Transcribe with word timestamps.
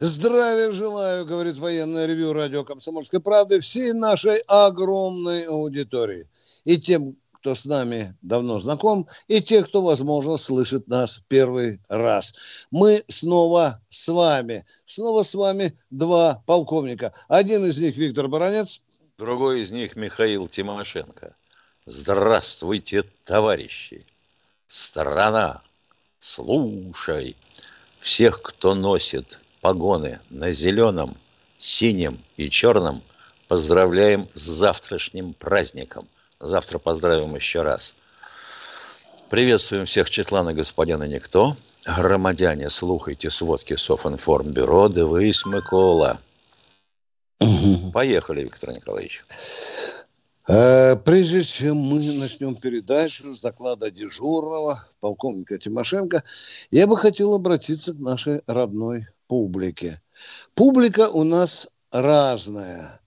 Здравия 0.00 0.72
желаю, 0.72 1.24
говорит 1.24 1.56
военное 1.56 2.04
ревю 2.04 2.34
радио 2.34 2.64
«Комсомольской 2.64 3.18
правды» 3.18 3.60
всей 3.60 3.94
нашей 3.94 4.38
огромной 4.46 5.44
аудитории. 5.44 6.28
И 6.64 6.76
тем, 6.76 7.16
кто 7.32 7.54
с 7.54 7.64
нами 7.64 8.14
давно 8.20 8.58
знаком, 8.60 9.06
и 9.26 9.40
те, 9.40 9.64
кто, 9.64 9.80
возможно, 9.80 10.36
слышит 10.36 10.86
нас 10.86 11.22
первый 11.28 11.80
раз. 11.88 12.66
Мы 12.70 13.02
снова 13.08 13.80
с 13.88 14.08
вами. 14.08 14.66
Снова 14.84 15.22
с 15.22 15.34
вами 15.34 15.72
два 15.90 16.42
полковника. 16.44 17.14
Один 17.28 17.64
из 17.64 17.80
них 17.80 17.96
Виктор 17.96 18.28
Баранец. 18.28 18.82
Другой 19.16 19.62
из 19.62 19.70
них 19.70 19.96
Михаил 19.96 20.46
Тимошенко. 20.46 21.34
Здравствуйте, 21.86 23.04
товарищи! 23.24 24.04
Страна, 24.66 25.62
слушай! 26.18 27.34
Всех, 27.98 28.42
кто 28.42 28.74
носит 28.74 29.40
погоны 29.66 30.20
на 30.30 30.52
зеленом, 30.52 31.16
синем 31.58 32.22
и 32.36 32.48
черном, 32.48 33.02
поздравляем 33.48 34.28
с 34.32 34.42
завтрашним 34.42 35.32
праздником. 35.32 36.06
Завтра 36.38 36.78
поздравим 36.78 37.34
еще 37.34 37.62
раз. 37.62 37.96
Приветствуем 39.28 39.86
всех 39.86 40.08
Четлана 40.08 40.54
господина 40.54 41.02
Никто. 41.02 41.56
Громадяне, 41.84 42.70
слухайте 42.70 43.28
сводки 43.28 43.74
Софинформбюро, 43.74 44.86
дивись, 44.86 45.44
Микола. 45.46 46.20
Поехали, 47.92 48.42
Виктор 48.42 48.70
Николаевич. 48.70 49.24
Э, 50.48 50.94
прежде 50.94 51.42
чем 51.42 51.76
мы 51.76 52.00
начнем 52.12 52.54
передачу 52.54 53.32
с 53.32 53.40
доклада 53.40 53.90
дежурного 53.90 54.80
полковника 55.00 55.58
Тимошенко, 55.58 56.22
я 56.70 56.86
бы 56.86 56.96
хотел 56.96 57.34
обратиться 57.34 57.92
к 57.92 57.98
нашей 57.98 58.42
родной 58.46 59.08
публике. 59.26 60.00
Публика 60.54 61.08
у 61.08 61.24
нас 61.24 61.68
разная. 61.90 63.00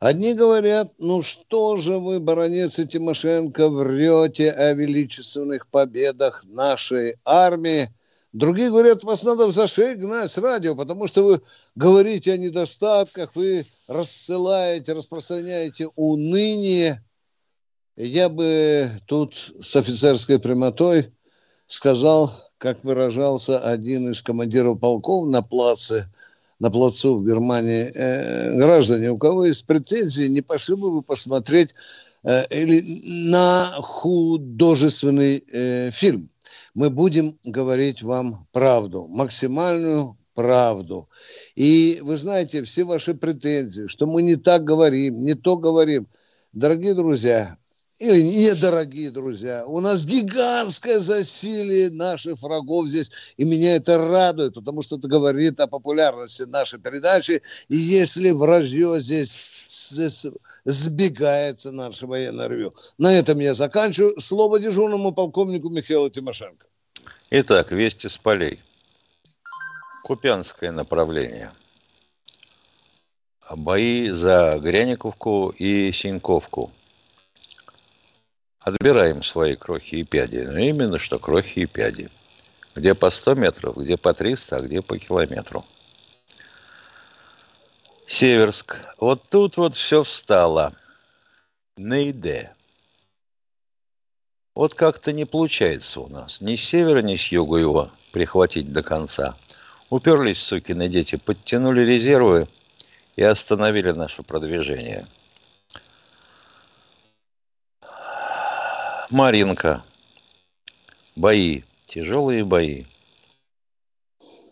Одни 0.00 0.32
говорят, 0.32 0.88
ну 0.98 1.22
что 1.22 1.76
же 1.76 1.98
вы, 1.98 2.20
баронец 2.20 2.78
и 2.78 2.86
Тимошенко, 2.86 3.68
врете 3.68 4.50
о 4.50 4.72
величественных 4.72 5.66
победах 5.68 6.44
нашей 6.46 7.16
армии. 7.24 7.88
Другие 8.32 8.68
говорят, 8.68 9.04
вас 9.04 9.24
надо 9.24 9.46
в 9.46 9.52
зашей 9.52 9.94
гнать 9.94 10.30
с 10.30 10.36
радио, 10.36 10.74
потому 10.74 11.06
что 11.06 11.24
вы 11.24 11.40
говорите 11.74 12.32
о 12.32 12.36
недостатках, 12.36 13.34
вы 13.34 13.64
рассылаете, 13.88 14.92
распространяете 14.92 15.88
уныние. 15.96 17.02
Я 17.96 18.28
бы 18.28 18.90
тут 19.06 19.34
с 19.34 19.74
офицерской 19.76 20.38
прямотой 20.38 21.10
сказал, 21.66 22.30
как 22.58 22.84
выражался 22.84 23.58
один 23.58 24.10
из 24.10 24.20
командиров 24.20 24.78
полков 24.78 25.26
на 25.26 25.42
плаце, 25.42 26.04
на 26.58 26.70
плацу 26.70 27.16
в 27.16 27.24
Германии, 27.24 27.90
э, 27.94 28.56
граждане, 28.56 29.10
у 29.10 29.16
кого 29.16 29.46
есть 29.46 29.66
претензии, 29.66 30.28
не 30.28 30.42
пошли 30.42 30.76
бы 30.76 30.90
вы 30.90 31.02
посмотреть 31.02 31.74
э, 32.24 32.44
или 32.50 32.82
на 33.30 33.64
художественный 33.78 35.42
э, 35.50 35.90
фильм. 35.92 36.28
Мы 36.74 36.90
будем 36.90 37.38
говорить 37.44 38.02
вам 38.02 38.46
правду, 38.52 39.06
максимальную 39.08 40.16
правду. 40.34 41.08
И 41.56 41.98
вы 42.02 42.16
знаете, 42.16 42.62
все 42.62 42.84
ваши 42.84 43.14
претензии, 43.14 43.88
что 43.88 44.06
мы 44.06 44.22
не 44.22 44.36
так 44.36 44.64
говорим, 44.64 45.24
не 45.24 45.34
то 45.34 45.56
говорим. 45.56 46.06
Дорогие 46.52 46.94
друзья, 46.94 47.56
или 47.98 48.22
недорогие 48.22 49.10
друзья, 49.10 49.66
у 49.66 49.80
нас 49.80 50.06
гигантское 50.06 50.98
засилие 51.00 51.90
наших 51.90 52.40
врагов 52.40 52.88
здесь, 52.88 53.34
и 53.36 53.44
меня 53.44 53.74
это 53.74 53.98
радует, 53.98 54.54
потому 54.54 54.82
что 54.82 54.96
это 54.96 55.08
говорит 55.08 55.58
о 55.58 55.66
популярности 55.66 56.42
нашей 56.42 56.78
передачи, 56.78 57.42
и 57.68 57.76
если 57.76 58.30
вражье 58.30 59.00
здесь 59.00 59.66
сбегается 60.64 61.72
наше 61.72 62.06
военное 62.06 62.46
ревю. 62.46 62.74
На 62.98 63.18
этом 63.18 63.40
я 63.40 63.52
заканчиваю. 63.52 64.18
Слово 64.18 64.60
дежурному 64.60 65.12
полковнику 65.12 65.68
Михаилу 65.68 66.08
Тимошенко. 66.08 66.66
Итак, 67.30 67.72
вести 67.72 68.08
с 68.08 68.16
полей. 68.16 68.60
Купянское 70.04 70.70
направление. 70.70 71.52
Бои 73.50 74.10
за 74.10 74.58
Гряниковку 74.62 75.50
и 75.58 75.90
Синьковку– 75.92 76.70
отбираем 78.60 79.22
свои 79.22 79.56
крохи 79.56 79.96
и 79.96 80.04
пяди. 80.04 80.38
Но 80.38 80.58
именно 80.58 80.98
что 80.98 81.18
крохи 81.18 81.60
и 81.60 81.66
пяди. 81.66 82.10
Где 82.74 82.94
по 82.94 83.10
100 83.10 83.34
метров, 83.34 83.76
где 83.76 83.96
по 83.96 84.14
300, 84.14 84.56
а 84.56 84.60
где 84.60 84.82
по 84.82 84.98
километру. 84.98 85.64
Северск. 88.06 88.86
Вот 88.98 89.28
тут 89.28 89.56
вот 89.56 89.74
все 89.74 90.02
встало. 90.02 90.74
На 91.76 92.08
иде. 92.08 92.54
Вот 94.54 94.74
как-то 94.74 95.12
не 95.12 95.24
получается 95.24 96.00
у 96.00 96.08
нас. 96.08 96.40
Ни 96.40 96.56
с 96.56 96.64
севера, 96.64 97.00
ни 97.00 97.16
с 97.16 97.26
юга 97.28 97.58
его 97.58 97.90
прихватить 98.12 98.72
до 98.72 98.82
конца. 98.82 99.36
Уперлись, 99.90 100.42
сукины 100.42 100.88
дети, 100.88 101.16
подтянули 101.16 101.82
резервы 101.82 102.48
и 103.16 103.22
остановили 103.22 103.92
наше 103.92 104.22
продвижение– 104.22 105.06
Маринка. 109.10 109.84
Бои. 111.16 111.62
Тяжелые 111.86 112.44
бои. 112.44 112.84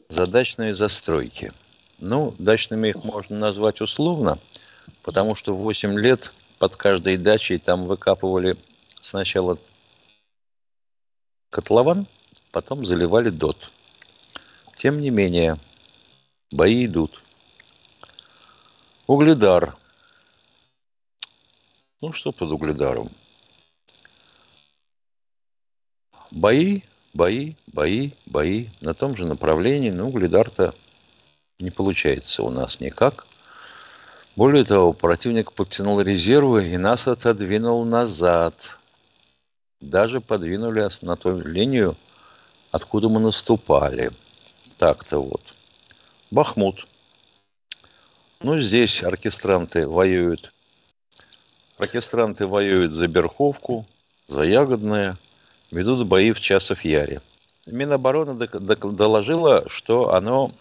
Задачные 0.08 0.74
застройки. 0.74 1.52
Ну, 1.98 2.34
дачными 2.38 2.88
их 2.88 3.04
можно 3.04 3.38
назвать 3.38 3.82
условно, 3.82 4.38
потому 5.02 5.34
что 5.34 5.54
8 5.54 5.98
лет 5.98 6.32
под 6.58 6.76
каждой 6.76 7.18
дачей 7.18 7.58
там 7.58 7.86
выкапывали 7.86 8.56
сначала 9.02 9.58
котлован, 11.50 12.06
потом 12.50 12.86
заливали 12.86 13.28
дот. 13.28 13.70
Тем 14.74 15.00
не 15.00 15.10
менее, 15.10 15.58
бои 16.50 16.86
идут. 16.86 17.22
Угледар. 19.06 19.76
Ну, 22.00 22.12
что 22.12 22.32
под 22.32 22.50
угледаром? 22.52 23.10
Бои, 26.36 26.82
бои, 27.14 27.54
бои, 27.66 28.10
бои 28.26 28.68
на 28.82 28.92
том 28.92 29.16
же 29.16 29.26
направлении, 29.26 29.88
но 29.88 30.08
Угледар-то 30.08 30.74
не 31.58 31.70
получается 31.70 32.42
у 32.42 32.50
нас 32.50 32.78
никак. 32.78 33.26
Более 34.36 34.64
того, 34.64 34.92
противник 34.92 35.52
подтянул 35.52 35.98
резервы 36.02 36.68
и 36.68 36.76
нас 36.76 37.08
отодвинул 37.08 37.86
назад. 37.86 38.78
Даже 39.80 40.20
подвинули 40.20 40.86
на 41.00 41.16
ту 41.16 41.40
линию, 41.40 41.96
откуда 42.70 43.08
мы 43.08 43.18
наступали. 43.18 44.10
Так-то 44.76 45.20
вот. 45.20 45.56
Бахмут. 46.30 46.86
Ну, 48.40 48.58
здесь 48.58 49.02
оркестранты 49.02 49.88
воюют. 49.88 50.52
Оркестранты 51.78 52.46
воюют 52.46 52.92
за 52.92 53.08
Берховку, 53.08 53.86
за 54.28 54.42
Ягодное– 54.42 55.16
ведут 55.70 56.06
бои 56.06 56.32
в 56.32 56.40
Часов 56.40 56.84
Яре. 56.84 57.20
Минобороны 57.66 58.34
доложила, 58.34 59.64
что 59.68 60.14
оно, 60.14 60.52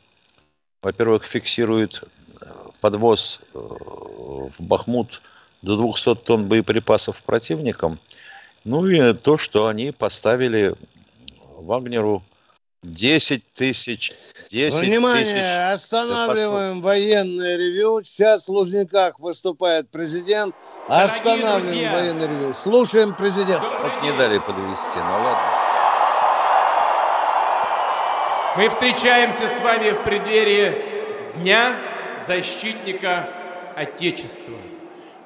во-первых, 0.82 1.24
фиксирует 1.24 2.04
э, 2.42 2.46
подвоз 2.82 3.42
э, 3.54 3.58
в 3.58 4.54
Бахмут 4.60 5.22
до 5.62 5.78
200 5.78 6.16
тонн 6.16 6.48
боеприпасов 6.48 7.22
противникам, 7.24 8.00
ну 8.64 8.88
и 8.88 9.14
то, 9.14 9.38
что 9.38 9.68
они 9.68 9.92
поставили 9.92 10.76
Вагнеру 11.58 12.24
10 12.86 13.54
тысяч. 13.54 14.12
10 14.52 14.80
Внимание, 14.80 15.24
тысяч 15.24 15.74
останавливаем 15.74 16.82
военное 16.82 17.58
ревю. 17.58 18.02
Сейчас 18.04 18.48
в 18.48 18.52
Лужниках 18.52 19.20
выступает 19.20 19.90
президент. 19.90 20.56
Останавливаем 20.88 21.92
военное 21.92 22.28
ревю. 22.28 22.54
Слушаем 22.54 23.14
президента. 23.16 23.66
Вот 23.82 24.04
не 24.04 24.12
дали 24.18 24.38
подвести, 24.38 24.98
ну 24.98 25.24
ладно. 25.24 25.66
Мы 28.58 28.70
встречаемся 28.70 29.50
с 29.50 29.60
вами 29.62 29.92
в 29.92 30.04
преддверии 30.04 30.94
Дня 31.38 31.78
защитника 32.26 33.28
Отечества. 33.76 34.56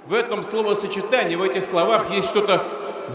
В 0.07 0.13
этом 0.13 0.43
словосочетании, 0.43 1.35
в 1.35 1.43
этих 1.43 1.65
словах 1.65 2.09
есть 2.09 2.29
что-то 2.29 2.63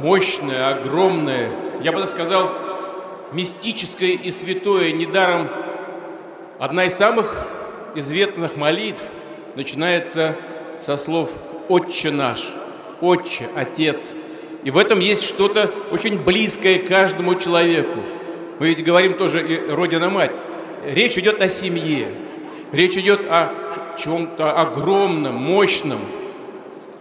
мощное, 0.00 0.68
огромное, 0.68 1.50
я 1.82 1.90
бы 1.90 2.00
так 2.00 2.10
сказал, 2.10 2.63
мистическое 3.34 4.12
и 4.12 4.30
святое. 4.30 4.92
Недаром 4.92 5.50
одна 6.58 6.84
из 6.84 6.94
самых 6.94 7.46
известных 7.94 8.56
молитв 8.56 9.02
начинается 9.56 10.36
со 10.80 10.96
слов 10.96 11.36
«Отче 11.68 12.10
наш», 12.10 12.46
«Отче», 13.00 13.48
«Отец». 13.54 14.14
И 14.62 14.70
в 14.70 14.78
этом 14.78 15.00
есть 15.00 15.24
что-то 15.24 15.70
очень 15.90 16.18
близкое 16.18 16.78
каждому 16.78 17.34
человеку. 17.34 18.00
Мы 18.58 18.68
ведь 18.68 18.84
говорим 18.84 19.14
тоже 19.14 19.46
и 19.46 19.70
«Родина-мать». 19.70 20.32
Речь 20.86 21.18
идет 21.18 21.40
о 21.40 21.48
семье, 21.48 22.08
речь 22.72 22.96
идет 22.96 23.20
о 23.28 23.50
чем-то 23.98 24.52
огромном, 24.52 25.34
мощном 25.34 26.00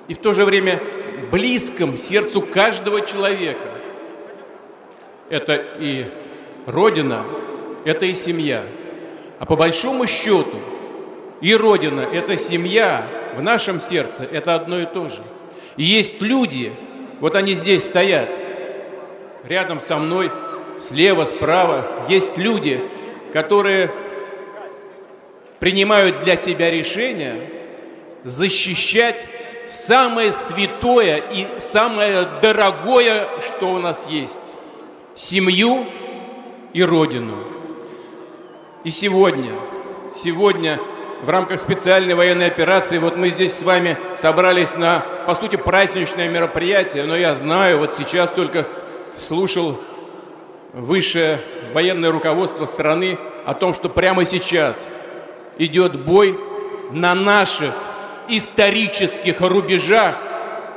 и 0.07 0.13
в 0.13 0.18
то 0.19 0.33
же 0.33 0.45
время 0.45 0.81
близком 1.31 1.97
сердцу 1.97 2.41
каждого 2.41 3.01
человека. 3.01 3.68
Это 5.29 5.62
и 5.79 6.06
Родина, 6.65 7.25
это 7.86 8.06
и 8.06 8.13
семья. 8.13 8.63
А 9.39 9.45
по 9.45 9.56
большому 9.56 10.07
счету 10.07 10.57
и 11.42 11.56
Родина, 11.56 12.01
это 12.01 12.38
семья 12.38 13.06
в 13.36 13.42
нашем 13.42 13.80
сердце, 13.80 14.24
это 14.24 14.56
одно 14.56 14.80
и 14.80 14.86
то 14.86 15.10
же. 15.10 15.21
И 15.75 15.83
есть 15.83 16.21
люди, 16.21 16.74
вот 17.19 17.36
они 17.36 17.54
здесь 17.54 17.83
стоят, 17.83 18.30
рядом 19.44 19.80
со 19.80 19.98
мной, 19.98 20.31
слева, 20.80 21.25
справа, 21.25 21.86
есть 22.07 22.38
люди, 22.38 22.81
которые 23.33 23.92
принимают 25.60 26.24
для 26.24 26.38
себя 26.38 26.71
решение 26.71 27.36
защищать 28.24 29.25
самое 29.68 30.31
святое 30.31 31.18
и 31.18 31.48
самое 31.60 32.25
дорогое, 32.42 33.27
что 33.42 33.71
у 33.71 33.80
нас 33.80 34.07
есть– 34.07 34.42
семью 35.15 35.86
и 36.73 36.83
родину. 36.83 37.37
И 38.83 38.91
сегодня, 38.91 39.51
сегодня 40.13 40.79
в 41.21 41.29
рамках 41.29 41.59
специальной 41.59 42.15
военной 42.15 42.47
операции, 42.47 42.97
вот 42.97 43.15
мы 43.15 43.29
здесь 43.29 43.53
с 43.53 43.63
вами 43.63 43.97
собрались 44.17 44.75
на, 44.75 44.99
по 45.25 45.35
сути, 45.35 45.55
праздничное 45.55 46.27
мероприятие, 46.27 47.05
но 47.05 47.15
я 47.15 47.35
знаю, 47.35 47.79
вот 47.79 47.95
сейчас 47.95 48.29
только 48.29 48.67
слушал 49.15 49.79
высшее 50.73 51.39
военное 51.73 52.11
руководство 52.11 52.65
страны 52.65 53.17
о 53.45 53.53
том, 53.53 53.73
что 53.73 53.87
прямо 53.89 54.25
сейчас 54.25 54.87
идет 55.57 56.03
бой 56.03 56.37
на 56.91 57.15
наших 57.15 57.73
исторических 58.27 59.39
рубежах 59.41 60.15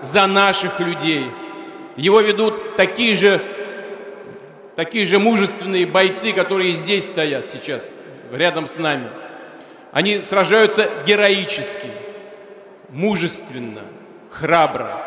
за 0.02 0.26
наших 0.26 0.78
людей. 0.80 1.30
Его 1.96 2.20
ведут 2.20 2.76
такие 2.76 3.16
же, 3.16 3.40
такие 4.76 5.06
же 5.06 5.18
мужественные 5.18 5.86
бойцы, 5.86 6.32
которые 6.32 6.74
здесь 6.74 7.06
стоят 7.06 7.46
сейчас, 7.46 7.92
рядом 8.30 8.66
с 8.66 8.76
нами. 8.76 9.08
Они 9.90 10.20
сражаются 10.22 10.88
героически, 11.06 11.90
мужественно, 12.90 13.80
храбро. 14.30 15.02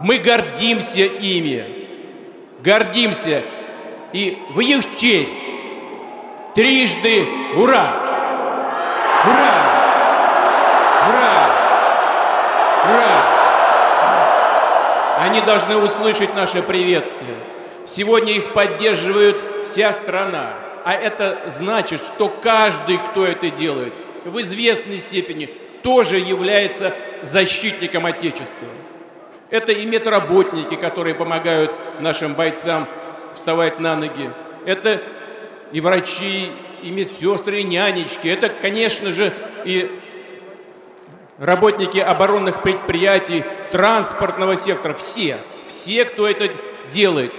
Мы 0.00 0.18
гордимся 0.18 1.04
ими, 1.04 1.88
гордимся. 2.60 3.42
И 4.12 4.38
в 4.54 4.60
их 4.60 4.84
честь 4.96 5.34
трижды 6.54 7.26
ура! 7.56 7.86
Ура! 9.24 9.58
Ура! 11.08 11.50
Ура! 12.84 13.38
Они 15.18 15.40
должны 15.42 15.76
услышать 15.76 16.34
наше 16.34 16.62
приветствие. 16.62 17.36
Сегодня 17.88 18.34
их 18.34 18.52
поддерживает 18.52 19.36
вся 19.64 19.94
страна. 19.94 20.54
А 20.84 20.92
это 20.92 21.44
значит, 21.46 22.02
что 22.02 22.28
каждый, 22.28 22.98
кто 22.98 23.24
это 23.24 23.50
делает, 23.50 23.94
в 24.24 24.38
известной 24.40 24.98
степени 24.98 25.46
тоже 25.82 26.18
является 26.18 26.94
защитником 27.22 28.04
Отечества. 28.04 28.68
Это 29.48 29.72
и 29.72 29.86
медработники, 29.86 30.74
которые 30.74 31.14
помогают 31.14 31.72
нашим 32.00 32.34
бойцам 32.34 32.86
вставать 33.34 33.80
на 33.80 33.96
ноги. 33.96 34.30
Это 34.66 35.00
и 35.72 35.80
врачи, 35.80 36.50
и 36.82 36.90
медсестры, 36.90 37.60
и 37.60 37.64
нянечки. 37.64 38.28
Это, 38.28 38.50
конечно 38.50 39.10
же, 39.10 39.32
и 39.64 39.98
работники 41.38 41.98
оборонных 41.98 42.62
предприятий, 42.62 43.44
транспортного 43.72 44.58
сектора, 44.58 44.92
все, 44.92 45.38
все, 45.66 46.04
кто 46.04 46.28
это 46.28 46.50
делает. 46.92 47.32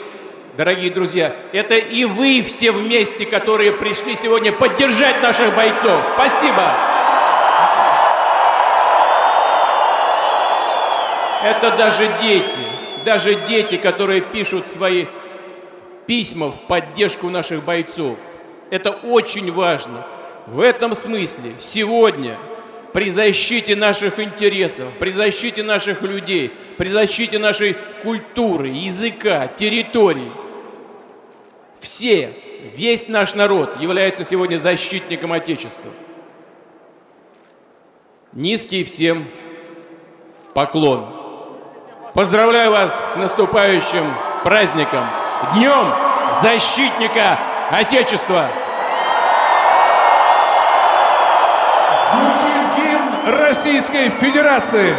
Дорогие 0.59 0.91
друзья, 0.91 1.33
это 1.53 1.75
и 1.75 2.03
вы 2.03 2.43
все 2.43 2.73
вместе, 2.73 3.25
которые 3.25 3.71
пришли 3.71 4.17
сегодня 4.17 4.51
поддержать 4.51 5.23
наших 5.23 5.55
бойцов. 5.55 6.05
Спасибо! 6.13 6.73
Это 11.45 11.77
даже 11.77 12.13
дети, 12.21 12.59
даже 13.05 13.35
дети, 13.47 13.77
которые 13.77 14.19
пишут 14.19 14.67
свои 14.67 15.05
письма 16.05 16.51
в 16.51 16.59
поддержку 16.67 17.29
наших 17.29 17.63
бойцов. 17.63 18.19
Это 18.69 18.91
очень 18.91 19.53
важно. 19.53 20.05
В 20.45 20.59
этом 20.59 20.93
смысле 20.93 21.53
сегодня 21.61 22.37
при 22.91 23.09
защите 23.09 23.77
наших 23.77 24.19
интересов, 24.19 24.89
при 24.99 25.11
защите 25.11 25.63
наших 25.63 26.01
людей, 26.01 26.51
при 26.77 26.89
защите 26.89 27.39
нашей 27.39 27.77
культуры, 28.03 28.67
языка, 28.67 29.47
территорий. 29.47 30.29
Все, 31.79 32.33
весь 32.75 33.07
наш 33.07 33.33
народ 33.35 33.79
является 33.79 34.25
сегодня 34.25 34.57
защитником 34.57 35.33
Отечества. 35.33 35.91
Низкий 38.33 38.83
всем 38.83 39.25
поклон. 40.53 41.07
Поздравляю 42.13 42.71
вас 42.71 43.01
с 43.13 43.15
наступающим 43.15 44.13
праздником, 44.43 45.05
Днем 45.53 45.93
Защитника 46.41 47.39
Отечества! 47.71 48.49
Российской 53.25 54.09
Федерации. 54.09 54.95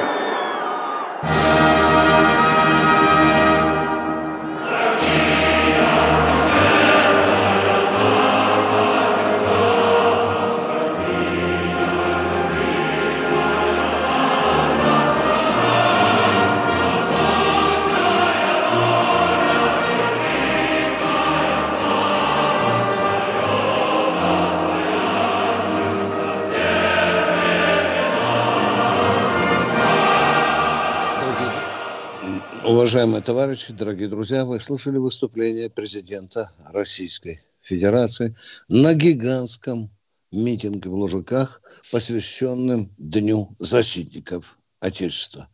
Уважаемые 32.90 33.22
товарищи, 33.22 33.72
дорогие 33.72 34.08
друзья, 34.08 34.44
вы 34.44 34.58
слышали 34.58 34.98
выступление 34.98 35.70
президента 35.70 36.50
Российской 36.72 37.40
Федерации 37.62 38.34
на 38.68 38.94
гигантском 38.94 39.88
митинге 40.32 40.90
в 40.90 40.94
Лужиках, 40.94 41.62
посвященном 41.92 42.90
Дню 42.98 43.54
защитников 43.60 44.58
Отечества. 44.80 45.48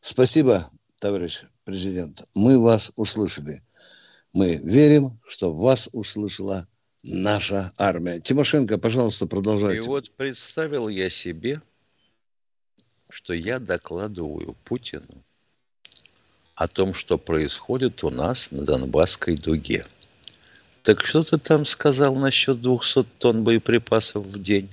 Спасибо, 0.00 0.70
товарищ 1.00 1.42
президент. 1.64 2.22
Мы 2.36 2.60
вас 2.60 2.92
услышали. 2.94 3.60
Мы 4.32 4.60
верим, 4.62 5.18
что 5.26 5.52
вас 5.52 5.88
услышала 5.92 6.68
наша 7.02 7.72
армия. 7.76 8.20
Тимошенко, 8.20 8.78
пожалуйста, 8.78 9.26
продолжайте. 9.26 9.84
И 9.84 9.88
вот 9.88 10.12
представил 10.12 10.86
я 10.86 11.10
себе, 11.10 11.60
что 13.10 13.34
я 13.34 13.58
докладываю 13.58 14.54
Путину 14.62 15.24
о 16.58 16.66
том, 16.66 16.92
что 16.92 17.18
происходит 17.18 18.02
у 18.02 18.10
нас 18.10 18.50
на 18.50 18.64
Донбасской 18.64 19.36
дуге. 19.36 19.86
Так 20.82 21.06
что 21.06 21.22
ты 21.22 21.38
там 21.38 21.64
сказал 21.64 22.16
насчет 22.16 22.60
200 22.60 23.04
тонн 23.18 23.44
боеприпасов 23.44 24.26
в 24.26 24.42
день? 24.42 24.68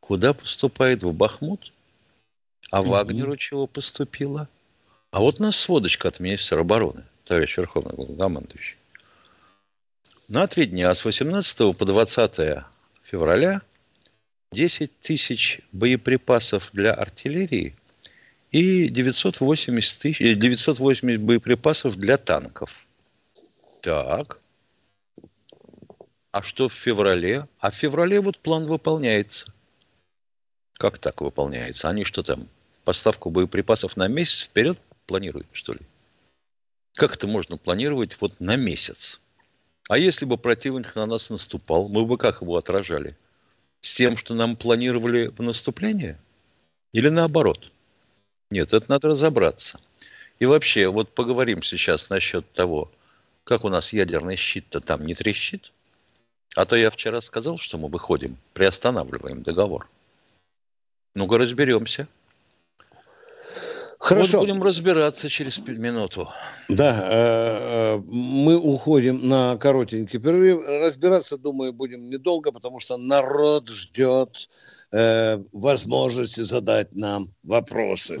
Куда 0.00 0.34
поступает? 0.34 1.02
В 1.02 1.14
Бахмут? 1.14 1.72
А 2.70 2.82
Вагнеру 2.82 3.38
чего 3.38 3.66
поступило? 3.66 4.48
А 5.12 5.20
вот 5.20 5.40
у 5.40 5.44
нас 5.44 5.56
сводочка 5.56 6.08
от 6.08 6.20
министра 6.20 6.60
обороны, 6.60 7.04
товарищ 7.24 7.56
Верховный 7.56 7.94
главнокомандующий. 7.94 8.76
На 10.28 10.46
три 10.46 10.66
дня 10.66 10.94
с 10.94 11.06
18 11.06 11.78
по 11.78 11.84
20 11.86 12.64
февраля 13.02 13.62
10 14.52 15.00
тысяч 15.00 15.62
боеприпасов 15.72 16.68
для 16.74 16.92
артиллерии 16.92 17.74
и 18.54 18.88
980, 18.88 20.00
тысяч, 20.00 20.18
980 20.38 21.04
э, 21.04 21.18
боеприпасов 21.18 21.96
для 21.96 22.16
танков. 22.16 22.86
Так. 23.82 24.38
А 26.30 26.40
что 26.40 26.68
в 26.68 26.72
феврале? 26.72 27.48
А 27.58 27.72
в 27.72 27.74
феврале 27.74 28.20
вот 28.20 28.38
план 28.38 28.66
выполняется. 28.66 29.52
Как 30.74 30.98
так 30.98 31.20
выполняется? 31.20 31.88
Они 31.88 32.04
что 32.04 32.22
там, 32.22 32.48
поставку 32.84 33.30
боеприпасов 33.30 33.96
на 33.96 34.06
месяц 34.06 34.44
вперед 34.44 34.78
планируют, 35.06 35.48
что 35.52 35.72
ли? 35.72 35.80
Как 36.92 37.16
это 37.16 37.26
можно 37.26 37.56
планировать 37.56 38.16
вот 38.20 38.38
на 38.38 38.54
месяц? 38.54 39.20
А 39.88 39.98
если 39.98 40.26
бы 40.26 40.38
противник 40.38 40.94
на 40.94 41.06
нас 41.06 41.28
наступал, 41.28 41.88
мы 41.88 42.06
бы 42.06 42.18
как 42.18 42.40
его 42.40 42.56
отражали? 42.56 43.16
С 43.80 43.94
тем, 43.94 44.16
что 44.16 44.32
нам 44.32 44.54
планировали 44.54 45.26
в 45.26 45.42
наступление? 45.42 46.20
Или 46.92 47.08
наоборот? 47.08 47.73
Нет, 48.54 48.72
это 48.72 48.88
надо 48.88 49.08
разобраться. 49.08 49.80
И 50.38 50.46
вообще, 50.46 50.86
вот 50.86 51.12
поговорим 51.12 51.60
сейчас 51.64 52.08
насчет 52.08 52.48
того, 52.52 52.88
как 53.42 53.64
у 53.64 53.68
нас 53.68 53.92
ядерный 53.92 54.36
щит-то 54.36 54.78
там 54.78 55.04
не 55.04 55.14
трещит. 55.14 55.72
А 56.54 56.64
то 56.64 56.76
я 56.76 56.90
вчера 56.90 57.20
сказал, 57.20 57.58
что 57.58 57.78
мы 57.78 57.88
выходим, 57.88 58.36
приостанавливаем 58.52 59.42
договор. 59.42 59.90
Ну-ка 61.16 61.36
разберемся. 61.36 62.06
Хорошо. 63.98 64.38
Вот 64.38 64.46
будем 64.46 64.62
разбираться 64.62 65.28
через 65.28 65.58
минуту. 65.58 66.28
Да, 66.68 67.08
э, 67.10 67.96
э, 67.96 68.02
мы 68.06 68.56
уходим 68.56 69.28
на 69.28 69.56
коротенький 69.56 70.20
перерыв. 70.20 70.64
Разбираться, 70.64 71.38
думаю, 71.38 71.72
будем 71.72 72.08
недолго, 72.08 72.52
потому 72.52 72.78
что 72.78 72.98
народ 72.98 73.68
ждет 73.68 74.48
э, 74.92 75.42
возможности 75.50 76.42
задать 76.42 76.94
нам 76.94 77.26
вопросы. 77.42 78.20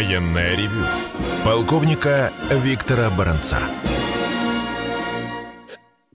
Военное 0.00 0.56
ревю 0.56 0.86
полковника 1.44 2.32
Виктора 2.64 3.10
Баранца. 3.10 3.58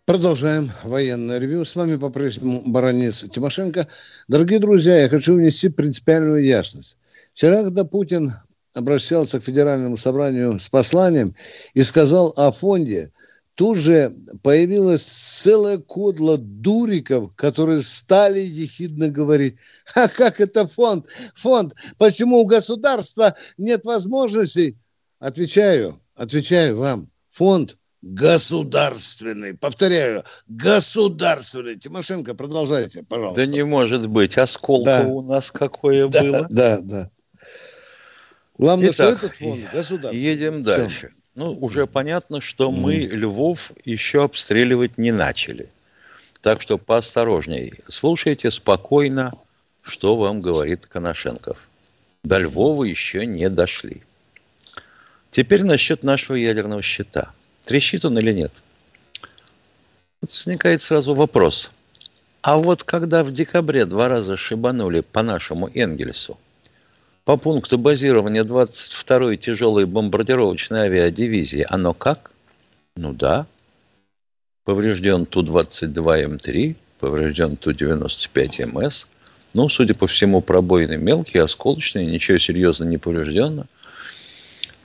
Продолжаем 0.05 0.71
военное 0.83 1.37
ревю. 1.37 1.63
С 1.63 1.75
вами 1.75 1.95
по-прежнему 1.95 2.63
баронец 2.65 3.23
Тимошенко. 3.29 3.87
Дорогие 4.27 4.57
друзья, 4.57 5.01
я 5.01 5.07
хочу 5.07 5.35
внести 5.35 5.69
принципиальную 5.69 6.43
ясность. 6.43 6.97
Вчера, 7.35 7.61
когда 7.61 7.85
Путин 7.85 8.33
обращался 8.73 9.39
к 9.39 9.43
Федеральному 9.43 9.97
собранию 9.97 10.59
с 10.59 10.67
посланием 10.67 11.35
и 11.75 11.83
сказал 11.83 12.33
о 12.37 12.51
фонде– 12.51 13.11
тут 13.55 13.77
же 13.77 14.13
появилась 14.43 15.03
целая 15.03 15.77
кодла 15.77 16.37
дуриков, 16.37 17.33
которые 17.35 17.81
стали 17.81 18.39
ехидно 18.39 19.09
говорить, 19.09 19.57
а 19.95 20.07
как 20.07 20.39
это 20.39 20.67
фонд? 20.67 21.07
Фонд, 21.35 21.73
почему 21.97 22.39
у 22.39 22.45
государства 22.45 23.35
нет 23.57 23.85
возможностей? 23.85 24.77
Отвечаю, 25.19 25.99
отвечаю 26.15 26.77
вам, 26.77 27.09
фонд 27.29 27.77
государственный. 28.01 29.55
Повторяю, 29.55 30.23
государственный. 30.47 31.75
Тимошенко, 31.75 32.35
продолжайте, 32.35 33.01
пожалуйста. 33.03 33.45
Да 33.45 33.51
не 33.51 33.65
может 33.65 34.07
быть. 34.07 34.37
А 34.37 34.45
сколько 34.45 34.85
да. 34.85 35.07
у 35.07 35.23
нас 35.23 35.49
какое 35.49 36.07
да, 36.07 36.21
было? 36.21 36.47
Да, 36.49 36.79
да. 36.81 37.09
Главное, 38.57 38.91
Итак, 38.91 39.17
что 39.17 39.27
этот 39.27 39.37
фонд 39.37 39.61
государственный. 39.73 40.23
Едем 40.23 40.61
дальше. 40.61 41.09
Все. 41.09 41.24
Ну, 41.35 41.51
уже 41.51 41.85
понятно, 41.85 42.39
что 42.39 42.71
мы 42.71 42.95
Львов 42.95 43.73
еще 43.83 44.23
обстреливать 44.23 44.97
не 44.97 45.11
начали. 45.11 45.69
Так 46.41 46.61
что 46.61 46.77
поосторожней. 46.77 47.73
Слушайте 47.89 48.51
спокойно, 48.51 49.33
что 49.81 50.15
вам 50.15 50.39
говорит 50.39 50.87
Коношенков. 50.87 51.67
До 52.23 52.37
Львова 52.37 52.85
еще 52.85 53.25
не 53.25 53.49
дошли. 53.49 54.01
Теперь 55.29 55.65
насчет 55.65 56.03
нашего 56.03 56.37
ядерного 56.37 56.81
щита. 56.81 57.33
Трещит 57.65 58.05
он 58.05 58.17
или 58.17 58.31
нет? 58.31 58.63
Вот 60.21 60.31
возникает 60.31 60.81
сразу 60.81 61.13
вопрос. 61.13 61.71
А 62.41 62.57
вот 62.57 62.83
когда 62.83 63.25
в 63.25 63.31
декабре 63.31 63.85
два 63.85 64.07
раза 64.07 64.37
шибанули 64.37 65.01
по 65.01 65.21
нашему 65.21 65.69
Энгельсу, 65.73 66.37
по 67.25 67.37
пункту 67.37 67.79
базирования 67.79 68.43
22-й 68.43 69.37
тяжелой 69.37 69.85
бомбардировочной 69.85 70.81
авиадивизии, 70.81 71.65
оно 71.67 71.93
как? 71.93 72.31
Ну 72.95 73.13
да. 73.13 73.47
Поврежден 74.63 75.25
Ту-22М3, 75.25 76.75
поврежден 76.99 77.57
Ту-95МС. 77.57 79.07
Ну, 79.55 79.69
судя 79.69 79.95
по 79.95 80.05
всему, 80.05 80.41
пробоины 80.41 80.97
мелкие, 80.97 81.43
осколочные, 81.43 82.05
ничего 82.05 82.37
серьезно 82.37 82.85
не 82.85 82.99
повреждено. 82.99 83.65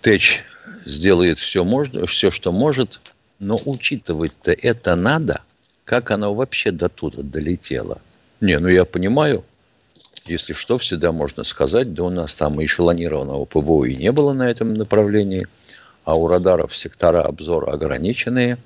ТЭЧ 0.01 0.45
сделает 0.87 1.39
все, 1.39 1.63
можно, 1.63 2.07
все, 2.07 2.31
что 2.31 2.53
может, 2.53 3.01
но 3.39 3.59
учитывать-то 3.67 4.53
это 4.53 4.97
надо, 4.97 5.43
как 5.85 6.11
оно 6.11 6.33
вообще 6.35 6.71
до 6.71 6.89
туда 6.89 7.23
долетело. 7.23 8.01
Не, 8.41 8.59
ну 8.59 8.69
я 8.69 8.87
понимаю, 8.87 9.45
если 10.27 10.53
что, 10.53 10.79
всегда 10.79 11.13
можно 11.13 11.45
сказать, 11.45 11.93
да 11.93 12.05
у 12.05 12.11
нас 12.11 12.35
там 12.35 12.63
эшелонированного 12.63 13.45
ПВО 13.45 13.85
и 13.85 13.97
не 13.97 14.13
было 14.13 14.33
на 14.33 14.49
этом 14.49 14.75
направлении, 14.75 15.47
а 16.05 16.17
у 16.17 16.29
радаров 16.29 16.77
сектора 16.77 17.23
обзора 17.23 17.73
ограниченные. 17.73 18.59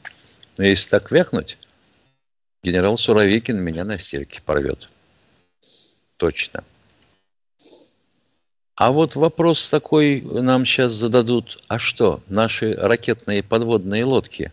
Но 0.56 0.64
если 0.64 0.90
так 0.90 1.10
вякнуть, 1.10 1.58
генерал 2.62 2.96
Суровикин 2.96 3.58
меня 3.58 3.84
на 3.84 3.98
стельке 3.98 4.40
порвет. 4.42 4.88
Точно. 6.16 6.64
А 8.76 8.90
вот 8.90 9.14
вопрос 9.14 9.68
такой 9.68 10.20
нам 10.20 10.66
сейчас 10.66 10.92
зададут. 10.92 11.62
А 11.68 11.78
что, 11.78 12.22
наши 12.28 12.74
ракетные 12.74 13.42
подводные 13.42 14.04
лодки 14.04 14.52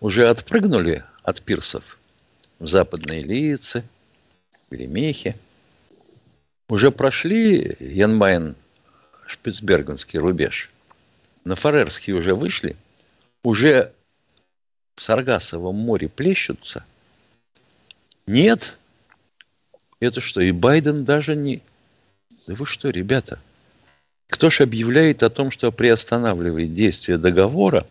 уже 0.00 0.28
отпрыгнули 0.28 1.04
от 1.22 1.40
пирсов 1.40 1.98
в 2.58 2.66
западные 2.66 3.22
лица, 3.22 3.84
в 4.68 4.72
Лемехе? 4.72 5.36
Уже 6.68 6.90
прошли 6.90 7.76
Янмайн 7.78 8.56
Шпицбергенский 9.26 10.18
рубеж. 10.18 10.70
На 11.44 11.56
Фарерский 11.56 12.14
уже 12.14 12.34
вышли. 12.34 12.76
Уже 13.42 13.92
в 14.96 15.02
Саргасовом 15.02 15.76
море 15.76 16.08
плещутся. 16.08 16.84
Нет. 18.26 18.78
Это 20.00 20.20
что, 20.20 20.40
и 20.40 20.52
Байден 20.52 21.04
даже 21.04 21.36
не... 21.36 21.62
Да 22.48 22.54
вы 22.54 22.66
что, 22.66 22.88
ребята? 22.90 23.38
Кто 24.28 24.48
ж 24.48 24.62
объявляет 24.62 25.22
о 25.22 25.30
том, 25.30 25.50
что 25.50 25.70
приостанавливает 25.70 26.72
действие 26.72 27.18
договора, 27.18 27.86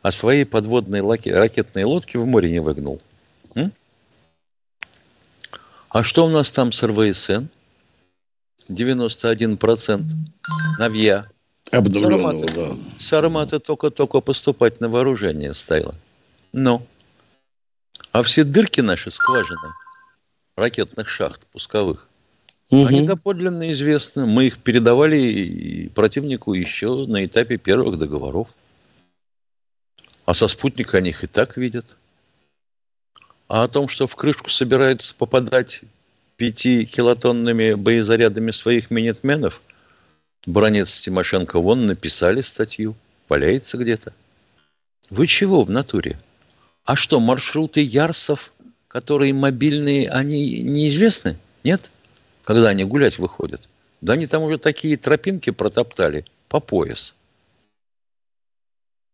а 0.00 0.10
своей 0.10 0.44
подводной 0.44 1.00
лаки... 1.00 1.28
ракетной 1.28 1.84
лодки 1.84 2.16
в 2.16 2.26
море 2.26 2.50
не 2.50 2.60
выгнул? 2.60 3.02
М? 3.54 3.72
А 5.90 6.02
что 6.02 6.26
у 6.26 6.30
нас 6.30 6.50
там 6.50 6.72
с 6.72 6.82
РВСН? 6.82 7.46
91% 8.70 10.02
новья. 10.78 11.26
Обновленного, 11.72 12.46
да. 12.46 12.70
Сармата 12.98 13.58
только-только 13.58 14.20
поступать 14.20 14.80
на 14.80 14.88
вооружение 14.88 15.54
стоило. 15.54 15.94
Но. 16.52 16.86
А 18.12 18.22
все 18.22 18.44
дырки 18.44 18.80
наши 18.80 19.10
скважины 19.10 19.72
ракетных 20.56 21.08
шахт 21.08 21.40
пусковых, 21.46 22.08
угу. 22.70 22.86
они 22.86 23.06
доподлинно 23.06 23.72
известны. 23.72 24.26
Мы 24.26 24.46
их 24.46 24.58
передавали 24.58 25.90
противнику 25.94 26.54
еще 26.54 27.06
на 27.06 27.24
этапе 27.24 27.56
первых 27.56 27.98
договоров. 27.98 28.54
А 30.24 30.32
со 30.32 30.48
спутника 30.48 30.98
они 30.98 31.10
их 31.10 31.24
и 31.24 31.26
так 31.26 31.56
видят. 31.56 31.96
А 33.48 33.64
о 33.64 33.68
том, 33.68 33.88
что 33.88 34.06
в 34.06 34.16
крышку 34.16 34.48
собираются 34.48 35.14
попадать 35.14 35.82
пятикилотонными 36.36 37.74
боезарядами 37.74 38.50
своих 38.50 38.90
минитменов, 38.90 39.62
бронец 40.46 41.00
Тимошенко 41.00 41.58
вон 41.58 41.86
написали 41.86 42.40
статью, 42.40 42.96
валяется 43.28 43.78
где-то. 43.78 44.12
Вы 45.10 45.26
чего 45.26 45.64
в 45.64 45.70
натуре? 45.70 46.18
А 46.84 46.96
что, 46.96 47.20
маршруты 47.20 47.80
Ярсов 47.80 48.52
которые 48.94 49.32
мобильные, 49.32 50.08
они 50.08 50.60
неизвестны? 50.60 51.36
Нет? 51.64 51.90
Когда 52.44 52.68
они 52.68 52.84
гулять 52.84 53.18
выходят. 53.18 53.68
Да 54.00 54.12
они 54.12 54.28
там 54.28 54.44
уже 54.44 54.56
такие 54.56 54.96
тропинки 54.96 55.50
протоптали 55.50 56.24
по 56.48 56.60
пояс. 56.60 57.12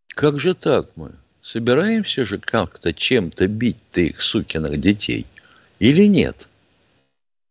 Как 0.09 0.39
же 0.39 0.53
так 0.53 0.91
мы? 0.97 1.13
Собираемся 1.41 2.27
же 2.27 2.37
как-то 2.37 2.93
чем-то 2.93 3.49
бить-то 3.49 4.03
их, 4.03 4.21
сукиных 4.21 4.79
детей? 4.79 5.25
Или 5.79 6.07
нет? 6.07 6.47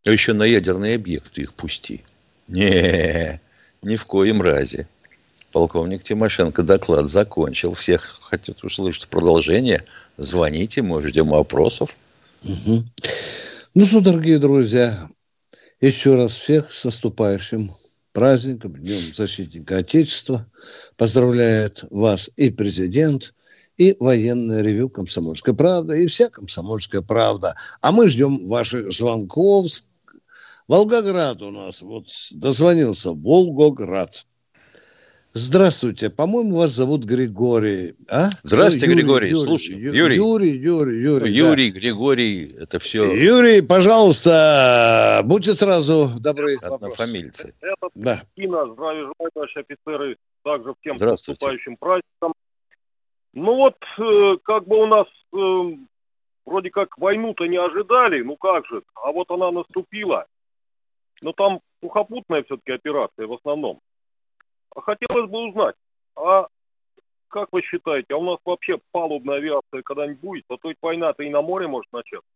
А 0.05 0.11
еще 0.11 0.33
на 0.33 0.43
ядерные 0.43 0.95
объекты 0.95 1.41
их 1.41 1.53
пусти. 1.53 2.03
Не, 2.47 3.41
ни 3.81 3.95
в 3.95 4.05
коем 4.05 4.41
разе. 4.41 4.87
Полковник 5.51 6.03
Тимошенко 6.03 6.63
доклад 6.63 7.09
закончил. 7.09 7.71
Всех 7.71 8.19
хотят 8.21 8.63
услышать 8.63 9.07
продолжение. 9.07 9.85
Звоните, 10.17 10.81
мы 10.81 11.05
ждем 11.07 11.29
вопросов. 11.29 11.95
Угу. 12.43 12.83
Ну 13.75 13.85
что, 13.85 14.01
дорогие 14.01 14.39
друзья, 14.39 15.09
еще 15.81 16.15
раз 16.15 16.35
всех 16.35 16.71
с 16.71 16.85
наступающим 16.85 17.71
праздником, 18.13 18.75
Днем 18.75 19.13
Защитника 19.13 19.77
Отечества. 19.77 20.45
Поздравляет 20.97 21.83
вас 21.89 22.29
и 22.35 22.49
президент, 22.49 23.33
и 23.77 23.95
военное 23.99 24.61
ревю 24.61 24.89
«Комсомольская 24.89 25.55
правда», 25.55 25.95
и 25.95 26.05
вся 26.07 26.29
«Комсомольская 26.29 27.01
правда». 27.01 27.55
А 27.81 27.91
мы 27.91 28.09
ждем 28.09 28.45
ваших 28.47 28.91
звонков. 28.91 29.67
Волгоград 30.69 31.41
у 31.41 31.49
нас, 31.49 31.81
вот 31.81 32.05
дозвонился, 32.31 33.11
Волгоград. 33.11 34.27
Здравствуйте, 35.33 36.11
по-моему, 36.11 36.57
вас 36.57 36.69
зовут 36.69 37.05
Григорий. 37.05 37.95
А? 38.07 38.29
Здравствуйте, 38.43 38.85
Юрий, 38.85 39.01
Григорий. 39.01 39.29
Юрий, 39.29 39.43
Слушай, 39.43 39.75
Юрий, 39.75 39.97
Юрий. 39.97 40.15
Юрий, 40.17 40.97
Юрий, 40.99 41.31
Юрий. 41.31 41.71
Да. 41.71 41.79
Григорий, 41.79 42.55
это 42.59 42.77
все 42.77 43.11
Юрий, 43.15 43.61
пожалуйста, 43.61 45.21
будьте 45.25 45.55
сразу 45.55 46.07
добры. 46.21 46.57
однофамильцы. 46.61 47.55
Это 47.61 47.89
Да. 47.95 48.21
Кристина, 48.35 48.71
здравия 48.71 49.01
желаю, 49.01 49.31
товарищи 49.33 49.57
офицеры, 49.57 50.17
также 50.43 50.75
всем 50.81 50.97
наступающим 50.97 51.77
праздником. 51.77 52.33
Ну 53.33 53.55
вот, 53.55 53.75
э, 53.97 54.37
как 54.43 54.67
бы 54.67 54.83
у 54.83 54.85
нас 54.85 55.07
э, 55.33 55.77
вроде 56.45 56.69
как 56.69 56.95
войну-то 56.99 57.47
не 57.47 57.57
ожидали, 57.57 58.21
ну 58.21 58.35
как 58.35 58.67
же, 58.67 58.83
а 58.93 59.11
вот 59.11 59.31
она 59.31 59.49
наступила. 59.51 60.27
Но 61.21 61.33
там 61.33 61.61
сухопутная 61.81 62.43
все-таки 62.43 62.71
операция 62.71 63.27
в 63.27 63.33
основном. 63.33 63.79
А 64.75 64.81
хотелось 64.81 65.29
бы 65.29 65.49
узнать, 65.49 65.75
а 66.15 66.47
как 67.29 67.49
вы 67.51 67.61
считаете, 67.61 68.13
а 68.13 68.17
у 68.17 68.23
нас 68.23 68.39
вообще 68.43 68.79
палубная 68.91 69.37
авиация 69.37 69.81
когда-нибудь 69.83 70.19
будет? 70.19 70.45
А 70.49 70.57
то 70.57 70.69
ведь 70.69 70.77
война-то 70.81 71.23
и 71.23 71.29
на 71.29 71.41
море 71.41 71.67
может 71.67 71.91
начаться. 71.91 72.27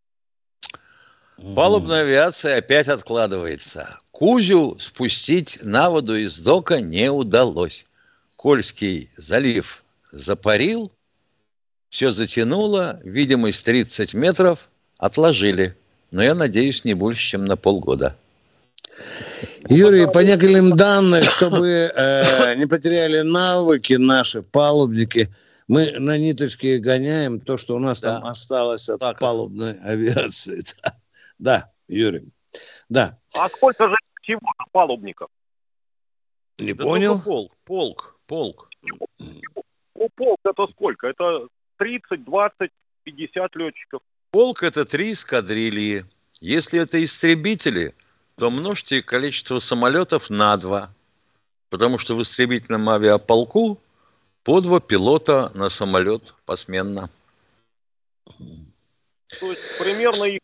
Палубная 1.56 2.04
авиация 2.04 2.58
опять 2.58 2.88
откладывается. 2.88 4.00
Кузю 4.12 4.78
спустить 4.78 5.60
на 5.64 5.90
воду 5.90 6.16
из 6.16 6.40
дока 6.40 6.80
не 6.80 7.12
удалось. 7.12 7.86
Кольский 8.38 9.10
залив 9.18 9.84
запарил, 10.12 10.92
все 11.90 12.12
затянуло, 12.12 13.00
видимость 13.04 13.66
30 13.66 14.14
метров, 14.14 14.70
отложили. 14.98 15.76
Но 16.12 16.22
я 16.22 16.36
надеюсь, 16.36 16.86
не 16.86 16.94
больше, 16.94 17.24
чем 17.24 17.46
на 17.46 17.58
полгода. 17.58 18.16
Юрий, 19.70 20.06
по 20.12 20.20
некоторым 20.20 20.76
данным, 20.76 21.24
чтобы 21.24 21.68
э, 21.96 22.56
не 22.56 22.66
потеряли 22.66 23.22
навыки 23.22 23.94
наши 23.94 24.42
палубники, 24.42 25.30
мы 25.68 25.92
на 26.00 26.18
ниточке 26.18 26.78
гоняем 26.80 27.40
то, 27.40 27.58
что 27.58 27.76
у 27.76 27.80
нас 27.80 28.02
Да. 28.02 28.20
там 28.20 28.26
осталось 28.30 28.90
от 28.90 29.00
Так. 29.00 29.20
палубной 29.20 29.74
авиации. 29.84 30.62
Да, 30.84 30.92
Да, 31.40 31.72
Юрий. 31.88 32.30
Да, 32.90 33.18
А 33.38 33.50
сколько 33.50 33.88
же 33.90 33.96
всего 34.22 34.42
палубников? 34.72 35.30
не 36.60 36.74
Да 36.74 36.84
понял. 36.84 37.20
полк, 37.22 37.52
полк, 37.66 38.20
полк. 38.28 38.70
Ну, 39.96 40.10
полк 40.16 40.40
это 40.44 40.68
сколько? 40.68 41.08
Это 41.08 41.48
30, 41.78 42.24
20, 42.26 42.70
50 43.04 43.56
летчиков. 43.56 44.02
Полк– 44.32 44.64
это 44.64 44.86
три 44.86 45.14
эскадрильи. 45.14 46.06
Если 46.42 46.80
это 46.80 47.04
истребители, 47.04 47.96
то 48.36 48.50
множьте 48.50 49.02
количество 49.02 49.60
самолетов 49.60 50.30
на 50.30 50.58
два. 50.58 50.94
Потому 51.70 51.98
что 51.98 52.16
в 52.16 52.22
истребительном 52.22 52.90
авиаполку 52.90 53.80
по 54.44 54.62
два 54.62 54.80
пилота 54.80 55.52
на 55.56 55.70
самолет 55.70 56.36
посменно. 56.46 57.10
То 59.40 59.50
есть 59.50 59.78
примерно 59.80 60.24
их 60.26 60.40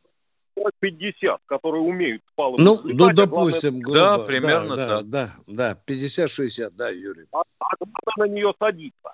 50, 0.80 1.40
которые 1.46 1.82
умеют 1.84 2.22
палубу 2.36 2.62
Ну, 2.62 2.74
летать, 2.84 2.96
ну, 2.98 3.06
а 3.06 3.14
главное, 3.14 3.26
допустим, 3.28 3.82
Да, 3.82 4.16
грубо. 4.16 4.26
примерно 4.28 4.76
да, 4.76 4.88
так. 4.88 5.10
Да, 5.10 5.30
да, 5.48 5.78
50-60, 5.88 6.72
да, 6.76 6.90
Юрий. 6.90 7.26
а, 7.32 7.40
а 7.40 7.76
главное 7.80 8.28
на 8.30 8.34
нее 8.36 8.54
садиться. 8.60 9.10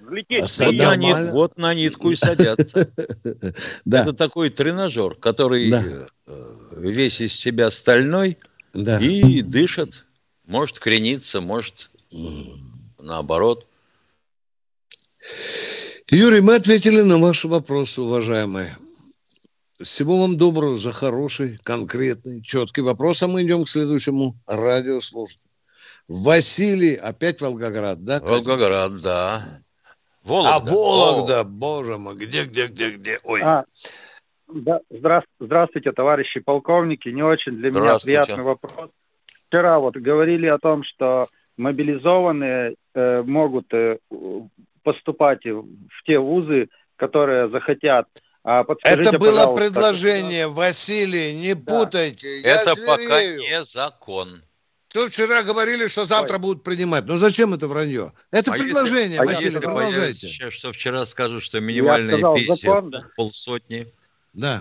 Взлететь. 0.00 0.60
А 0.60 0.64
Вот 0.66 0.74
на, 0.74 0.84
нормально. 0.90 1.24
нит- 1.24 1.32
вот 1.32 1.58
на 1.58 1.74
нитку 1.74 2.10
и 2.10 2.16
садятся. 2.16 2.88
Да, 3.84 4.02
Это 4.02 4.12
такой 4.12 4.50
тренажер, 4.50 5.14
который 5.14 5.70
Да. 5.70 5.82
э, 5.82 6.06
весь 6.78 7.20
из 7.20 7.34
себя 7.34 7.70
стальной 7.70 8.38
да. 8.72 8.98
и 9.00 9.42
дышит. 9.42 10.04
Может 10.46 10.78
крениться, 10.78 11.40
может 11.40 11.90
наоборот. 12.98 13.66
Юрий, 16.10 16.40
мы 16.40 16.54
ответили 16.54 17.02
на 17.02 17.18
ваши 17.18 17.48
вопросы, 17.48 18.00
уважаемые. 18.00 18.74
Всего 19.74 20.18
вам 20.18 20.36
доброго 20.36 20.78
за 20.78 20.92
хороший, 20.92 21.58
конкретный, 21.62 22.42
четкий 22.42 22.80
вопрос. 22.80 23.22
А 23.22 23.28
мы 23.28 23.42
идем 23.42 23.64
к 23.64 23.68
следующему 23.68 24.34
радиослушателю. 24.46 25.44
Василий, 26.08 26.94
опять 26.94 27.42
Волгоград, 27.42 28.02
да? 28.04 28.18
Катя? 28.20 28.32
Волгоград, 28.32 29.00
да. 29.02 29.60
А, 30.24 30.28
Вологда. 30.28 30.74
Вологда, 30.74 31.44
боже 31.44 31.98
мой, 31.98 32.14
где, 32.16 32.44
где, 32.44 32.66
где, 32.66 32.90
где? 32.90 33.18
Ой, 33.24 33.40
А, 33.42 33.64
да, 34.52 34.80
здра- 34.90 35.22
здравствуйте, 35.40 35.92
товарищи 35.92 36.40
полковники. 36.40 37.08
Не 37.08 37.22
очень 37.22 37.52
для 37.56 37.70
меня 37.70 37.96
приятный 37.98 38.42
вопрос. 38.44 38.90
Вчера 39.48 39.78
вот 39.78 39.96
говорили 39.96 40.46
о 40.46 40.58
том, 40.58 40.82
что 40.84 41.24
мобилизованные 41.56 42.74
э, 42.94 43.22
могут 43.22 43.72
э, 43.72 43.98
поступать 44.82 45.44
в 45.44 46.02
те 46.06 46.18
вузы, 46.18 46.68
которые 46.96 47.48
захотят. 47.50 48.06
А 48.44 48.64
это 48.82 49.18
было 49.18 49.54
предложение, 49.54 50.46
Василий, 50.48 51.34
не 51.34 51.54
Да. 51.54 51.84
путайте. 51.84 52.40
Я 52.40 52.62
Это 52.62 52.74
пока 52.86 52.98
зверею. 53.18 53.40
не 53.40 53.64
закон. 53.64 54.42
Тут 54.94 55.10
вчера 55.10 55.42
говорили, 55.42 55.86
что 55.88 56.04
завтра 56.04 56.38
будут 56.38 56.62
принимать. 56.64 57.04
Ну 57.06 57.16
зачем 57.18 57.52
это 57.52 57.66
вранье? 57.68 58.12
Это 58.30 58.52
А 58.52 58.54
предложение, 58.54 59.10
если- 59.10 59.22
а 59.22 59.26
Василий, 59.26 59.54
если 59.54 59.64
продолжайте. 59.66 60.28
сейчас, 60.28 60.52
что 60.54 60.72
вчера 60.72 61.04
скажут, 61.04 61.42
что 61.42 61.60
минимальная 61.60 62.14
сказал 62.16 62.34
пенсия 62.36 62.54
закон, 62.54 62.88
да. 62.88 63.04
полсотни. 63.16 63.86
Да. 64.38 64.60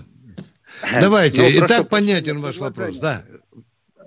Давайте, 1.00 1.44
Ну, 1.44 1.48
и 1.50 1.60
так 1.62 1.88
понятен 1.90 2.40
ваш 2.42 2.58
вопрос, 2.58 3.00
да. 3.00 3.24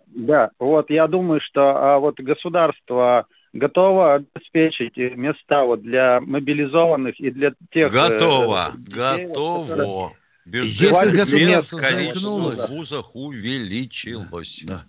Да, 0.09 0.51
вот 0.59 0.91
я 0.91 1.07
думаю, 1.07 1.41
что 1.41 1.61
а, 1.61 1.99
вот 1.99 2.19
государство 2.19 3.27
готово 3.53 4.15
обеспечить 4.17 4.99
э, 4.99 5.11
места 5.15 5.65
вот 5.65 5.83
для 5.83 6.21
мобилизованных 6.21 7.19
и 7.21 7.31
для 7.31 7.53
тех... 7.73 7.89
э, 7.89 7.91
Готово, 7.91 8.73
вот, 8.75 8.85
которые- 8.89 9.29
готово. 9.29 10.13
Если 10.47 10.61
Бюджет 10.67 11.13
государство 11.15 11.77
мест, 11.77 11.89
конечно, 11.89 12.21
заикнулось- 12.21 12.67
в 12.67 12.71
вузах 12.71 13.15
увеличилось. 13.15 14.63
Да. 14.65 14.83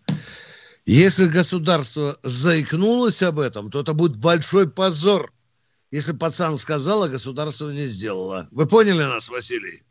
Если 0.85 1.25
государство 1.27 2.17
заикнулось 2.23 3.21
об 3.21 3.39
этом, 3.39 3.69
то 3.69 3.81
это 3.81 3.93
будет 3.93 4.17
большой 4.17 4.69
позор. 4.69 5.31
Если 5.91 6.13
пацан 6.13 6.57
сказал, 6.57 7.03
а 7.03 7.09
государство 7.09 7.69
не 7.69 7.85
сделало. 7.85 8.47
Вы 8.51 8.65
поняли 8.65 9.03
нас, 9.03 9.29
Василий? 9.29 9.81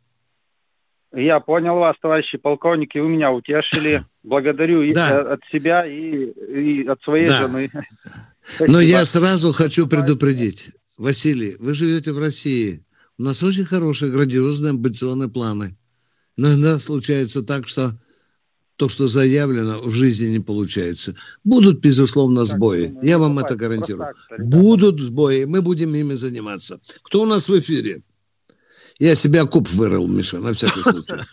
Я 1.13 1.41
понял 1.41 1.75
вас, 1.75 1.95
товарищи 2.01 2.37
полковники, 2.37 2.97
вы 2.97 3.09
меня 3.09 3.31
утешили. 3.31 4.05
Благодарю 4.23 4.81
и, 4.81 4.93
Да. 4.93 5.09
э, 5.11 5.33
от 5.33 5.39
себя 5.49 5.85
и, 5.85 6.31
и 6.31 6.87
от 6.87 7.01
своей 7.01 7.27
Да. 7.27 7.39
жены. 7.41 7.69
Но 8.67 8.79
я 8.79 9.03
сразу 9.03 9.51
хочу 9.51 9.87
предупредить. 9.87 10.71
Василий, 10.97 11.55
вы 11.59 11.73
живете 11.73 12.11
в 12.13 12.19
России. 12.19 12.83
У 13.17 13.23
нас 13.23 13.43
очень 13.43 13.65
хорошие, 13.65 14.11
грандиозные, 14.11 14.69
амбиционные 14.71 15.29
планы. 15.29 15.75
Но 16.37 16.47
иногда 16.47 16.79
случается 16.79 17.43
так, 17.43 17.67
что 17.67 17.91
то, 18.77 18.89
что 18.89 19.07
заявлено, 19.07 19.79
в 19.83 19.91
жизни 19.91 20.37
не 20.37 20.39
получается. 20.39 21.13
Будут, 21.43 21.81
безусловно, 21.81 22.45
сбои. 22.45 22.93
Я 23.03 23.19
вам 23.19 23.37
это 23.37 23.55
гарантирую. 23.55 24.13
Будут 24.39 24.99
сбои, 24.99 25.43
мы 25.43 25.61
будем 25.61 25.93
ими 25.93 26.13
заниматься. 26.13 26.79
Кто 27.03 27.23
у 27.23 27.25
нас 27.25 27.49
в 27.49 27.59
эфире? 27.59 28.01
Я 29.01 29.15
себе 29.15 29.41
окоп 29.41 29.67
вырыл, 29.67 30.07
Миша, 30.07 30.37
на 30.37 30.53
всякий 30.53 30.83
случай. 30.83 31.25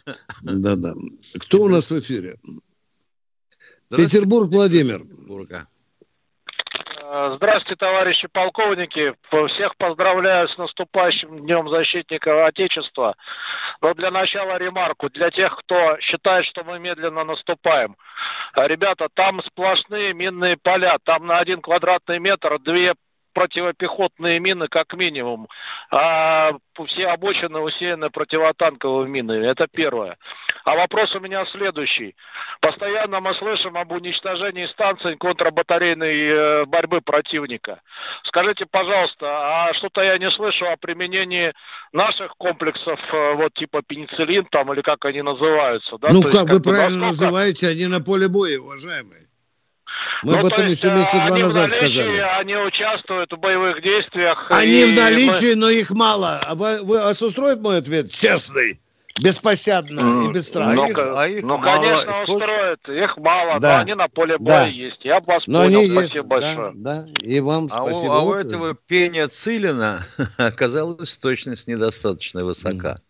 Да-да. 0.43 0.95
Кто 1.39 1.59
у 1.65 1.69
нас 1.69 1.91
в 1.91 1.99
эфире? 1.99 2.37
Петербург, 3.91 4.51
Владимир. 4.51 5.03
Э, 7.03 7.35
здравствуйте, 7.37 7.77
товарищи 7.77 8.27
полковники. 8.33 9.13
Всех 9.53 9.77
поздравляю 9.77 10.49
с 10.49 10.57
наступающим 10.57 11.45
Днем 11.45 11.69
Защитника 11.69 12.47
Отечества. 12.47 13.15
Но 13.83 13.93
для 13.93 14.11
начала 14.11 14.57
ремарку. 14.57 15.11
Для 15.11 15.31
тех, 15.31 15.55
кто 15.59 15.99
считает, 16.01 16.47
что 16.47 16.65
мы 16.65 16.79
медленно 16.79 17.25
наступаем. 17.25 17.97
Ребята, 18.57 19.09
там 19.13 19.43
сплошные 19.43 20.15
минные 20.15 20.57
поля. 20.57 20.97
Там 21.05 21.27
на 21.27 21.39
один 21.39 21.61
квадратный 21.61 22.19
метр 22.19 22.59
две 22.61 22.95
противопехотные 23.39 24.41
мины 24.41 24.67
как 24.67 24.95
минимум, 24.95 25.47
а 25.93 26.51
все 26.89 27.07
обочины 27.07 27.61
усеяны 27.61 28.11
противотанковыми 28.11 29.09
минами. 29.09 29.47
Это 29.47 29.69
первое. 29.73 30.17
А 30.65 30.75
вопрос 30.75 31.15
у 31.15 31.21
меня 31.21 31.47
следующий. 31.53 32.17
Постоянно 32.61 33.19
мы 33.21 33.33
слышим 33.37 33.77
об 33.77 33.93
уничтожении 33.93 34.67
станций 34.73 35.17
контрбатарейной 35.17 36.17
э, 36.17 36.65
борьбы 36.65 37.01
противника. 37.01 37.81
Скажите, 38.25 38.67
пожалуйста, 38.69 39.27
а 39.29 39.75
что-то 39.75 40.03
я 40.03 40.19
не 40.19 40.31
слышу 40.33 40.67
о 40.67 40.77
применении 40.77 41.53
наших 41.93 42.33
комплексов, 42.39 42.99
э, 43.13 43.35
вот 43.35 43.55
типа 43.55 43.83
пенициллин 43.87 44.47
там, 44.51 44.73
или 44.73 44.83
как 44.83 45.05
они 45.05 45.23
называются? 45.23 45.97
Да? 45.99 46.09
Ну, 46.11 46.23
То 46.23 46.27
как 46.27 46.35
есть, 46.35 46.53
вы 46.53 46.57
как 46.57 46.65
правильно 46.65 47.07
насколько... 47.07 47.07
называете, 47.07 47.69
они 47.69 47.87
на 47.87 48.01
поле 48.01 48.27
боя, 48.27 48.59
уважаемые. 48.59 49.28
Мы 50.25 50.33
ну, 50.33 50.39
об 50.39 50.47
этом 50.47 50.67
еще 50.67 50.91
месяца 50.91 51.25
два 51.27 51.39
назад 51.39 51.71
наличии, 51.71 52.01
сказали. 52.01 52.19
Они 52.41 52.57
участвуют 52.57 53.33
в 53.33 53.37
боевых 53.37 53.83
действиях. 53.83 54.47
Они 54.51 54.85
в 54.85 54.93
наличии, 54.95 55.55
мы... 55.55 55.57
но 55.57 55.71
их 55.71 55.91
мало. 55.91 56.41
А 56.45 56.55
вы, 56.55 56.83
вы, 56.83 56.99
вас 56.99 57.23
устроит 57.23 57.61
мой 57.61 57.79
ответ? 57.79 58.11
Честный. 58.11 58.81
Беспощадно 59.21 60.01
mm, 60.01 60.27
и 60.27 60.33
бесстрашно. 60.33 60.89
Ну, 60.89 61.17
а 61.17 61.27
их 61.27 61.43
ну 61.43 61.57
мало, 61.57 61.83
конечно, 61.83 62.23
устроит. 62.23 62.89
Их 62.89 63.17
мало, 63.17 63.59
да. 63.59 63.77
но 63.77 63.81
они 63.83 63.95
на 63.95 64.09
поле 64.09 64.39
боя 64.39 64.47
да. 64.47 64.67
есть. 64.67 65.05
Я 65.05 65.21
вас 65.27 65.43
но 65.47 65.63
понял, 65.65 65.81
они 65.81 65.91
спасибо 65.91 66.19
есть, 66.19 66.29
большое. 66.29 66.73
Да, 66.77 67.03
да, 67.03 67.23
и 67.23 67.41
вам 67.41 67.69
спасибо. 67.69 68.15
А 68.15 68.19
у, 68.21 68.21
а 68.21 68.31
у 68.31 68.35
этого 68.35 68.75
пения 68.75 69.27
Цилина 69.27 70.07
оказалась 70.37 71.17
точность 71.17 71.67
недостаточно 71.67 72.45
высока. 72.45 72.99
Mm. 72.99 73.08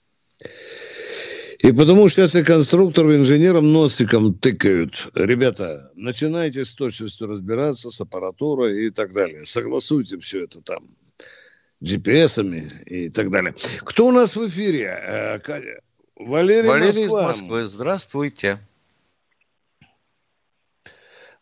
И 1.68 1.72
потому 1.72 2.08
сейчас 2.08 2.34
и 2.34 2.42
конструкторам, 2.42 3.10
и 3.10 3.16
инженерам 3.16 3.74
носиком 3.74 4.32
тыкают. 4.32 5.10
Ребята, 5.12 5.92
начинайте 5.96 6.64
с 6.64 6.74
точностью 6.74 7.26
разбираться, 7.26 7.90
с 7.90 8.00
аппаратурой 8.00 8.86
и 8.86 8.90
так 8.90 9.12
далее. 9.12 9.44
Согласуйте 9.44 10.18
все 10.18 10.44
это 10.44 10.62
там 10.62 10.88
GPS-ами 11.84 12.64
и 12.86 13.10
так 13.10 13.30
далее. 13.30 13.54
Кто 13.80 14.06
у 14.06 14.12
нас 14.12 14.34
в 14.34 14.46
эфире? 14.46 14.84
Э, 14.86 15.38
Валерий, 16.16 16.68
Валерий 16.68 17.06
Москва. 17.06 17.20
из 17.20 17.26
Москвы. 17.26 17.66
Здравствуйте. 17.66 18.66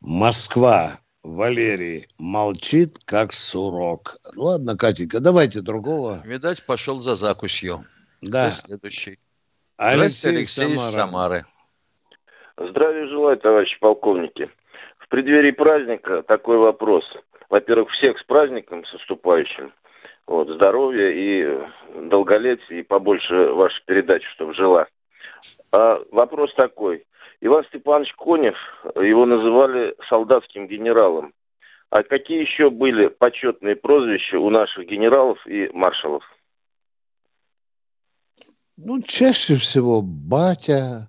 Москва. 0.01 0.99
Валерий 1.23 2.09
молчит, 2.19 2.99
как 3.05 3.33
сурок. 3.33 4.17
Ладно, 4.35 4.77
Катенька, 4.77 5.21
давайте 5.21 5.61
другого. 5.61 6.21
Видать, 6.25 6.67
пошел 6.67 7.01
за 7.01 7.15
закусью. 7.15 7.87
Да. 8.23 8.51
Кто 8.51 8.67
следующий? 8.67 9.19
Алексей, 9.79 10.31
Алексей 10.31 10.79
Самара. 10.79 10.91
Самары. 10.91 11.45
Здравия 12.57 13.07
желаю, 13.09 13.37
товарищи 13.37 13.77
полковники. 13.79 14.47
В 14.99 15.09
преддверии 15.09 15.51
праздника 15.51 16.23
такой 16.23 16.57
вопрос. 16.57 17.05
Во-первых, 17.51 17.91
всех 17.91 18.19
с 18.19 18.25
праздником, 18.25 18.85
с 18.87 18.93
наступающим. 18.95 19.73
Вот, 20.27 20.49
здоровья 20.49 21.11
и 21.11 21.59
долголетия, 22.09 22.79
и 22.79 22.83
побольше 22.83 23.53
ваша 23.53 23.77
передача, 23.85 24.27
чтобы 24.31 24.55
жила. 24.55 24.87
А 25.73 26.01
вопрос 26.11 26.53
такой. 26.55 27.05
Иван 27.43 27.65
Степанович 27.67 28.15
Конев, 28.15 28.57
его 28.97 29.27
называли 29.27 29.95
солдатским 30.09 30.67
генералом. 30.67 31.35
А 31.91 32.03
какие 32.03 32.41
еще 32.41 32.71
были 32.71 33.09
почетные 33.09 33.77
прозвища 33.77 34.41
у 34.41 34.51
наших 34.51 34.87
генералов 34.87 35.39
и 35.47 35.71
маршалов? 35.73 36.25
Ну, 38.77 39.01
чаще 39.03 39.57
всего 39.57 40.03
батя, 40.03 41.09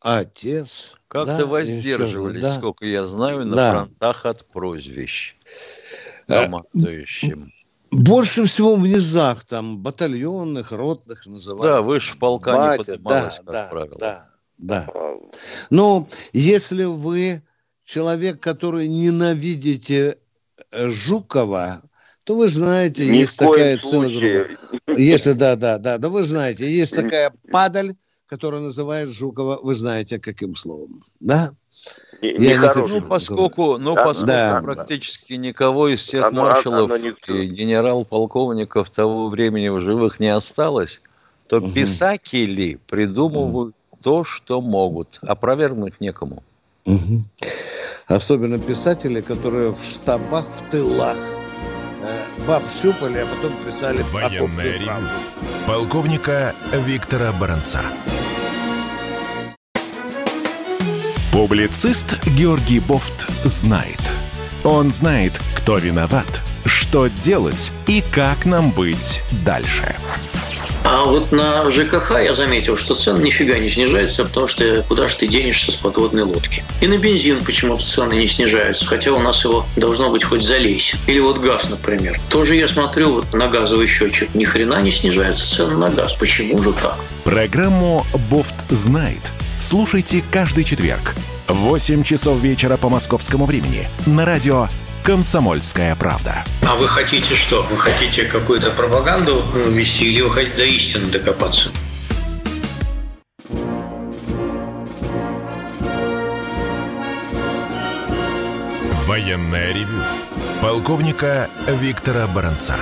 отец. 0.00 0.96
Как-то 1.08 1.38
да, 1.38 1.46
воздерживались, 1.46 2.42
да. 2.42 2.58
сколько 2.58 2.84
я 2.84 3.06
знаю, 3.06 3.46
на 3.46 3.56
да. 3.56 3.72
фронтах 3.72 4.26
от 4.26 4.46
прозвищ 4.46 5.36
командующим. 6.26 7.52
Больше 7.90 8.44
всего 8.44 8.76
в 8.76 8.86
низах, 8.86 9.44
там, 9.44 9.78
батальонных, 9.78 10.72
ротных 10.72 11.24
называют. 11.24 11.76
Да, 11.76 11.80
выше 11.80 12.18
полка 12.18 12.52
батя, 12.52 12.92
не 12.92 12.96
поднималось, 12.98 13.34
да, 13.36 13.42
как 13.42 13.52
да, 13.52 13.68
правило. 13.70 13.96
Да, 13.98 14.28
да. 14.58 14.86
Но 15.70 16.06
если 16.34 16.84
вы 16.84 17.42
человек, 17.86 18.40
который 18.40 18.86
ненавидите 18.86 20.18
э, 20.72 20.88
Жукова, 20.90 21.80
то 22.28 22.36
вы 22.36 22.48
знаете, 22.48 23.06
Ни 23.06 23.20
есть 23.20 23.38
такая 23.38 23.78
группа. 23.78 24.52
Если, 24.98 25.32
да, 25.32 25.56
да, 25.56 25.78
да, 25.78 25.96
да, 25.96 26.08
вы 26.10 26.22
знаете, 26.22 26.70
есть 26.70 26.94
такая 26.94 27.32
падаль, 27.50 27.94
которая 28.26 28.60
называет 28.60 29.08
Жукова, 29.08 29.58
вы 29.62 29.72
знаете, 29.72 30.18
каким 30.18 30.54
словом, 30.54 31.00
да? 31.20 31.52
Не, 32.20 32.32
Я 32.32 32.56
не, 32.56 32.58
не 32.58 32.68
хочу. 32.68 33.00
Ну, 33.00 33.08
поскольку, 33.08 33.78
ну, 33.78 33.94
поскольку 33.94 34.26
да. 34.26 34.60
практически 34.62 35.32
никого 35.32 35.88
из 35.88 36.00
всех 36.00 36.26
оно, 36.26 36.42
маршалов 36.42 36.90
оно 36.90 37.06
и 37.06 37.46
генерал-полковников 37.46 38.90
того 38.90 39.30
времени 39.30 39.68
в 39.68 39.80
живых 39.80 40.20
не 40.20 40.28
осталось, 40.28 41.00
то 41.48 41.56
угу. 41.56 41.72
писатели 41.72 42.78
придумывают 42.88 43.74
угу. 43.90 44.00
то, 44.02 44.22
что 44.22 44.60
могут. 44.60 45.18
Опровергнуть 45.22 45.98
некому. 46.02 46.42
Угу. 46.84 47.22
Особенно 48.08 48.58
писатели, 48.58 49.22
которые 49.22 49.72
в 49.72 49.82
штабах, 49.82 50.44
в 50.44 50.68
тылах 50.68 51.16
баб 52.48 52.66
щупали, 52.66 53.20
а 53.20 53.26
потом 53.26 53.52
писали 53.64 54.04
Военная 54.12 54.78
ревю. 54.78 54.90
Полковника 55.66 56.54
Виктора 56.72 57.32
Баранца. 57.32 57.80
Публицист 61.30 62.26
Георгий 62.26 62.80
Бофт 62.80 63.28
знает. 63.44 64.00
Он 64.64 64.90
знает, 64.90 65.38
кто 65.56 65.76
виноват, 65.76 66.40
что 66.64 67.08
делать 67.08 67.70
и 67.86 68.00
как 68.00 68.46
нам 68.46 68.70
быть 68.70 69.22
дальше. 69.44 69.94
А 70.84 71.04
вот 71.04 71.32
на 71.32 71.68
ЖКХ 71.70 72.12
я 72.22 72.34
заметил, 72.34 72.76
что 72.76 72.94
цены 72.94 73.22
нифига 73.22 73.58
не 73.58 73.68
снижаются, 73.68 74.24
потому 74.24 74.46
что 74.46 74.84
куда 74.88 75.08
же 75.08 75.16
ты 75.16 75.26
денешься 75.26 75.72
с 75.72 75.76
подводной 75.76 76.22
лодки. 76.22 76.64
И 76.80 76.86
на 76.86 76.98
бензин 76.98 77.44
почему-то 77.44 77.84
цены 77.84 78.14
не 78.14 78.26
снижаются, 78.26 78.86
хотя 78.86 79.12
у 79.12 79.18
нас 79.18 79.44
его 79.44 79.66
должно 79.76 80.10
быть 80.10 80.24
хоть 80.24 80.42
залейся. 80.42 80.96
Или 81.06 81.20
вот 81.20 81.38
газ, 81.38 81.70
например. 81.70 82.18
Тоже 82.28 82.56
я 82.56 82.68
смотрю 82.68 83.10
вот 83.10 83.32
на 83.32 83.48
газовый 83.48 83.86
счетчик, 83.86 84.34
ни 84.34 84.44
хрена 84.44 84.80
не 84.80 84.90
снижаются 84.90 85.48
цены 85.48 85.76
на 85.76 85.88
газ. 85.88 86.14
Почему 86.14 86.62
же 86.62 86.72
так? 86.72 86.96
Программу 87.24 88.06
«Бофт 88.30 88.54
знает» 88.70 89.22
слушайте 89.58 90.22
каждый 90.30 90.64
четверг 90.64 91.14
в 91.48 91.54
8 91.54 92.04
часов 92.04 92.40
вечера 92.40 92.76
по 92.76 92.88
московскому 92.88 93.44
времени 93.44 93.88
на 94.06 94.24
радио 94.24 94.68
«Комсомольская 95.08 95.96
правда». 95.96 96.44
А 96.60 96.74
вы 96.74 96.86
хотите 96.86 97.34
что? 97.34 97.62
Вы 97.62 97.78
хотите 97.78 98.24
какую-то 98.24 98.70
пропаганду 98.72 99.42
вести 99.70 100.12
или 100.12 100.20
вы 100.20 100.30
хотите 100.30 100.58
до 100.58 100.64
истины 100.64 101.06
докопаться? 101.06 101.70
Военная 109.06 109.72
ревю. 109.72 109.98
Полковника 110.60 111.48
Виктора 111.66 112.26
Баранца. 112.26 112.76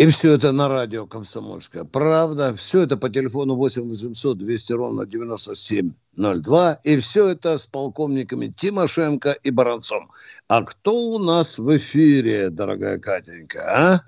И 0.00 0.06
все 0.06 0.32
это 0.32 0.50
на 0.52 0.66
радио 0.66 1.06
«Комсомольская 1.06 1.84
правда». 1.84 2.54
Все 2.54 2.84
это 2.84 2.96
по 2.96 3.10
телефону 3.10 3.54
8 3.56 3.82
800 3.82 4.38
200 4.38 4.72
ровно 4.72 5.04
9702. 5.04 6.80
И 6.84 6.96
все 6.96 7.28
это 7.28 7.58
с 7.58 7.66
полковниками 7.66 8.46
Тимошенко 8.46 9.32
и 9.32 9.50
Баранцом. 9.50 10.08
А 10.48 10.64
кто 10.64 10.94
у 10.94 11.18
нас 11.18 11.58
в 11.58 11.76
эфире, 11.76 12.48
дорогая 12.48 12.98
Катенька, 12.98 13.60
а? 13.60 13.98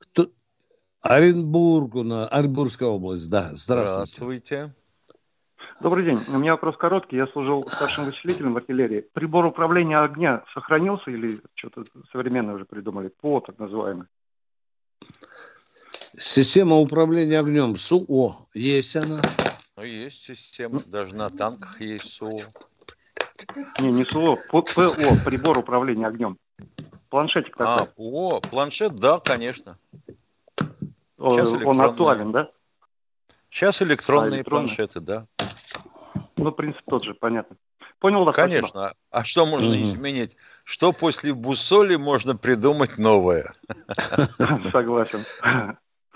Кто? 0.00 0.26
Оренбург, 1.02 1.94
у 1.94 2.02
нас, 2.02 2.28
Оренбургская 2.32 2.88
область, 2.88 3.30
да. 3.30 3.50
Здравствуйте. 3.52 4.12
Здравствуйте. 4.16 4.74
Добрый 5.80 6.04
день. 6.04 6.18
У 6.34 6.38
меня 6.40 6.50
вопрос 6.50 6.76
короткий. 6.76 7.14
Я 7.14 7.28
служил 7.28 7.62
старшим 7.62 8.06
вычислителем 8.06 8.54
в 8.54 8.56
артиллерии. 8.56 9.06
Прибор 9.12 9.44
управления 9.44 10.00
огня 10.00 10.42
сохранился 10.52 11.12
или 11.12 11.30
что-то 11.54 11.84
современное 12.10 12.56
уже 12.56 12.64
придумали? 12.64 13.06
ПО, 13.20 13.38
так 13.38 13.56
называемый. 13.60 14.08
Система 16.20 16.76
управления 16.76 17.38
огнем 17.38 17.76
СУО. 17.76 18.36
Есть 18.52 18.96
она? 18.96 19.22
Ну, 19.76 19.84
есть 19.84 20.22
система. 20.22 20.78
Даже 20.88 21.14
на 21.14 21.30
танках 21.30 21.80
есть 21.80 22.12
СУО. 22.12 22.30
Не, 23.78 23.92
не 23.92 24.04
СУО. 24.04 24.36
ПО, 24.50 24.62
прибор 25.24 25.58
управления 25.58 26.06
огнем. 26.06 26.36
Планшетик 27.08 27.56
такой. 27.56 27.84
А, 27.84 27.86
ПО, 27.86 28.40
планшет, 28.40 28.96
да, 28.96 29.18
конечно. 29.18 29.78
Сейчас 31.16 31.52
Он 31.52 31.80
актуален, 31.80 32.32
да? 32.32 32.50
Сейчас 33.50 33.80
электронные, 33.82 34.32
а, 34.32 34.36
электронные 34.36 34.66
планшеты, 34.66 35.00
да. 35.00 35.26
Ну, 36.36 36.52
принцип 36.52 36.82
тот 36.86 37.04
же, 37.04 37.14
понятно. 37.14 37.56
Понял 38.00 38.24
вас? 38.24 38.36
Конечно. 38.36 38.92
А 39.10 39.24
что 39.24 39.46
можно 39.46 39.68
Мгм. 39.74 39.84
изменить? 39.84 40.36
Что 40.64 40.92
после 40.92 41.34
Бусоли 41.34 41.96
можно 41.96 42.36
придумать 42.36 42.96
новое? 42.98 43.52
Согласен. 44.70 45.24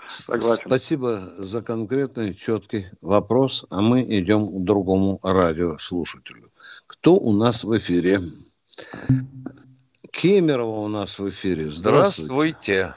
Согласен. 0.05 0.63
Спасибо 0.67 1.19
за 1.19 1.61
конкретный, 1.61 2.33
четкий 2.33 2.85
вопрос, 3.01 3.65
а 3.69 3.81
мы 3.81 4.01
идем 4.01 4.45
к 4.47 4.63
другому 4.63 5.19
радиослушателю. 5.23 6.51
Кто 6.87 7.15
у 7.15 7.33
нас 7.33 7.63
в 7.63 7.75
эфире? 7.77 8.19
Кемерово 10.11 10.81
у 10.81 10.87
нас 10.87 11.19
в 11.19 11.27
эфире. 11.29 11.69
Здравствуйте. 11.69 12.93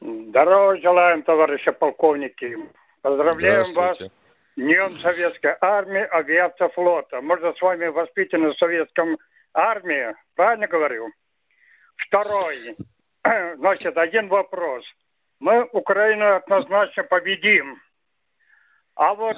Здравствуйте. 0.00 0.28
Здорово 0.30 0.76
желаем, 0.80 1.22
товарищи 1.22 1.70
полковники. 1.70 2.56
Поздравляем 3.02 3.72
вас 3.74 3.98
Днем 4.54 4.90
Советской 4.90 5.56
Армии, 5.62 6.02
авиации 6.02 6.68
флота. 6.74 7.22
Можно 7.22 7.54
с 7.54 7.62
вами 7.62 7.86
воспитаны 7.86 8.50
в 8.50 8.58
советском 8.58 9.16
армии, 9.54 10.14
правильно 10.34 10.66
говорю? 10.66 11.08
Второй. 11.96 12.76
Значит, 13.56 13.96
один 13.96 14.28
вопрос. 14.28 14.84
Мы 15.40 15.64
Украину 15.72 16.34
однозначно 16.36 17.02
победим. 17.02 17.80
А 18.94 19.14
вот 19.14 19.36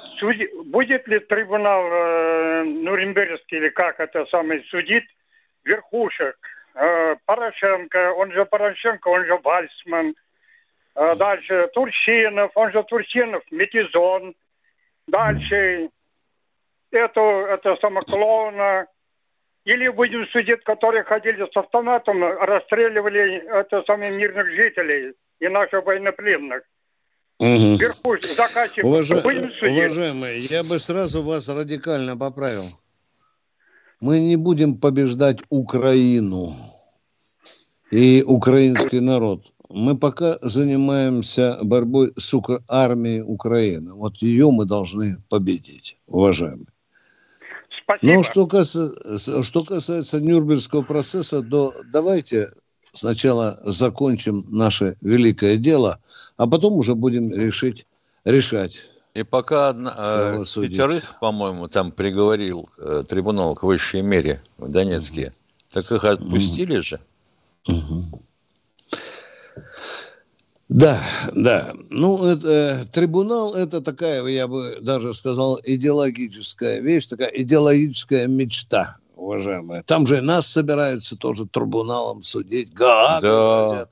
будет 0.65 1.07
ли 1.07 1.19
трибунал 1.19 1.85
э, 1.85 2.63
Нюрнбергский 2.65 3.57
или 3.59 3.69
как 3.69 4.01
это 4.01 4.25
самый 4.25 4.65
судит 4.65 5.05
верхушек? 5.63 6.35
Э, 6.73 7.15
Порошенко, 7.25 8.11
он 8.15 8.33
же 8.33 8.43
Порошенко, 8.43 9.07
он 9.07 9.25
же 9.25 9.37
Вальсман. 9.37 10.13
Э, 10.95 11.15
Дальше 11.17 11.69
Турчинов, 11.73 12.51
он 12.55 12.73
же 12.73 12.83
Турчинов, 12.83 13.43
Метизон. 13.49 14.35
Дальше 15.07 15.89
эту, 16.91 17.19
это 17.21 17.75
самоклоуна. 17.81 18.87
Или 19.65 19.87
будем 19.89 20.27
судить, 20.27 20.63
которые 20.63 21.03
ходили 21.03 21.43
с 21.51 21.57
автоматом, 21.57 22.23
расстреливали 22.23 23.43
это 23.47 23.81
самых 23.87 24.11
мирных 24.11 24.47
жителей 24.51 25.13
и 25.39 25.47
наших 25.47 25.83
военнопленных. 25.85 26.61
Мгм. 27.39 27.75
Верхушки, 27.77 28.27
заказчик. 28.35 28.85
Уважа- 28.85 29.21
Будем 29.21 29.51
судить. 29.53 29.77
Уважаемые, 29.77 30.37
я 30.37 30.61
бы 30.63 30.77
сразу 30.77 31.23
вас 31.23 31.49
радикально 31.49 32.15
поправил. 32.15 32.65
Мы 34.01 34.19
не 34.19 34.35
будем 34.35 34.77
побеждать 34.79 35.39
Украину 35.49 36.49
и 37.91 38.23
украинский 38.27 38.99
народ. 38.99 39.41
Мы 39.69 39.97
пока 39.97 40.37
занимаемся 40.41 41.57
борьбой 41.61 42.13
с 42.15 42.33
армией 42.69 43.21
Украины. 43.21 43.93
Вот 43.93 44.17
ее 44.17 44.51
мы 44.51 44.65
должны 44.65 45.17
победить, 45.29 45.97
уважаемые. 46.07 46.67
Спасибо. 47.83 48.13
Но 48.13 48.23
что 48.23 48.47
касается, 48.47 49.43
что 49.43 49.63
касается 49.63 50.19
Нюрнбергского 50.19 50.81
процесса, 50.81 51.43
то 51.43 51.73
давайте 51.91 52.49
сначала 52.93 53.59
закончим 53.63 54.43
наше 54.49 54.97
великое 55.01 55.57
дело, 55.57 55.99
а 56.37 56.47
потом 56.47 56.73
уже 56.73 56.95
будем 56.95 57.31
решить, 57.31 57.85
решать. 58.23 58.89
И 59.13 59.23
пока 59.23 59.69
одна- 59.69 59.95
э, 59.97 60.43
пятерых, 60.61 61.19
по-моему, 61.19 61.67
там 61.67 61.91
приговорил 61.91 62.69
э, 62.77 63.03
трибунал 63.07 63.55
к 63.55 63.63
высшей 63.63 64.01
мере 64.01 64.41
в 64.57 64.69
Донецке, 64.69 65.31
так 65.71 65.89
их 65.91 66.03
отпустили 66.03 66.79
же. 66.79 66.99
Да, 70.67 70.99
да. 71.35 71.71
Ну, 71.91 72.25
это, 72.25 72.47
э, 72.47 72.85
трибунал– 72.85 73.53
это 73.55 73.81
такая, 73.81 74.25
я 74.25 74.47
бы 74.47 74.77
даже 74.81 75.13
сказал, 75.13 75.59
идеологическая 75.63 76.79
вещь, 76.79 77.07
такая 77.07 77.29
идеологическая 77.29 78.25
мечта, 78.27 78.97
уважаемая. 79.15 79.83
Там 79.83 80.07
же 80.07 80.17
и 80.17 80.21
нас 80.21 80.47
собираются 80.47 81.15
тоже 81.17 81.45
трибуналом 81.45 82.23
судить, 82.23 82.73
Гаагу 82.73 83.27
Да. 83.27 83.67
хотят. 83.69 83.91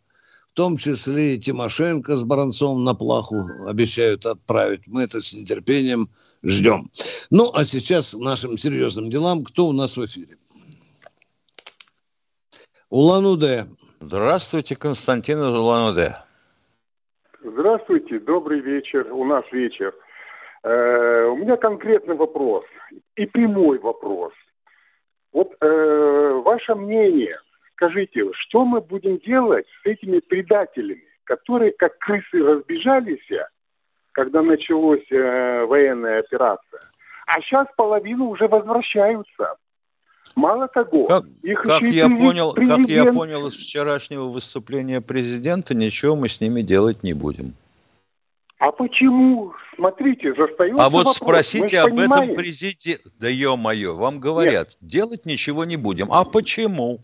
В 0.49 0.55
том 0.55 0.77
числе 0.77 1.35
и 1.35 1.39
Тимошенко 1.39 2.15
с 2.15 2.23
Баранцом 2.23 2.83
на 2.83 2.93
плаху 2.93 3.47
обещают 3.67 4.25
отправить. 4.25 4.81
Мы 4.85 5.03
это 5.03 5.19
с 5.21 5.33
нетерпением 5.33 6.09
ждем. 6.43 6.91
Ну, 7.31 7.51
а 7.55 7.63
сейчас 7.63 8.13
к 8.13 8.19
нашим 8.19 8.57
серьезным 8.57 9.09
делам. 9.09 9.43
Кто 9.43 9.67
у 9.67 9.71
нас 9.71 9.97
в 9.97 10.05
эфире? 10.05 10.37
Улан-Удэ. 12.91 13.65
Здравствуйте, 13.99 14.75
Константин 14.75 15.39
из 15.39 15.55
Улан-Удэ. 15.55 16.17
Здравствуйте, 17.45 18.19
добрый 18.19 18.61
вечер. 18.61 19.05
У 19.11 19.25
нас 19.25 19.43
вечер. 19.51 19.93
Э, 20.63 21.25
у 21.25 21.35
меня 21.35 21.57
конкретный 21.57 22.15
вопрос 22.15 22.63
и 23.17 23.25
прямой 23.25 23.79
вопрос. 23.79 24.31
Вот 25.33 25.53
э, 25.59 26.41
ваше 26.45 26.73
мнение, 26.75 27.37
скажите, 27.73 28.31
что 28.31 28.63
мы 28.63 28.79
будем 28.79 29.17
делать 29.17 29.65
с 29.83 29.85
этими 29.85 30.19
предателями, 30.19 31.03
которые 31.25 31.73
как 31.73 31.97
крысы 31.97 32.41
разбежались, 32.41 33.27
когда 34.13 34.41
началась 34.41 35.11
э, 35.11 35.65
военная 35.65 36.19
операция, 36.19 36.79
а 37.27 37.41
сейчас 37.41 37.67
половина 37.75 38.23
уже 38.23 38.47
возвращаются. 38.47 39.57
Мало 40.35 40.67
того, 40.67 41.05
Как, 41.05 41.25
их 41.43 41.61
как 41.61 41.81
я 41.83 42.07
понял, 42.09 42.53
как 42.53 42.65
я 42.67 42.75
президент- 42.77 43.15
понял 43.15 43.47
из 43.47 43.53
вчерашнего 43.55 44.29
выступления 44.29 44.99
президента, 44.99 45.75
ничего 45.75 46.15
мы 46.15 46.27
с 46.27 46.41
ними 46.41 46.61
делать 46.61 47.03
не 47.03 47.13
будем. 47.13 47.53
А 48.57 48.71
почему? 48.71 49.53
Смотрите, 49.75 50.33
застается 50.35 50.83
А 50.83 50.89
вот 50.89 51.05
вопрос. 51.05 51.17
Спросите 51.17 51.79
об 51.81 51.87
этом 51.99 52.09
понимаем. 52.11 52.35
президент. 52.35 53.01
Да 53.19 53.27
ё-моё, 53.27 53.95
вам 53.95 54.19
говорят, 54.19 54.77
делать 54.81 55.25
ничего 55.25 55.65
не 55.65 55.75
будем. 55.77 56.11
А 56.11 56.23
почему? 56.23 56.99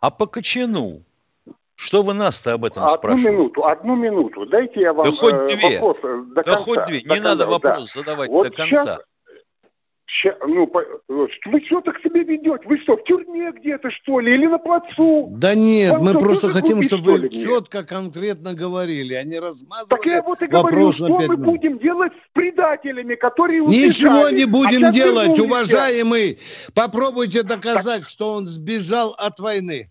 А 0.00 0.10
по 0.10 0.26
кочану? 0.26 1.02
Что 1.74 2.02
вы 2.02 2.14
нас-то 2.14 2.52
об 2.52 2.64
этом 2.64 2.84
Одну 2.84 2.94
спрашиваете? 2.96 3.30
минуту, 3.30 3.64
одну 3.66 3.96
минуту. 3.96 4.46
Дайте 4.46 4.80
я 4.82 4.92
вам 4.92 5.04
Да 5.04 5.10
хоть 5.10 5.32
э, 5.34 5.56
две. 5.56 5.80
вопрос 5.80 5.96
э, 6.04 6.22
до 6.28 6.34
Да 6.34 6.42
конца. 6.42 6.64
хоть 6.64 6.86
две. 6.86 7.00
до 7.00 7.14
Не 7.14 7.20
надо 7.20 7.44
конца, 7.44 7.58
да. 7.60 7.70
вопрос 7.70 7.92
задавать 7.92 8.28
Вот 8.30 8.42
до 8.44 8.50
конца. 8.54 8.84
щас- 8.84 9.00
ща- 10.20 10.36
ну, 10.46 10.66
по- 10.66 10.84
вы 11.08 11.60
что 11.66 11.80
так 11.80 11.96
себя 12.02 12.22
ведете? 12.22 12.66
Вы 12.66 12.78
что, 12.78 12.96
в 12.96 13.04
тюрьме 13.04 13.52
где-то, 13.52 13.90
что 13.90 14.20
ли? 14.20 14.34
Или 14.34 14.46
на 14.46 14.58
плацу? 14.58 15.28
Да 15.38 15.54
нет, 15.54 15.92
Вам 15.92 16.02
мы 16.02 16.10
что, 16.10 16.18
просто 16.18 16.48
хотим, 16.50 16.74
глупить, 16.74 16.88
чтобы 16.88 17.02
что 17.12 17.20
вы 17.22 17.28
четко, 17.30 17.84
конкретно 17.84 18.54
говорили, 18.54 19.14
а 19.14 19.22
не 19.24 19.38
размазывали 19.38 19.88
Так 19.88 20.06
я 20.06 20.22
вот 20.22 20.42
и 20.42 20.46
говорю, 20.46 20.92
что 20.92 21.08
мы 21.08 21.22
минут. 21.24 21.40
будем 21.40 21.78
делать 21.78 22.12
с 22.12 22.32
предателями, 22.32 23.14
которые 23.14 23.60
Ничего 23.60 24.10
убежали, 24.20 24.36
не 24.36 24.44
а 24.44 24.46
будем 24.48 24.80
щас 24.80 24.94
делать, 24.94 25.40
уважаемый. 25.40 26.38
Попробуйте 26.74 27.42
доказать, 27.42 28.06
что 28.06 28.34
он 28.34 28.46
сбежал 28.46 29.14
от 29.18 29.38
войны. 29.40 29.88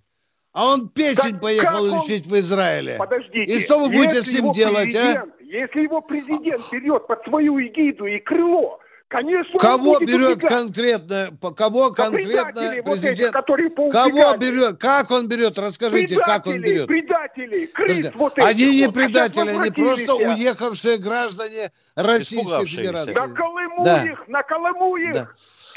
А 0.53 0.67
он 0.73 0.89
печень 0.89 1.39
поехал 1.39 1.85
как 1.85 1.93
он- 1.93 1.99
лечить 2.01 2.25
в 2.27 2.35
Израиле. 2.35 2.95
Подождите. 2.99 3.43
И 3.55 3.59
что 3.59 3.79
вы 3.79 3.87
будете 3.87 4.21
с 4.21 4.33
ним 4.37 4.51
делать, 4.51 4.93
а? 4.95 5.25
Если 5.39 5.81
его 5.81 6.01
президент 6.01 6.61
берет 6.71 7.07
под 7.07 7.23
свою 7.23 7.59
эгиду 7.59 8.05
и 8.05 8.19
крыло, 8.19 8.79
конечно, 9.11 9.51
он 9.53 9.59
Кого 9.59 9.99
берет 9.99 10.37
убегать. 10.37 10.51
конкретно, 10.51 11.29
по- 11.39 11.51
кого 11.51 11.89
Да 11.89 12.03
конкретно 12.03 12.53
предатели 12.53 12.81
вот 12.85 12.97
эти, 12.97 13.07
президент? 13.07 13.33
Кого 13.91 14.37
берет? 14.37 14.77
Как 14.79 15.11
он 15.11 15.27
берет? 15.27 15.59
Расскажите, 15.59 16.15
как 16.15 16.47
он 16.47 16.53
Предатели, 16.53 16.73
берет? 16.73 16.87
предатели, 16.87 17.65
крыс 17.67 17.87
Подождите, 17.89 18.13
вот 18.15 18.37
этих 18.37 18.47
Они 18.47 18.79
не 18.79 18.85
вот. 18.87 18.89
А 18.89 18.99
предатели, 18.99 19.49
они 19.49 19.71
просто 19.71 20.15
уехавшие 20.15 20.97
граждане 20.97 21.71
Российской. 21.95 22.65
Федерации. 22.65 23.19
На 23.19 23.27
Колыму 23.83 23.83
Да. 23.83 24.03
их, 24.11 24.27
на 24.27 24.43
Колыму 24.43 24.95
их. 24.97 25.13
Да. 25.13 25.29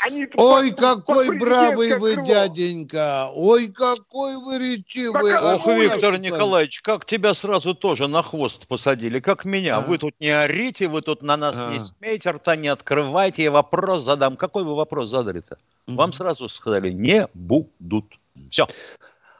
Они 0.06 0.26
Ой, 0.36 0.70
под- 0.70 0.80
какой 0.80 1.26
под 1.28 1.38
бравый 1.38 1.98
вы, 1.98 2.12
крыло. 2.14 2.26
дяденька! 2.26 3.30
Ой, 3.34 3.68
какой 3.68 4.36
вы 4.36 4.58
ретивый! 4.58 5.32
Так, 5.32 5.42
Ох, 5.54 5.66
Виктор 5.68 6.18
Николаевич, 6.18 6.80
как 6.82 7.04
тебя 7.04 7.34
сразу 7.34 7.74
тоже 7.74 8.08
на 8.08 8.22
хвост 8.22 8.66
посадили, 8.66 9.20
как 9.20 9.44
меня. 9.44 9.76
А. 9.76 9.80
Вы 9.80 9.98
тут 9.98 10.14
не 10.20 10.28
орите, 10.30 10.88
вы 10.88 11.02
тут 11.02 11.22
на 11.22 11.36
нас 11.36 11.56
А. 11.58 11.72
не 11.72 11.80
смейте, 11.80 12.30
рта 12.30 12.56
не 12.56 12.68
открывайте, 12.68 13.42
я 13.44 13.50
вопрос 13.50 14.04
задам. 14.04 14.36
Какой 14.36 14.64
вы 14.64 14.74
вопрос 14.74 15.10
задали-то? 15.10 15.58
Вам 15.86 16.12
сразу 16.12 16.48
сказали, 16.48 16.90
не 16.90 17.28
будут. 17.34 18.06
Все. 18.50 18.66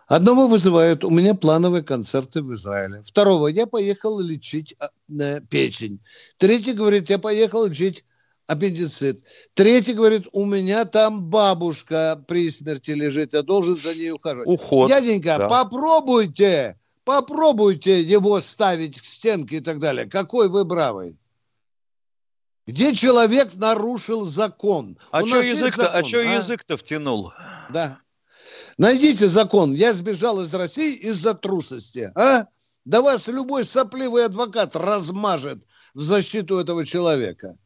Одного 0.06 0.48
вызывают, 0.48 1.02
у 1.02 1.08
меня 1.10 1.34
плановые 1.34 1.82
концерты 1.82 2.42
в 2.42 2.52
Израиле. 2.54 3.00
Второго, 3.02 3.46
я 3.48 3.66
поехал 3.66 4.20
лечить 4.20 4.76
а, 4.78 4.88
э, 5.18 5.40
печень. 5.40 5.98
Третий 6.36 6.74
говорит, 6.74 7.08
я 7.08 7.18
поехал 7.18 7.64
лечить 7.66 8.04
аппендицит. 8.46 9.20
Третий 9.54 9.94
говорит, 9.94 10.26
у 10.32 10.44
меня 10.44 10.84
там 10.84 11.22
бабушка 11.22 12.22
при 12.28 12.50
смерти 12.50 12.92
лежит, 12.92 13.34
я 13.34 13.42
должен 13.42 13.76
за 13.76 13.94
ней 13.94 14.10
ухаживать. 14.10 14.48
Уход. 14.48 14.88
Дяденька, 14.88 15.38
да. 15.38 15.48
попробуйте, 15.48 16.78
попробуйте 17.04 18.00
его 18.00 18.40
ставить 18.40 19.00
к 19.00 19.04
стенке 19.04 19.56
и 19.56 19.60
так 19.60 19.78
далее. 19.78 20.06
Какой 20.06 20.48
вы 20.48 20.64
бравый? 20.64 21.16
Где 22.66 22.94
человек 22.94 23.54
нарушил 23.56 24.24
закон? 24.24 24.98
А 25.10 25.24
что 25.24 25.40
язык-то, 25.40 25.90
а 25.90 26.02
чё 26.02 26.20
язык-то 26.20 26.76
втянул? 26.76 27.32
Да. 27.70 27.98
Найдите 28.78 29.28
закон. 29.28 29.72
Я 29.74 29.92
сбежал 29.92 30.40
из 30.40 30.52
России 30.54 30.96
из-за 30.96 31.34
трусости. 31.34 32.10
А? 32.14 32.46
Да 32.84 33.02
вас 33.02 33.28
любой 33.28 33.64
сопливый 33.64 34.24
адвокат 34.24 34.76
размажет 34.76 35.64
в 35.94 36.00
защиту 36.00 36.58
этого 36.58 36.84
человека. 36.86 37.56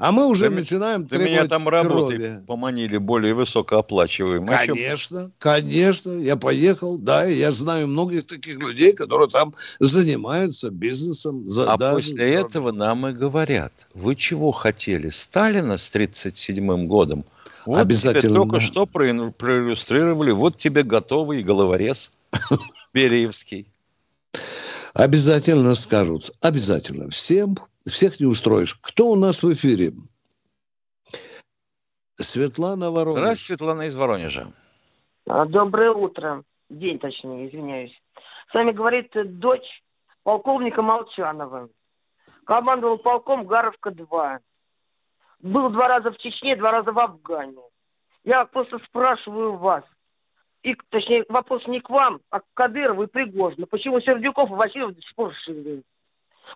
А 0.00 0.12
мы 0.12 0.26
уже 0.28 0.48
Да 0.48 0.56
начинаем 0.56 1.06
Да 1.06 1.18
меня 1.18 1.26
требовать 1.26 1.50
там 1.50 1.68
работы 1.68 2.16
крови. 2.16 2.44
поманили 2.46 2.96
более 2.96 3.34
высокооплачиваемые. 3.34 4.56
О 4.56 4.64
чем- 4.64 4.74
Конечно, 4.74 5.30
конечно. 5.38 6.12
Я 6.12 6.36
поехал, 6.36 6.98
да, 6.98 7.26
и 7.28 7.34
я 7.34 7.50
знаю 7.50 7.86
многих 7.86 8.26
таких 8.26 8.58
людей, 8.58 8.94
которые 8.94 9.28
там 9.28 9.54
занимаются 9.78 10.70
бизнесом. 10.70 11.46
За, 11.50 11.70
А 11.74 11.76
да, 11.76 11.92
после 11.92 12.32
этого 12.32 12.72
нам 12.72 13.08
и 13.08 13.12
говорят, 13.12 13.74
вы 13.92 14.16
чего 14.16 14.52
хотели? 14.52 15.10
Сталина 15.10 15.76
с 15.76 15.86
1937 15.90 16.86
годом? 16.86 17.26
Вот 17.66 17.80
Обязательно, 17.80 18.22
тебе 18.22 18.32
только 18.32 18.60
что 18.60 18.86
проиллюстрировали, 18.86 20.30
вот 20.30 20.56
тебе 20.56 20.82
готовый 20.82 21.42
головорез 21.42 22.10
Бериевский. 22.94 23.66
Обязательно 24.94 25.74
скажут. 25.74 26.30
Обязательно. 26.42 27.10
Всем, 27.10 27.56
всех 27.86 28.20
не 28.20 28.26
устроишь. 28.26 28.74
Кто 28.74 29.08
у 29.08 29.16
нас 29.16 29.42
в 29.42 29.52
эфире? 29.52 29.92
Светлана 32.16 32.90
Воронеж. 32.90 33.20
Здравствуйте, 33.20 33.58
Светлана 33.58 33.82
из 33.82 33.94
Воронежа. 33.94 34.52
А, 35.26 35.46
Доброе 35.46 35.92
утро. 35.92 36.44
День, 36.68 36.98
точнее, 36.98 37.48
извиняюсь. 37.48 37.92
С 38.50 38.54
вами 38.54 38.72
говорит 38.72 39.10
дочь 39.38 39.82
полковника 40.22 40.82
Молчанова. 40.82 41.68
Командовал 42.44 42.98
полком 42.98 43.46
Гаровка-2. 43.46 44.38
Был 45.40 45.70
два 45.70 45.88
раза 45.88 46.10
в 46.10 46.18
Чечне, 46.18 46.56
два 46.56 46.72
раза 46.72 46.92
в 46.92 46.98
Афгане. 46.98 47.62
Я 48.24 48.44
просто 48.44 48.78
спрашиваю 48.86 49.56
вас, 49.56 49.84
и, 50.62 50.76
точнее, 50.90 51.24
вопрос 51.28 51.66
не 51.66 51.80
к 51.80 51.88
вам, 51.88 52.20
а 52.30 52.40
к 52.40 52.44
Кадырову 52.54 53.04
и 53.04 53.06
Пригожину. 53.06 53.66
Почему 53.66 54.00
Сердюков 54.00 54.50
и 54.50 54.54
Васильев 54.54 54.94
до 54.94 55.00
сих 55.00 55.14
пор 55.14 55.34
живы? 55.46 55.82